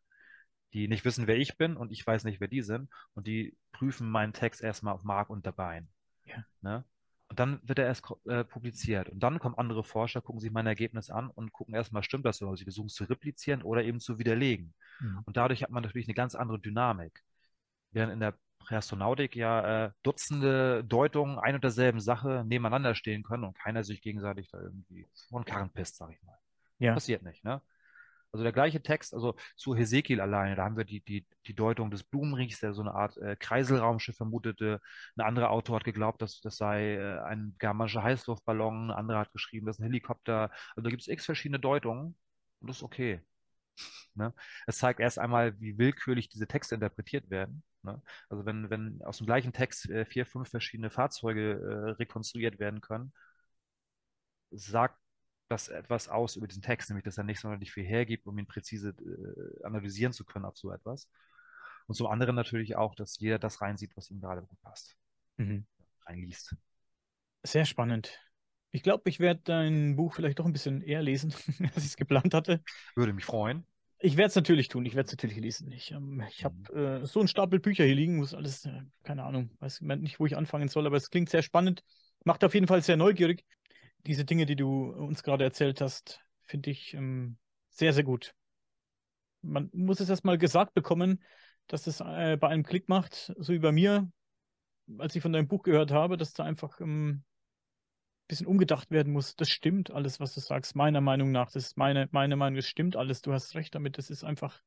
die 0.73 0.87
nicht 0.89 1.05
wissen, 1.05 1.27
wer 1.27 1.37
ich 1.37 1.57
bin 1.57 1.77
und 1.77 1.91
ich 1.91 2.07
weiß 2.07 2.25
nicht, 2.25 2.41
wer 2.41 2.49
die 2.49 2.63
sind. 2.63 2.89
Und 3.15 3.27
die 3.27 3.57
prüfen 3.73 4.09
meinen 4.09 4.33
Text 4.33 4.63
erstmal 4.63 4.95
auf 4.95 5.03
Mark 5.03 5.31
und 5.31 5.43
Bein. 5.57 5.89
Ja. 6.25 6.45
Ne? 6.63 6.85
Und 7.29 7.41
dann 7.41 7.61
wird 7.63 7.79
er 7.79 7.87
erst 7.87 8.05
äh, 8.27 8.45
publiziert. 8.45 9.09
Und 9.09 9.21
dann 9.21 9.39
kommen 9.39 9.57
andere 9.57 9.83
Forscher, 9.83 10.21
gucken 10.21 10.41
sich 10.41 10.53
mein 10.53 10.67
Ergebnis 10.67 11.11
an 11.11 11.31
und 11.31 11.53
gucken 11.53 11.75
erstmal, 11.75 12.03
stimmt 12.03 12.27
das 12.27 12.39
so? 12.39 12.55
Sie 12.55 12.65
versuchen 12.65 12.87
es 12.87 12.95
zu 12.95 13.05
replizieren 13.05 13.63
oder 13.63 13.83
eben 13.83 13.99
zu 13.99 14.19
widerlegen. 14.19 14.75
Mhm. 15.01 15.23
Und 15.25 15.37
dadurch 15.37 15.63
hat 15.63 15.71
man 15.71 15.83
natürlich 15.83 16.07
eine 16.07 16.15
ganz 16.15 16.35
andere 16.35 16.61
Dynamik. 16.61 17.23
Während 17.91 18.13
in 18.13 18.21
der 18.21 18.35
Präastronautik 18.59 19.37
ja 19.37 19.87
äh, 19.87 19.91
Dutzende 20.03 20.85
Deutungen 20.85 21.39
ein 21.39 21.55
und 21.55 21.65
derselben 21.65 22.01
Sache 22.01 22.45
nebeneinander 22.47 22.95
stehen 22.95 23.23
können 23.23 23.45
und 23.45 23.59
keiner 23.59 23.85
sich 23.85 24.01
gegenseitig 24.01 24.49
da 24.51 24.61
irgendwie 24.61 25.09
von 25.29 25.45
Karren 25.45 25.71
pisst, 25.71 25.97
sag 25.97 26.11
ich 26.13 26.23
mal. 26.23 26.39
Ja. 26.79 26.95
Passiert 26.95 27.23
nicht, 27.23 27.45
ne? 27.45 27.61
Also 28.35 28.43
der 28.43 28.53
gleiche 28.53 28.83
Text, 28.83 29.15
also 29.15 29.37
zu 29.55 29.77
Hesekiel 29.77 30.21
alleine, 30.21 30.57
da 30.57 30.65
haben 30.65 30.77
wir 30.77 30.85
die, 30.85 31.01
die, 31.03 31.25
die 31.47 31.55
Deutung 31.55 31.93
des 31.93 32.03
Blumenriechs, 32.03 32.59
der 32.59 32.75
so 32.75 32.83
eine 32.83 32.93
Art 32.93 33.17
äh, 33.19 33.37
Kreiselraumschiff 33.37 34.17
vermutete. 34.17 34.81
Ein 35.17 35.25
anderer 35.25 35.51
Autor 35.51 35.77
hat 35.77 35.85
geglaubt, 35.85 36.21
dass 36.21 36.41
das 36.41 36.57
sei 36.57 36.95
äh, 36.97 37.21
ein 37.21 37.55
germanischer 37.61 38.03
Heißluftballon. 38.03 38.91
Ein 38.91 38.97
anderer 38.97 39.21
hat 39.21 39.33
geschrieben, 39.33 39.67
das 39.67 39.77
ist 39.77 39.81
ein 39.81 39.85
Helikopter. 39.85 40.51
Also 40.71 40.83
da 40.83 40.91
gibt 40.91 41.03
es 41.03 41.09
x 41.09 41.25
verschiedene 41.27 41.61
Deutungen 41.61 42.17
und 42.61 42.69
das 42.69 42.79
ist 42.79 42.83
okay. 42.83 43.21
Ne? 44.15 44.35
Es 44.67 44.79
zeigt 44.79 45.01
erst 45.01 45.19
einmal, 45.19 45.59
wie 45.61 45.79
willkürlich 45.79 46.29
diese 46.29 46.47
Texte 46.49 46.75
interpretiert 46.75 47.31
werden. 47.31 47.63
Ne? 47.83 48.03
Also 48.29 48.47
wenn, 48.47 48.71
wenn 48.71 49.01
aus 49.03 49.19
dem 49.19 49.27
gleichen 49.27 49.53
Text 49.53 49.89
äh, 49.91 50.05
vier, 50.07 50.27
fünf 50.27 50.49
verschiedene 50.51 50.91
Fahrzeuge 50.91 51.53
äh, 51.53 51.91
rekonstruiert 51.93 52.59
werden 52.59 52.81
können, 52.81 53.13
sagt 54.51 54.99
das 55.49 55.69
etwas 55.69 56.09
aus 56.09 56.37
über 56.37 56.47
diesen 56.47 56.63
Text, 56.63 56.89
nämlich 56.89 57.05
dass 57.05 57.19
er 57.19 57.25
nicht 57.25 57.41
sonderlich 57.41 57.73
viel 57.73 57.85
hergibt, 57.85 58.27
um 58.27 58.39
ihn 58.39 58.47
präzise 58.47 58.91
äh, 58.91 59.65
analysieren 59.65 60.13
zu 60.13 60.25
können 60.25 60.45
auf 60.45 60.57
so 60.57 60.71
etwas. 60.71 61.09
Und 61.87 61.95
zum 61.95 62.07
anderen 62.07 62.35
natürlich 62.35 62.77
auch, 62.77 62.95
dass 62.95 63.19
jeder 63.19 63.39
das 63.39 63.61
reinsieht, 63.61 63.97
was 63.97 64.11
ihm 64.11 64.21
gerade 64.21 64.43
gut 64.43 64.61
passt. 64.63 64.97
Mhm. 65.37 65.67
Reinliest. 66.07 66.57
Sehr 67.43 67.67
spannend. 67.67 68.19
Ich 68.71 68.83
glaube, 68.83 69.09
ich 69.09 69.21
werde 69.21 69.41
dein 69.45 69.97
Buch 69.97 70.15
vielleicht 70.15 70.39
doch 70.39 70.47
ein 70.47 70.53
bisschen 70.53 70.81
eher 70.81 71.03
lesen, 71.03 71.33
als 71.75 71.79
ich 71.79 71.85
es 71.85 71.97
geplant 71.97 72.33
hatte. 72.35 72.63
Würde 72.97 73.13
mich 73.13 73.25
freuen. 73.25 73.67
Ich 74.01 74.17
werde 74.17 74.29
es 74.29 74.35
natürlich 74.35 74.69
tun, 74.69 74.85
ich 74.85 74.95
werde 74.95 75.07
es 75.07 75.13
natürlich 75.13 75.39
lesen. 75.39 75.71
Ich, 75.73 75.93
ähm, 75.93 76.23
ich 76.29 76.45
habe 76.45 76.57
mhm. 76.73 77.03
äh, 77.03 77.07
so 77.07 77.21
einen 77.21 77.29
Stapel 77.29 77.61
Bücher 77.61 77.85
hier 77.85 77.95
liegen, 77.95 78.17
muss 78.17 78.35
alles, 78.35 78.65
äh, 78.65 78.83
keine 79.03 79.25
Ahnung, 79.25 79.51
weiß 79.61 79.83
nicht, 79.83 80.19
wo 80.19 80.27
ich 80.27 80.37
anfangen 80.37 80.69
soll, 80.69 80.87
aber 80.87 80.97
es 80.97 81.11
klingt 81.11 81.31
sehr 81.31 81.43
spannend. 81.43 81.85
Macht 82.25 82.43
auf 82.45 82.55
jeden 82.55 82.67
Fall 82.67 82.83
sehr 82.83 82.97
neugierig 82.97 83.45
diese 84.07 84.25
Dinge, 84.25 84.47
die 84.47 84.57
du 84.57 84.91
uns 84.91 85.23
gerade 85.23 85.45
erzählt 85.45 85.81
hast, 85.81 86.21
finde 86.45 86.71
ich 86.71 86.95
ähm, 86.95 87.39
sehr, 87.71 87.93
sehr 87.93 88.05
gut. 88.05 88.35
Man 89.43 89.71
muss 89.73 90.01
es 90.01 90.09
erstmal 90.09 90.39
gesagt 90.39 90.75
bekommen, 90.75 91.23
dass 91.67 91.87
es 91.87 92.01
äh, 92.01 92.37
bei 92.39 92.49
einem 92.49 92.63
Klick 92.63 92.89
macht, 92.89 93.33
so 93.37 93.53
wie 93.53 93.59
bei 93.59 93.73
mir, 93.73 94.11
als 94.99 95.15
ich 95.17 95.23
von 95.23 95.33
deinem 95.33 95.49
Buch 95.49 95.63
gehört 95.63 95.91
habe, 95.91 96.17
dass 96.17 96.33
da 96.33 96.45
einfach 96.45 96.81
ähm, 96.81 97.11
ein 97.11 98.29
bisschen 98.29 98.47
umgedacht 98.47 98.91
werden 98.91 99.13
muss. 99.13 99.37
Das 99.37 99.49
stimmt 99.49 99.91
alles, 99.91 100.21
was 100.21 100.35
du 100.35 100.41
sagst, 100.41 100.77
meiner 100.77 101.01
Meinung 101.01 101.31
nach. 101.31 101.51
Das 101.51 101.65
ist 101.65 101.77
meine, 101.77 102.09
meine 102.11 102.37
Meinung, 102.37 102.57
das 102.57 102.67
stimmt 102.67 102.97
alles. 102.97 103.23
Du 103.23 103.33
hast 103.33 103.55
recht 103.55 103.75
damit. 103.75 103.99
Das 103.99 104.11
ist 104.11 104.25
einfach, 104.25 104.63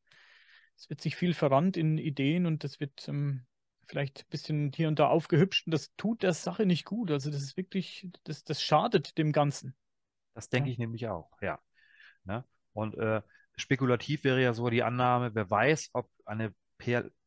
es 0.76 0.90
wird 0.90 1.02
sich 1.02 1.16
viel 1.16 1.34
verrannt 1.34 1.78
in 1.78 1.98
Ideen 1.98 2.46
und 2.46 2.64
das 2.64 2.80
wird 2.80 3.08
ähm, 3.08 3.46
vielleicht 3.88 4.22
ein 4.22 4.30
bisschen 4.30 4.72
hier 4.74 4.88
und 4.88 5.00
da 5.00 5.08
aufgehübscht 5.08 5.68
und 5.68 5.72
das 5.72 5.96
tut 5.96 6.24
der 6.24 6.34
Sache 6.34 6.66
nicht 6.66 6.86
gut. 6.86 7.12
Also 7.12 7.32
das 7.32 7.42
ist 7.42 7.58
wirklich, 7.58 8.08
das, 8.24 8.44
das 8.44 8.62
schadet 8.62 9.18
dem 9.18 9.32
Ganzen. 9.32 9.76
Das 10.34 10.50
denke 10.50 10.70
ja. 10.70 10.74
ich 10.74 10.78
nämlich 10.78 11.08
auch, 11.08 11.32
ja. 11.42 11.60
Ne? 12.26 12.44
Und 12.74 12.96
äh, 12.98 13.22
spekulativ 13.56 14.24
wäre 14.24 14.42
ja 14.42 14.54
so 14.54 14.70
die 14.70 14.84
Annahme, 14.84 15.34
wer 15.34 15.50
weiß, 15.50 15.90
ob 15.94 16.10
eine 16.26 16.54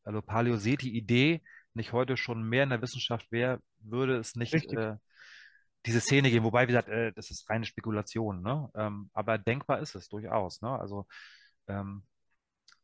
also 0.03 0.21
Paleoseti-Idee 0.21 1.41
nicht 1.73 1.91
heute 1.91 2.15
schon 2.15 2.43
mehr 2.43 2.63
in 2.63 2.69
der 2.69 2.81
Wissenschaft 2.81 3.31
wäre, 3.31 3.59
würde 3.79 4.17
es 4.17 4.35
nicht 4.35 4.53
äh, 4.53 4.95
diese 5.85 5.99
Szene 5.99 6.29
geben. 6.29 6.45
Wobei, 6.45 6.63
wie 6.63 6.73
gesagt, 6.73 6.89
äh, 6.89 7.11
das 7.13 7.31
ist 7.31 7.49
reine 7.49 7.65
Spekulation. 7.65 8.41
Ne? 8.41 8.69
Ähm, 8.75 9.09
aber 9.13 9.37
denkbar 9.37 9.79
ist 9.79 9.95
es 9.95 10.07
durchaus. 10.07 10.61
Ne? 10.61 10.69
Also 10.69 11.05
ähm, 11.67 12.03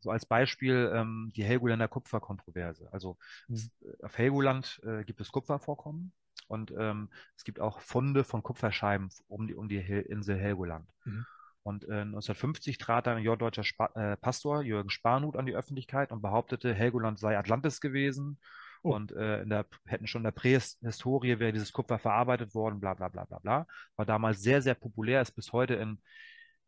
so 0.08 0.12
als 0.12 0.26
Beispiel 0.26 0.90
ähm, 0.96 1.34
die 1.36 1.44
Helgoländer 1.44 1.90
Kupferkontroverse. 1.90 2.88
Also 2.94 3.18
mhm. 3.50 3.70
auf 4.02 4.18
Helgoland 4.18 4.80
äh, 4.86 5.04
gibt 5.04 5.20
es 5.20 5.34
Kupfervorkommen 5.34 6.14
und 6.48 6.72
ähm, 6.78 7.10
es 7.36 7.44
gibt 7.44 7.60
auch 7.60 7.82
Funde 7.82 8.24
von 8.24 8.42
Kupferscheiben 8.42 9.10
um 9.28 9.48
die, 9.48 9.56
um 9.56 9.68
die 9.68 9.82
Hel 9.82 10.04
Insel 10.04 10.38
Helgoland. 10.38 10.88
Mhm. 11.04 11.26
Und 11.64 11.84
äh, 11.90 12.04
1950 12.04 12.78
trat 12.78 13.10
ein 13.10 13.22
jorddeutscher 13.22 13.66
Spa 13.66 13.88
äh, 13.96 14.16
Pastor 14.16 14.62
Jürgen 14.62 14.90
Sparnut 14.90 15.36
an 15.36 15.46
die 15.46 15.56
Öffentlichkeit 15.56 16.14
und 16.14 16.22
behauptete, 16.22 16.74
Helgoland 16.74 17.20
sei 17.20 17.38
Atlantis 17.38 17.82
gewesen. 17.82 18.40
Oh. 18.84 18.96
Und 18.96 19.12
äh, 19.12 19.46
der, 19.46 19.66
hätten 19.88 20.08
schon 20.08 20.22
in 20.22 20.24
der 20.24 20.32
Prähistorie 20.32 21.40
wäre 21.40 21.52
dieses 21.52 21.74
Kupfer 21.74 22.00
verarbeitet 22.00 22.56
worden, 22.56 22.80
bla 22.80 22.94
bla 22.94 23.10
bla 23.10 23.26
bla 23.26 23.40
bla. 23.40 23.68
War 23.98 24.06
damals 24.06 24.42
sehr, 24.42 24.62
sehr 24.62 24.76
populär, 24.76 25.22
ist 25.22 25.36
bis 25.36 25.52
heute 25.52 25.74
in 25.74 26.00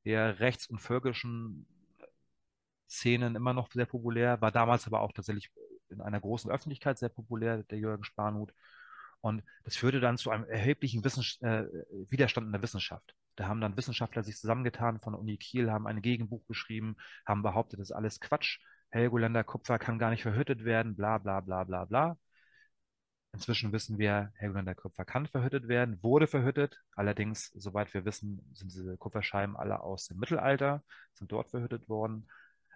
eher 0.03 0.41
rechts- 0.41 0.67
und 0.67 0.79
völkischen 0.79 1.65
Szenen 2.89 3.35
immer 3.35 3.53
noch 3.53 3.71
sehr 3.71 3.85
populär, 3.85 4.41
war 4.41 4.51
damals 4.51 4.87
aber 4.87 5.01
auch 5.01 5.11
tatsächlich 5.11 5.51
in 5.89 6.01
einer 6.01 6.19
großen 6.19 6.51
Öffentlichkeit 6.51 6.97
sehr 6.97 7.09
populär, 7.09 7.63
der 7.63 7.77
Jürgen 7.77 8.03
Sparnut. 8.03 8.53
Und 9.21 9.43
das 9.63 9.75
führte 9.75 9.99
dann 9.99 10.17
zu 10.17 10.31
einem 10.31 10.45
erheblichen 10.45 11.03
Wissens 11.03 11.39
äh, 11.41 11.65
Widerstand 12.09 12.47
in 12.47 12.53
der 12.53 12.61
Wissenschaft. 12.61 13.15
Da 13.35 13.47
haben 13.47 13.61
dann 13.61 13.77
Wissenschaftler 13.77 14.23
sich 14.23 14.37
zusammengetan 14.37 14.99
von 14.99 15.13
der 15.13 15.19
Uni 15.19 15.37
Kiel, 15.37 15.71
haben 15.71 15.87
ein 15.87 16.01
Gegenbuch 16.01 16.45
geschrieben, 16.47 16.95
haben 17.25 17.43
behauptet, 17.43 17.79
das 17.79 17.89
ist 17.89 17.95
alles 17.95 18.19
Quatsch. 18.19 18.59
Helgoländer 18.89 19.43
Kupfer 19.43 19.77
kann 19.77 19.99
gar 19.99 20.09
nicht 20.09 20.23
verhüttet 20.23 20.63
werden, 20.63 20.95
bla 20.95 21.17
bla 21.17 21.41
bla 21.41 21.63
bla 21.63 21.85
bla. 21.85 22.17
Inzwischen 23.31 23.71
wissen 23.71 23.99
wir, 23.99 24.31
Helgoland 24.35 24.75
Kupfer 24.75 25.05
kann 25.05 25.27
verhüttet 25.27 25.67
werden, 25.67 26.01
wurde 26.01 26.25
verhüttet. 26.25 26.81
Allerdings, 26.95 27.51
soweit 27.53 27.93
wir 27.93 28.03
wissen, 28.03 28.41
sind 28.53 28.73
diese 28.73 28.97
Kupferscheiben 28.97 29.55
alle 29.55 29.81
aus 29.81 30.07
dem 30.07 30.17
Mittelalter, 30.17 30.83
sind 31.13 31.31
dort 31.31 31.49
verhüttet 31.49 31.87
worden. 31.89 32.27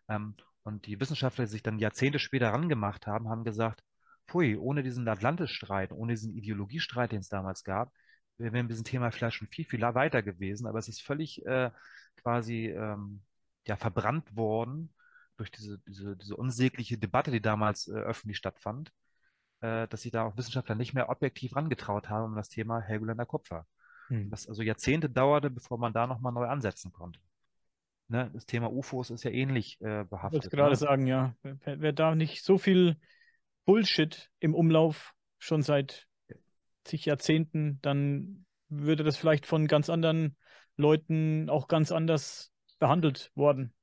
Ähm, 0.09 0.35
und 0.63 0.85
die 0.85 0.99
Wissenschaftler, 0.99 1.45
die 1.45 1.51
sich 1.51 1.63
dann 1.63 1.79
Jahrzehnte 1.79 2.19
später 2.19 2.49
rangemacht 2.51 3.07
haben, 3.07 3.29
haben 3.29 3.43
gesagt, 3.43 3.83
pfui, 4.27 4.55
ohne 4.57 4.83
diesen 4.83 5.07
Atlantis-Streit, 5.07 5.91
ohne 5.91 6.13
diesen 6.13 6.33
Ideologiestreit, 6.33 7.11
den 7.11 7.19
es 7.19 7.29
damals 7.29 7.63
gab, 7.63 7.91
wären 8.37 8.53
wir 8.53 8.61
in 8.61 8.67
diesem 8.67 8.85
Thema 8.85 9.11
vielleicht 9.11 9.37
schon 9.37 9.47
viel, 9.47 9.65
viel 9.65 9.81
weiter 9.81 10.23
gewesen. 10.23 10.67
Aber 10.67 10.79
es 10.79 10.87
ist 10.87 11.01
völlig 11.01 11.45
äh, 11.45 11.71
quasi 12.17 12.67
ähm, 12.67 13.21
ja, 13.67 13.75
verbrannt 13.75 14.35
worden 14.35 14.93
durch 15.37 15.51
diese, 15.51 15.79
diese, 15.87 16.15
diese 16.17 16.35
unsägliche 16.35 16.97
Debatte, 16.97 17.31
die 17.31 17.41
damals 17.41 17.87
äh, 17.87 17.93
öffentlich 17.93 18.37
stattfand 18.37 18.91
äh, 19.63 19.87
dass 19.87 20.01
sich 20.01 20.11
da 20.11 20.25
auch 20.25 20.37
Wissenschaftler 20.37 20.75
nicht 20.75 20.93
mehr 20.93 21.09
objektiv 21.09 21.55
rangetraut 21.55 22.09
haben 22.09 22.25
um 22.25 22.35
das 22.35 22.49
Thema 22.49 22.81
Helgoländer 22.81 23.25
Kupfer. 23.25 23.65
Hm. 24.09 24.29
Das 24.29 24.47
also 24.47 24.61
Jahrzehnte 24.61 25.09
dauerte, 25.09 25.49
bevor 25.49 25.77
man 25.77 25.93
da 25.93 26.05
nochmal 26.05 26.33
neu 26.33 26.45
ansetzen 26.45 26.91
konnte. 26.91 27.19
Ne? 28.07 28.29
Das 28.33 28.45
Thema 28.45 28.71
UFOs 28.71 29.09
ist 29.09 29.23
ja 29.23 29.31
ähnlich 29.31 29.79
äh, 29.81 30.03
behaftet. 30.03 30.45
Ich 30.45 30.45
wollte 30.45 30.57
gerade 30.57 30.71
ne? 30.71 30.75
sagen, 30.75 31.07
ja. 31.07 31.35
Wer, 31.41 31.81
wer 31.81 31.93
da 31.93 32.15
nicht 32.15 32.43
so 32.43 32.57
viel 32.57 32.97
Bullshit 33.65 34.29
im 34.39 34.53
Umlauf 34.53 35.13
schon 35.39 35.61
seit 35.61 36.07
zig 36.83 37.05
Jahrzehnten, 37.05 37.79
dann 37.81 38.45
würde 38.69 39.03
das 39.03 39.17
vielleicht 39.17 39.45
von 39.45 39.67
ganz 39.67 39.89
anderen 39.89 40.35
Leuten 40.75 41.49
auch 41.49 41.67
ganz 41.67 41.91
anders 41.91 42.51
behandelt 42.79 43.31
worden. 43.35 43.73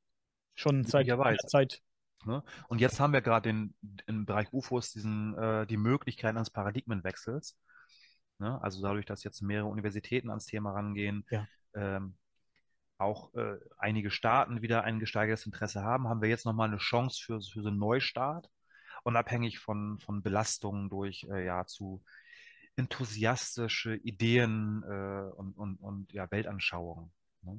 Schon 0.54 0.84
seit 0.84 1.08
einer 1.08 1.36
Zeit. 1.38 1.80
Ne? 2.26 2.42
Und 2.68 2.80
jetzt 2.80 3.00
haben 3.00 3.12
wir 3.12 3.22
gerade 3.22 3.48
im 3.48 4.26
Bereich 4.26 4.52
UFOs 4.52 4.92
diesen, 4.92 5.36
äh, 5.38 5.66
die 5.66 5.78
Möglichkeit 5.78 6.36
eines 6.36 6.50
Paradigmenwechsels. 6.50 7.56
Ne? 8.38 8.60
Also 8.62 8.82
dadurch, 8.82 9.06
dass 9.06 9.24
jetzt 9.24 9.40
mehrere 9.40 9.68
Universitäten 9.68 10.28
ans 10.28 10.44
Thema 10.44 10.72
rangehen, 10.72 11.24
ja. 11.30 11.46
ähm, 11.74 12.16
auch 13.00 13.34
äh, 13.34 13.56
einige 13.78 14.10
Staaten 14.10 14.62
wieder 14.62 14.84
ein 14.84 14.98
gesteigertes 14.98 15.46
Interesse 15.46 15.82
haben, 15.82 16.08
haben 16.08 16.22
wir 16.22 16.28
jetzt 16.28 16.46
nochmal 16.46 16.68
eine 16.68 16.78
Chance 16.78 17.22
für, 17.22 17.40
für 17.40 17.62
so 17.62 17.68
einen 17.68 17.78
Neustart, 17.78 18.50
unabhängig 19.02 19.58
von, 19.58 19.98
von 19.98 20.22
Belastungen 20.22 20.88
durch 20.88 21.26
äh, 21.30 21.44
ja 21.44 21.66
zu 21.66 22.02
enthusiastische 22.76 23.96
Ideen 23.96 24.82
äh, 24.82 25.30
und, 25.34 25.56
und, 25.56 25.76
und 25.76 26.12
ja, 26.12 26.30
Weltanschauungen. 26.30 27.10
Ne? 27.42 27.52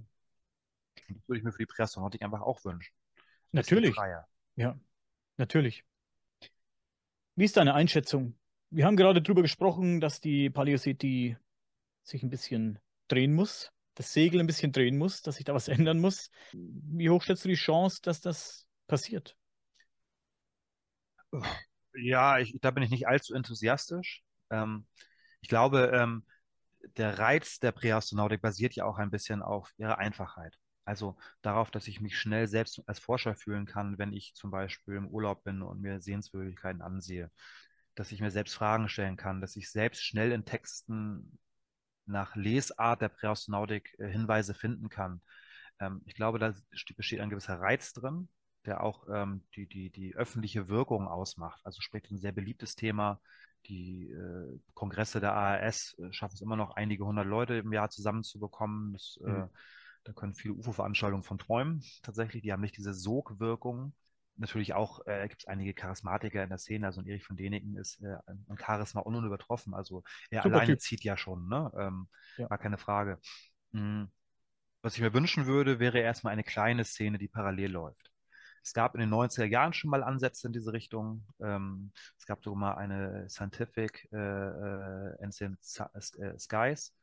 Und 1.08 1.18
das 1.18 1.28
würde 1.28 1.40
ich 1.40 1.44
mir 1.44 1.52
für 1.52 1.60
die 1.60 1.66
Präastronautik 1.66 2.22
einfach 2.22 2.42
auch 2.42 2.64
wünschen. 2.66 2.94
Natürlich. 3.52 3.96
Ja, 4.56 4.80
natürlich. 5.38 5.84
Wie 7.36 7.46
ist 7.46 7.58
deine 7.58 7.74
Einschätzung? 7.74 8.36
Wir 8.70 8.86
haben 8.86 8.96
gerade 8.96 9.22
darüber 9.22 9.42
gesprochen, 9.42 10.00
dass 10.00 10.22
die 10.22 10.50
Paleo 10.50 10.78
City 10.78 11.38
sich 12.04 12.24
ein 12.24 12.30
bisschen 12.30 12.80
drehen 13.08 13.34
muss, 13.34 13.72
das 14.02 14.14
Segel 14.14 14.40
ein 14.40 14.48
bisschen 14.48 14.72
drehen 14.72 14.98
muss, 14.98 15.22
dass 15.22 15.36
sich 15.36 15.46
da 15.46 15.54
was 15.54 15.68
ändern 15.68 16.00
muss. 16.00 16.32
Wie 16.54 17.10
hoch 17.10 17.22
schätzt 17.22 17.46
du 17.46 17.50
die 17.50 17.56
Chance, 17.56 18.00
dass 18.02 18.20
das 18.20 18.68
passiert? 18.88 19.38
Ja, 21.94 22.40
ich, 22.40 22.58
da 22.62 22.72
bin 22.72 22.84
ich 22.84 22.90
nicht 22.90 23.08
allzu 23.08 23.34
enthusiastisch. 23.34 24.24
Ähm, 24.50 24.88
ich 25.42 25.50
glaube, 25.50 25.92
ähm, 25.94 26.26
der 26.98 27.20
Reiz 27.20 27.60
der 27.60 27.72
Präastronautik 27.72 28.42
basiert 28.42 28.74
ja 28.74 28.86
auch 28.86 28.98
ein 28.98 29.12
bisschen 29.12 29.42
auf 29.42 29.72
ihrer 29.78 30.00
Einfachheit. 30.00 30.58
Also 30.84 31.16
darauf, 31.42 31.70
dass 31.70 31.88
ich 31.88 32.02
mich 32.02 32.18
schnell 32.18 32.48
selbst 32.48 32.82
als 32.88 33.00
Forscher 33.00 33.36
fühlen 33.36 33.66
kann, 33.68 34.00
wenn 34.00 34.14
ich 34.14 34.34
zum 34.34 34.50
Beispiel 34.50 34.96
im 34.96 35.08
Urlaub 35.08 35.44
bin 35.44 35.62
und 35.62 35.80
mir 35.80 36.02
Sehenswürdigkeiten 36.02 36.82
ansehe. 36.82 37.30
Dass 37.94 38.12
ich 38.12 38.20
mir 38.20 38.32
selbst 38.32 38.56
Fragen 38.56 38.90
stellen 38.90 39.16
kann, 39.16 39.42
dass 39.42 39.56
ich 39.56 39.70
selbst 39.70 40.04
schnell 40.04 40.32
in 40.32 40.44
Texten 40.44 41.38
nach 42.12 42.36
Lesart 42.36 43.02
der 43.02 43.10
Präastronautik 43.10 43.96
äh, 44.00 44.08
Hinweise 44.08 44.54
finden 44.54 44.90
kann. 44.90 45.22
Ähm, 45.80 46.02
ich 46.06 46.14
glaube, 46.14 46.40
da 46.40 46.54
besteht 46.96 47.20
ein 47.20 47.30
gewisser 47.30 47.60
Reiz 47.60 47.94
drin, 47.94 48.30
der 48.66 48.84
auch 48.84 49.08
ähm, 49.12 49.44
die, 49.56 49.68
die, 49.68 49.90
die 49.90 50.16
öffentliche 50.16 50.68
Wirkung 50.68 51.08
ausmacht. 51.08 51.62
Also 51.64 51.82
sprich 51.82 52.10
ein 52.12 52.20
sehr 52.20 52.32
beliebtes 52.32 52.76
Thema. 52.76 53.20
Die 53.68 54.10
äh, 54.10 54.60
Kongresse 54.74 55.20
der 55.20 55.34
ARS 55.34 55.96
äh, 56.00 56.12
schaffen 56.12 56.36
es 56.36 56.42
immer 56.42 56.56
noch, 56.56 56.76
einige 56.76 57.06
hundert 57.06 57.28
Leute 57.28 57.56
im 57.56 57.74
Jahr 57.74 57.90
zusammenzubekommen. 57.90 58.94
Das, 58.94 59.20
mhm. 59.22 59.50
da 60.04 60.14
können 60.14 60.36
viele 60.36 60.56
UFO-Veranstaltungen 60.56 61.24
von 61.24 61.38
träumen. 61.38 61.84
Tatsächlich, 62.04 62.44
die 62.44 62.52
haben 62.52 62.62
nicht 62.62 62.78
diese 62.78 62.94
Sogwirkung. 62.94 63.94
Natürlich 64.42 64.74
auch 64.74 65.06
äh, 65.06 65.28
gibt 65.28 65.44
es 65.44 65.48
einige 65.48 65.76
Charismatiker 65.76 66.42
in 66.42 66.50
der 66.50 66.58
Szene. 66.58 66.88
Also 66.88 67.00
ein 67.00 67.06
Erich 67.06 67.24
von 67.24 67.38
Däniken 67.38 67.78
ist 67.78 68.02
äh, 68.02 68.18
ein 68.28 68.58
Charisma 68.58 69.02
unübertroffen. 69.02 69.76
Also 69.76 70.04
er 70.32 70.42
Super 70.42 70.56
alleine 70.56 70.74
typ. 70.74 70.82
zieht 70.82 71.04
ja 71.04 71.16
schon, 71.16 71.48
ne? 71.48 71.72
Ähm, 71.78 72.08
ja. 72.38 72.50
War 72.50 72.58
keine 72.58 72.80
Frage. 72.80 73.20
Hm. 73.74 74.12
Was 74.82 74.96
ich 74.96 75.02
mir 75.02 75.14
wünschen 75.14 75.46
würde, 75.46 75.80
wäre 75.80 76.00
erstmal 76.00 76.34
eine 76.34 76.44
kleine 76.44 76.84
Szene, 76.86 77.20
die 77.20 77.28
parallel 77.28 77.72
läuft. 77.72 78.12
Es 78.64 78.74
gab 78.74 78.96
in 78.96 79.02
den 79.02 79.10
90er 79.12 79.46
Jahren 79.46 79.74
schon 79.74 79.92
mal 79.92 80.04
Ansätze 80.04 80.48
in 80.48 80.54
diese 80.54 80.74
Richtung. 80.74 81.24
Ähm, 81.40 81.92
es 82.18 82.26
gab 82.26 82.44
sogar 82.44 82.60
mal 82.60 82.74
eine 82.74 83.30
Scientific 83.30 84.10
äh, 84.12 84.18
äh, 84.18 85.24
Ancient 85.24 85.60
äh, 86.18 86.40
Skies, 86.40 86.96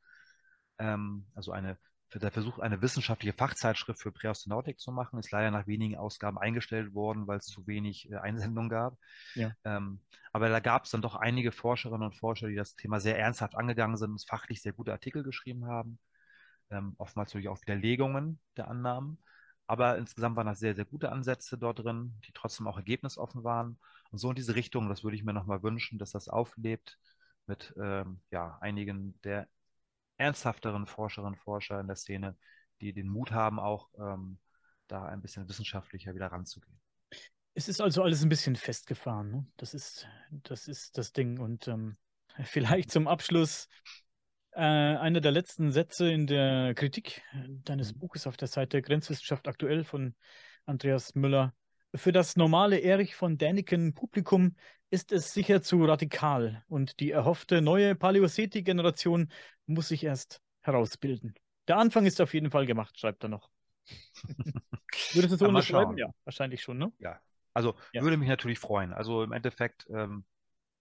ähm, 0.80 1.28
also 1.36 1.52
eine 1.52 1.78
der 2.14 2.30
Versuch, 2.30 2.58
eine 2.58 2.80
wissenschaftliche 2.80 3.36
Fachzeitschrift 3.36 4.00
für 4.00 4.12
Präastronautik 4.12 4.80
zu 4.80 4.92
machen, 4.92 5.18
ist 5.18 5.30
leider 5.30 5.50
nach 5.50 5.66
wenigen 5.66 5.96
Ausgaben 5.96 6.38
eingestellt 6.38 6.94
worden, 6.94 7.26
weil 7.26 7.38
es 7.38 7.46
zu 7.46 7.66
wenig 7.66 8.10
äh, 8.10 8.16
Einsendungen 8.16 8.70
gab. 8.70 8.96
Ja. 9.34 9.52
Ähm, 9.64 10.00
aber 10.32 10.48
da 10.48 10.60
gab 10.60 10.84
es 10.84 10.90
dann 10.90 11.02
doch 11.02 11.16
einige 11.16 11.52
Forscherinnen 11.52 12.06
und 12.06 12.16
Forscher, 12.16 12.48
die 12.48 12.54
das 12.54 12.76
Thema 12.76 13.00
sehr 13.00 13.18
ernsthaft 13.18 13.54
angegangen 13.54 13.96
sind 13.96 14.12
und 14.12 14.26
fachlich 14.26 14.62
sehr 14.62 14.72
gute 14.72 14.92
Artikel 14.92 15.22
geschrieben 15.22 15.66
haben. 15.66 15.98
Ähm, 16.70 16.94
oftmals 16.98 17.30
natürlich 17.30 17.48
auch 17.48 17.60
Widerlegungen 17.60 18.40
der 18.56 18.68
Annahmen. 18.68 19.18
Aber 19.66 19.98
insgesamt 19.98 20.36
waren 20.36 20.46
das 20.46 20.60
sehr, 20.60 20.74
sehr 20.74 20.86
gute 20.86 21.12
Ansätze 21.12 21.58
dort 21.58 21.80
drin, 21.80 22.14
die 22.26 22.32
trotzdem 22.32 22.66
auch 22.66 22.78
ergebnisoffen 22.78 23.44
waren. 23.44 23.78
Und 24.10 24.18
so 24.18 24.30
in 24.30 24.34
diese 24.34 24.54
Richtung, 24.54 24.88
das 24.88 25.04
würde 25.04 25.16
ich 25.16 25.24
mir 25.24 25.34
nochmal 25.34 25.62
wünschen, 25.62 25.98
dass 25.98 26.12
das 26.12 26.28
auflebt 26.28 26.98
mit 27.46 27.74
ähm, 27.78 28.20
ja, 28.30 28.56
einigen 28.62 29.18
der 29.24 29.46
ernsthafteren 30.18 30.86
Forscherinnen 30.86 31.34
und 31.34 31.40
Forscher 31.40 31.80
in 31.80 31.86
der 31.86 31.96
Szene, 31.96 32.36
die 32.80 32.92
den 32.92 33.08
Mut 33.08 33.32
haben, 33.32 33.58
auch 33.58 33.88
ähm, 33.98 34.38
da 34.88 35.06
ein 35.06 35.22
bisschen 35.22 35.48
wissenschaftlicher 35.48 36.14
wieder 36.14 36.26
ranzugehen. 36.26 36.78
Es 37.54 37.68
ist 37.68 37.80
also 37.80 38.02
alles 38.02 38.22
ein 38.22 38.28
bisschen 38.28 38.56
festgefahren. 38.56 39.30
Ne? 39.30 39.46
Das, 39.56 39.74
ist, 39.74 40.06
das 40.30 40.68
ist 40.68 40.96
das 40.98 41.12
Ding. 41.12 41.38
Und 41.38 41.66
ähm, 41.68 41.96
vielleicht 42.44 42.90
zum 42.90 43.08
Abschluss 43.08 43.68
äh, 44.52 44.60
einer 44.60 45.20
der 45.20 45.32
letzten 45.32 45.72
Sätze 45.72 46.10
in 46.10 46.26
der 46.26 46.74
Kritik 46.74 47.22
deines 47.64 47.94
mhm. 47.94 47.98
Buches 48.00 48.26
auf 48.26 48.36
der 48.36 48.48
Seite 48.48 48.82
Grenzwissenschaft 48.82 49.48
aktuell 49.48 49.84
von 49.84 50.14
Andreas 50.66 51.14
Müller. 51.14 51.54
Für 51.94 52.12
das 52.12 52.36
normale 52.36 52.78
Erich 52.80 53.14
von 53.14 53.38
Däniken 53.38 53.94
Publikum 53.94 54.54
ist 54.90 55.12
es 55.12 55.32
sicher 55.32 55.62
zu 55.62 55.84
radikal 55.84 56.62
und 56.68 57.00
die 57.00 57.10
erhoffte 57.10 57.60
neue 57.60 57.94
Paläoseti-Generation 57.94 59.30
muss 59.68 59.88
sich 59.88 60.04
erst 60.04 60.40
herausbilden. 60.62 61.34
Der 61.68 61.76
Anfang 61.76 62.06
ist 62.06 62.20
auf 62.20 62.34
jeden 62.34 62.50
Fall 62.50 62.66
gemacht, 62.66 62.98
schreibt 62.98 63.22
er 63.22 63.28
noch. 63.28 63.50
Würdest 65.12 65.34
du 65.34 65.36
so 65.36 65.48
unterschreiben? 65.48 65.96
Ja, 65.96 66.10
wahrscheinlich 66.24 66.62
schon, 66.62 66.78
ne? 66.78 66.92
Ja, 66.98 67.20
also 67.54 67.74
ja. 67.92 68.02
würde 68.02 68.16
mich 68.16 68.28
natürlich 68.28 68.58
freuen. 68.58 68.92
Also 68.92 69.22
im 69.22 69.32
Endeffekt, 69.32 69.86
ähm, 69.90 70.24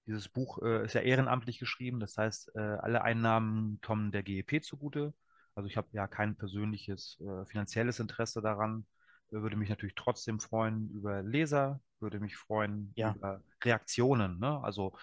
dieses 0.05 0.29
Buch 0.29 0.61
äh, 0.61 0.85
ist 0.85 0.93
ja 0.93 1.01
ehrenamtlich 1.01 1.59
geschrieben, 1.59 1.99
das 1.99 2.17
heißt, 2.17 2.55
äh, 2.55 2.59
alle 2.59 3.01
Einnahmen 3.01 3.79
kommen 3.81 4.11
der 4.11 4.23
GEP 4.23 4.63
zugute. 4.63 5.13
Also 5.53 5.67
ich 5.67 5.75
habe 5.75 5.87
ja 5.91 6.07
kein 6.07 6.35
persönliches 6.35 7.19
äh, 7.19 7.45
finanzielles 7.45 7.99
Interesse 7.99 8.41
daran, 8.41 8.85
würde 9.29 9.57
mich 9.57 9.69
natürlich 9.69 9.95
trotzdem 9.95 10.39
freuen 10.39 10.89
über 10.91 11.21
Leser, 11.21 11.81
würde 11.99 12.19
mich 12.19 12.37
freuen 12.37 12.93
ja. 12.95 13.13
über 13.13 13.41
Reaktionen, 13.63 14.39
ne? 14.39 14.61
also 14.63 14.93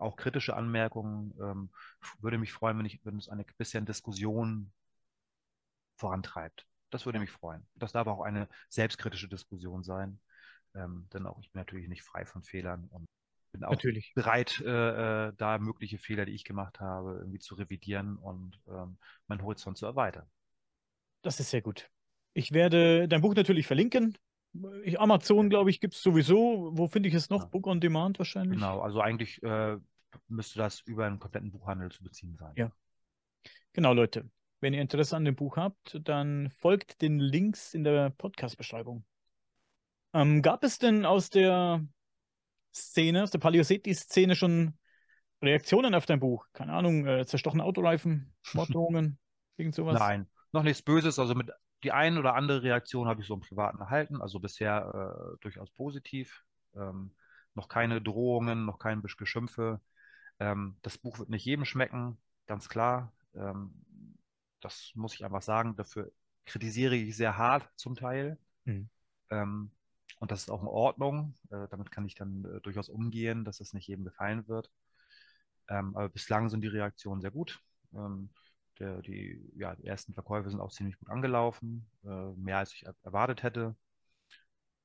auch 0.00 0.16
kritische 0.16 0.56
Anmerkungen. 0.56 1.34
Ähm, 1.40 1.70
würde 2.20 2.38
mich 2.38 2.52
freuen, 2.52 2.78
wenn, 2.78 2.86
ich, 2.86 3.00
wenn 3.04 3.18
es 3.18 3.28
eine 3.28 3.44
bisschen 3.58 3.86
Diskussion 3.86 4.72
vorantreibt. 5.96 6.66
Das 6.90 7.06
würde 7.06 7.20
mich 7.20 7.30
freuen. 7.30 7.66
Das 7.74 7.92
darf 7.92 8.06
auch 8.08 8.22
eine 8.22 8.48
selbstkritische 8.68 9.28
Diskussion 9.28 9.82
sein, 9.84 10.18
ähm, 10.74 11.08
denn 11.12 11.26
auch 11.26 11.38
ich 11.40 11.50
bin 11.52 11.60
natürlich 11.60 11.88
nicht 11.88 12.02
frei 12.02 12.24
von 12.24 12.42
Fehlern 12.42 12.88
und 12.90 13.06
bin 13.52 13.64
auch 13.64 13.72
natürlich. 13.72 14.12
bereit, 14.14 14.60
äh, 14.64 15.28
äh, 15.28 15.32
da 15.36 15.58
mögliche 15.58 15.98
Fehler, 15.98 16.24
die 16.24 16.32
ich 16.32 16.44
gemacht 16.44 16.80
habe, 16.80 17.18
irgendwie 17.18 17.38
zu 17.38 17.54
revidieren 17.54 18.16
und 18.16 18.60
ähm, 18.68 18.96
meinen 19.26 19.42
Horizont 19.42 19.76
zu 19.76 19.86
erweitern. 19.86 20.26
Das 21.22 21.38
ist 21.40 21.50
sehr 21.50 21.62
gut. 21.62 21.90
Ich 22.32 22.52
werde 22.52 23.08
dein 23.08 23.20
Buch 23.20 23.34
natürlich 23.34 23.66
verlinken. 23.66 24.16
Ich, 24.82 24.98
Amazon, 24.98 25.48
glaube 25.50 25.70
ich, 25.70 25.80
gibt 25.80 25.94
es 25.94 26.02
sowieso. 26.02 26.70
Wo 26.72 26.88
finde 26.88 27.08
ich 27.08 27.14
es 27.14 27.30
noch? 27.30 27.42
Ja. 27.42 27.46
Book 27.46 27.66
on 27.66 27.80
Demand 27.80 28.18
wahrscheinlich. 28.18 28.58
Genau, 28.58 28.80
also 28.80 29.00
eigentlich 29.00 29.42
äh, 29.42 29.76
müsste 30.28 30.58
das 30.58 30.80
über 30.80 31.06
einen 31.06 31.18
kompletten 31.18 31.50
Buchhandel 31.50 31.90
zu 31.90 32.02
beziehen 32.02 32.36
sein. 32.36 32.52
Ja. 32.56 32.72
Genau, 33.72 33.92
Leute. 33.92 34.28
Wenn 34.60 34.74
ihr 34.74 34.82
Interesse 34.82 35.16
an 35.16 35.24
dem 35.24 35.36
Buch 35.36 35.56
habt, 35.56 35.98
dann 36.04 36.50
folgt 36.50 37.00
den 37.00 37.18
Links 37.18 37.72
in 37.72 37.84
der 37.84 38.10
Podcast-Beschreibung. 38.10 39.04
Ähm, 40.12 40.42
gab 40.42 40.64
es 40.64 40.78
denn 40.78 41.06
aus 41.06 41.30
der 41.30 41.84
Szene, 42.74 43.22
aus 43.22 43.30
der 43.30 43.38
Paleoseti-Szene 43.38 44.36
schon 44.36 44.76
Reaktionen 45.42 45.94
auf 45.94 46.04
dein 46.04 46.20
Buch? 46.20 46.46
Keine 46.52 46.72
Ahnung, 46.72 47.06
äh, 47.06 47.24
zerstochene 47.24 47.64
Autoreifen, 47.64 48.34
Morddrohungen, 48.52 49.18
irgend 49.56 49.74
sowas? 49.74 49.98
Nein, 49.98 50.28
noch 50.52 50.62
nichts 50.62 50.82
Böses. 50.82 51.18
Also 51.18 51.34
mit 51.34 51.50
die 51.82 51.92
ein 51.92 52.18
oder 52.18 52.34
andere 52.34 52.62
Reaktion 52.62 53.08
habe 53.08 53.22
ich 53.22 53.26
so 53.26 53.34
im 53.34 53.40
Privaten 53.40 53.80
erhalten, 53.80 54.20
also 54.20 54.38
bisher 54.38 55.34
äh, 55.34 55.38
durchaus 55.40 55.70
positiv. 55.70 56.44
Ähm, 56.74 57.12
noch 57.54 57.68
keine 57.68 58.00
Drohungen, 58.00 58.66
noch 58.66 58.78
kein 58.78 59.02
Geschimpfe. 59.02 59.80
Ähm, 60.40 60.76
das 60.82 60.98
Buch 60.98 61.18
wird 61.18 61.28
nicht 61.28 61.44
jedem 61.44 61.64
schmecken, 61.64 62.16
ganz 62.46 62.68
klar. 62.68 63.12
Ähm, 63.34 63.72
das 64.60 64.92
muss 64.94 65.14
ich 65.14 65.24
einfach 65.24 65.42
sagen. 65.42 65.76
Dafür 65.76 66.10
kritisiere 66.46 66.96
ich 66.96 67.16
sehr 67.16 67.36
hart 67.36 67.68
zum 67.76 67.94
Teil. 67.94 68.38
Mhm. 68.64 68.88
Ähm, 69.30 69.70
und 70.18 70.30
das 70.30 70.40
ist 70.40 70.50
auch 70.50 70.62
in 70.62 70.68
Ordnung. 70.68 71.34
Äh, 71.50 71.68
damit 71.70 71.90
kann 71.90 72.04
ich 72.06 72.14
dann 72.14 72.44
äh, 72.44 72.60
durchaus 72.60 72.88
umgehen, 72.88 73.44
dass 73.44 73.60
es 73.60 73.72
nicht 73.72 73.86
jedem 73.86 74.04
gefallen 74.04 74.48
wird. 74.48 74.70
Ähm, 75.68 75.96
aber 75.96 76.08
bislang 76.08 76.48
sind 76.48 76.62
die 76.62 76.68
Reaktionen 76.68 77.20
sehr 77.20 77.30
gut. 77.30 77.60
Ähm, 77.94 78.30
der, 78.78 79.02
die, 79.02 79.52
ja, 79.54 79.76
die 79.76 79.86
ersten 79.86 80.14
Verkäufe 80.14 80.50
sind 80.50 80.60
auch 80.60 80.72
ziemlich 80.72 80.98
gut 80.98 81.10
angelaufen, 81.10 81.86
äh, 82.04 82.32
mehr 82.32 82.58
als 82.58 82.72
ich 82.72 82.84
erwartet 83.02 83.42
hätte. 83.42 83.76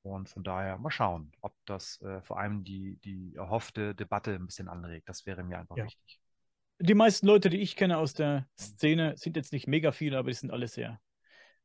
Und 0.06 0.28
von 0.28 0.42
daher 0.42 0.78
mal 0.78 0.90
schauen, 0.90 1.32
ob 1.40 1.54
das 1.64 2.00
äh, 2.02 2.22
vor 2.22 2.38
allem 2.38 2.64
die, 2.64 2.96
die 3.04 3.34
erhoffte 3.36 3.94
Debatte 3.94 4.34
ein 4.34 4.46
bisschen 4.46 4.68
anregt. 4.68 5.08
Das 5.08 5.26
wäre 5.26 5.42
mir 5.42 5.58
einfach 5.58 5.76
ja. 5.76 5.84
wichtig. 5.84 6.20
Die 6.78 6.94
meisten 6.94 7.26
Leute, 7.26 7.48
die 7.48 7.58
ich 7.58 7.74
kenne 7.74 7.98
aus 7.98 8.14
der 8.14 8.46
Szene, 8.58 9.16
sind 9.16 9.36
jetzt 9.36 9.52
nicht 9.52 9.66
mega 9.66 9.92
viele, 9.92 10.18
aber 10.18 10.28
die 10.28 10.34
sind 10.34 10.50
alle 10.50 10.68
sehr 10.68 11.00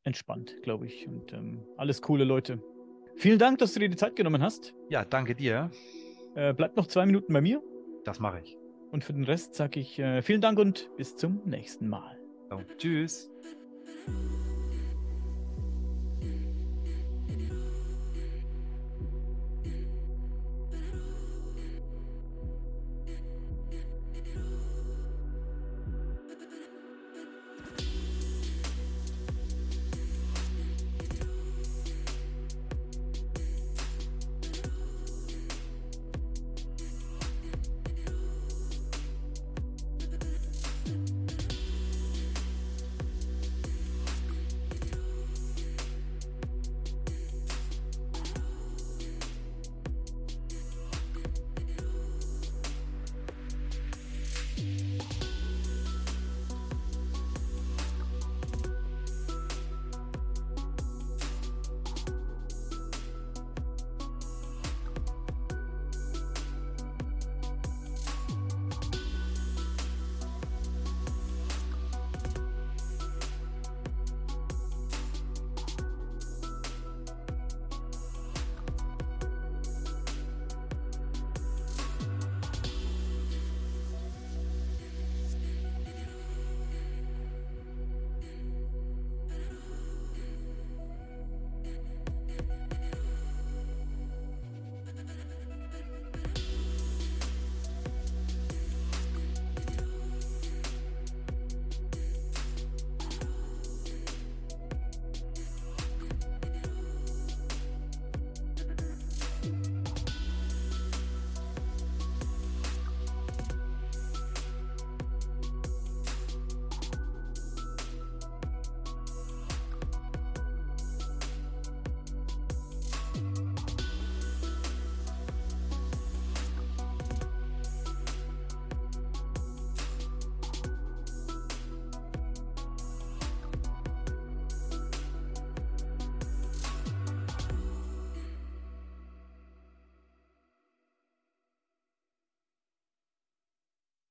entspannt, 0.04 0.56
glaube 0.64 0.88
ich. 0.88 1.08
Und 1.08 1.34
ähm, 1.34 1.66
alles 1.78 2.02
coole 2.02 2.24
Leute. 2.24 2.62
Vielen 3.18 3.38
Dank, 3.38 3.60
dass 3.60 3.74
du 3.74 3.80
dir 3.80 3.90
die 3.90 3.98
Zeit 3.98 4.16
genommen 4.16 4.42
hast. 4.42 4.74
Ja, 4.90 5.04
danke 5.06 5.36
dir. 5.36 5.70
Äh, 6.36 6.54
bleibt 6.54 6.78
noch 6.78 6.88
zwei 6.88 7.06
Minuten 7.06 7.34
bei 7.34 7.42
mir. 7.42 7.62
Das 8.06 8.20
mache 8.20 8.40
ich. 8.40 8.58
Und 8.92 9.04
für 9.04 9.14
den 9.14 9.24
Rest 9.24 9.56
sage 9.56 9.80
ich 9.80 10.00
äh, 10.00 10.22
vielen 10.22 10.42
Dank 10.42 10.60
und 10.60 10.90
bis 10.98 11.16
zum 11.16 11.42
nächsten 11.46 11.88
Mal. 11.88 12.18
So, 12.50 12.62
tschüss. 12.78 13.30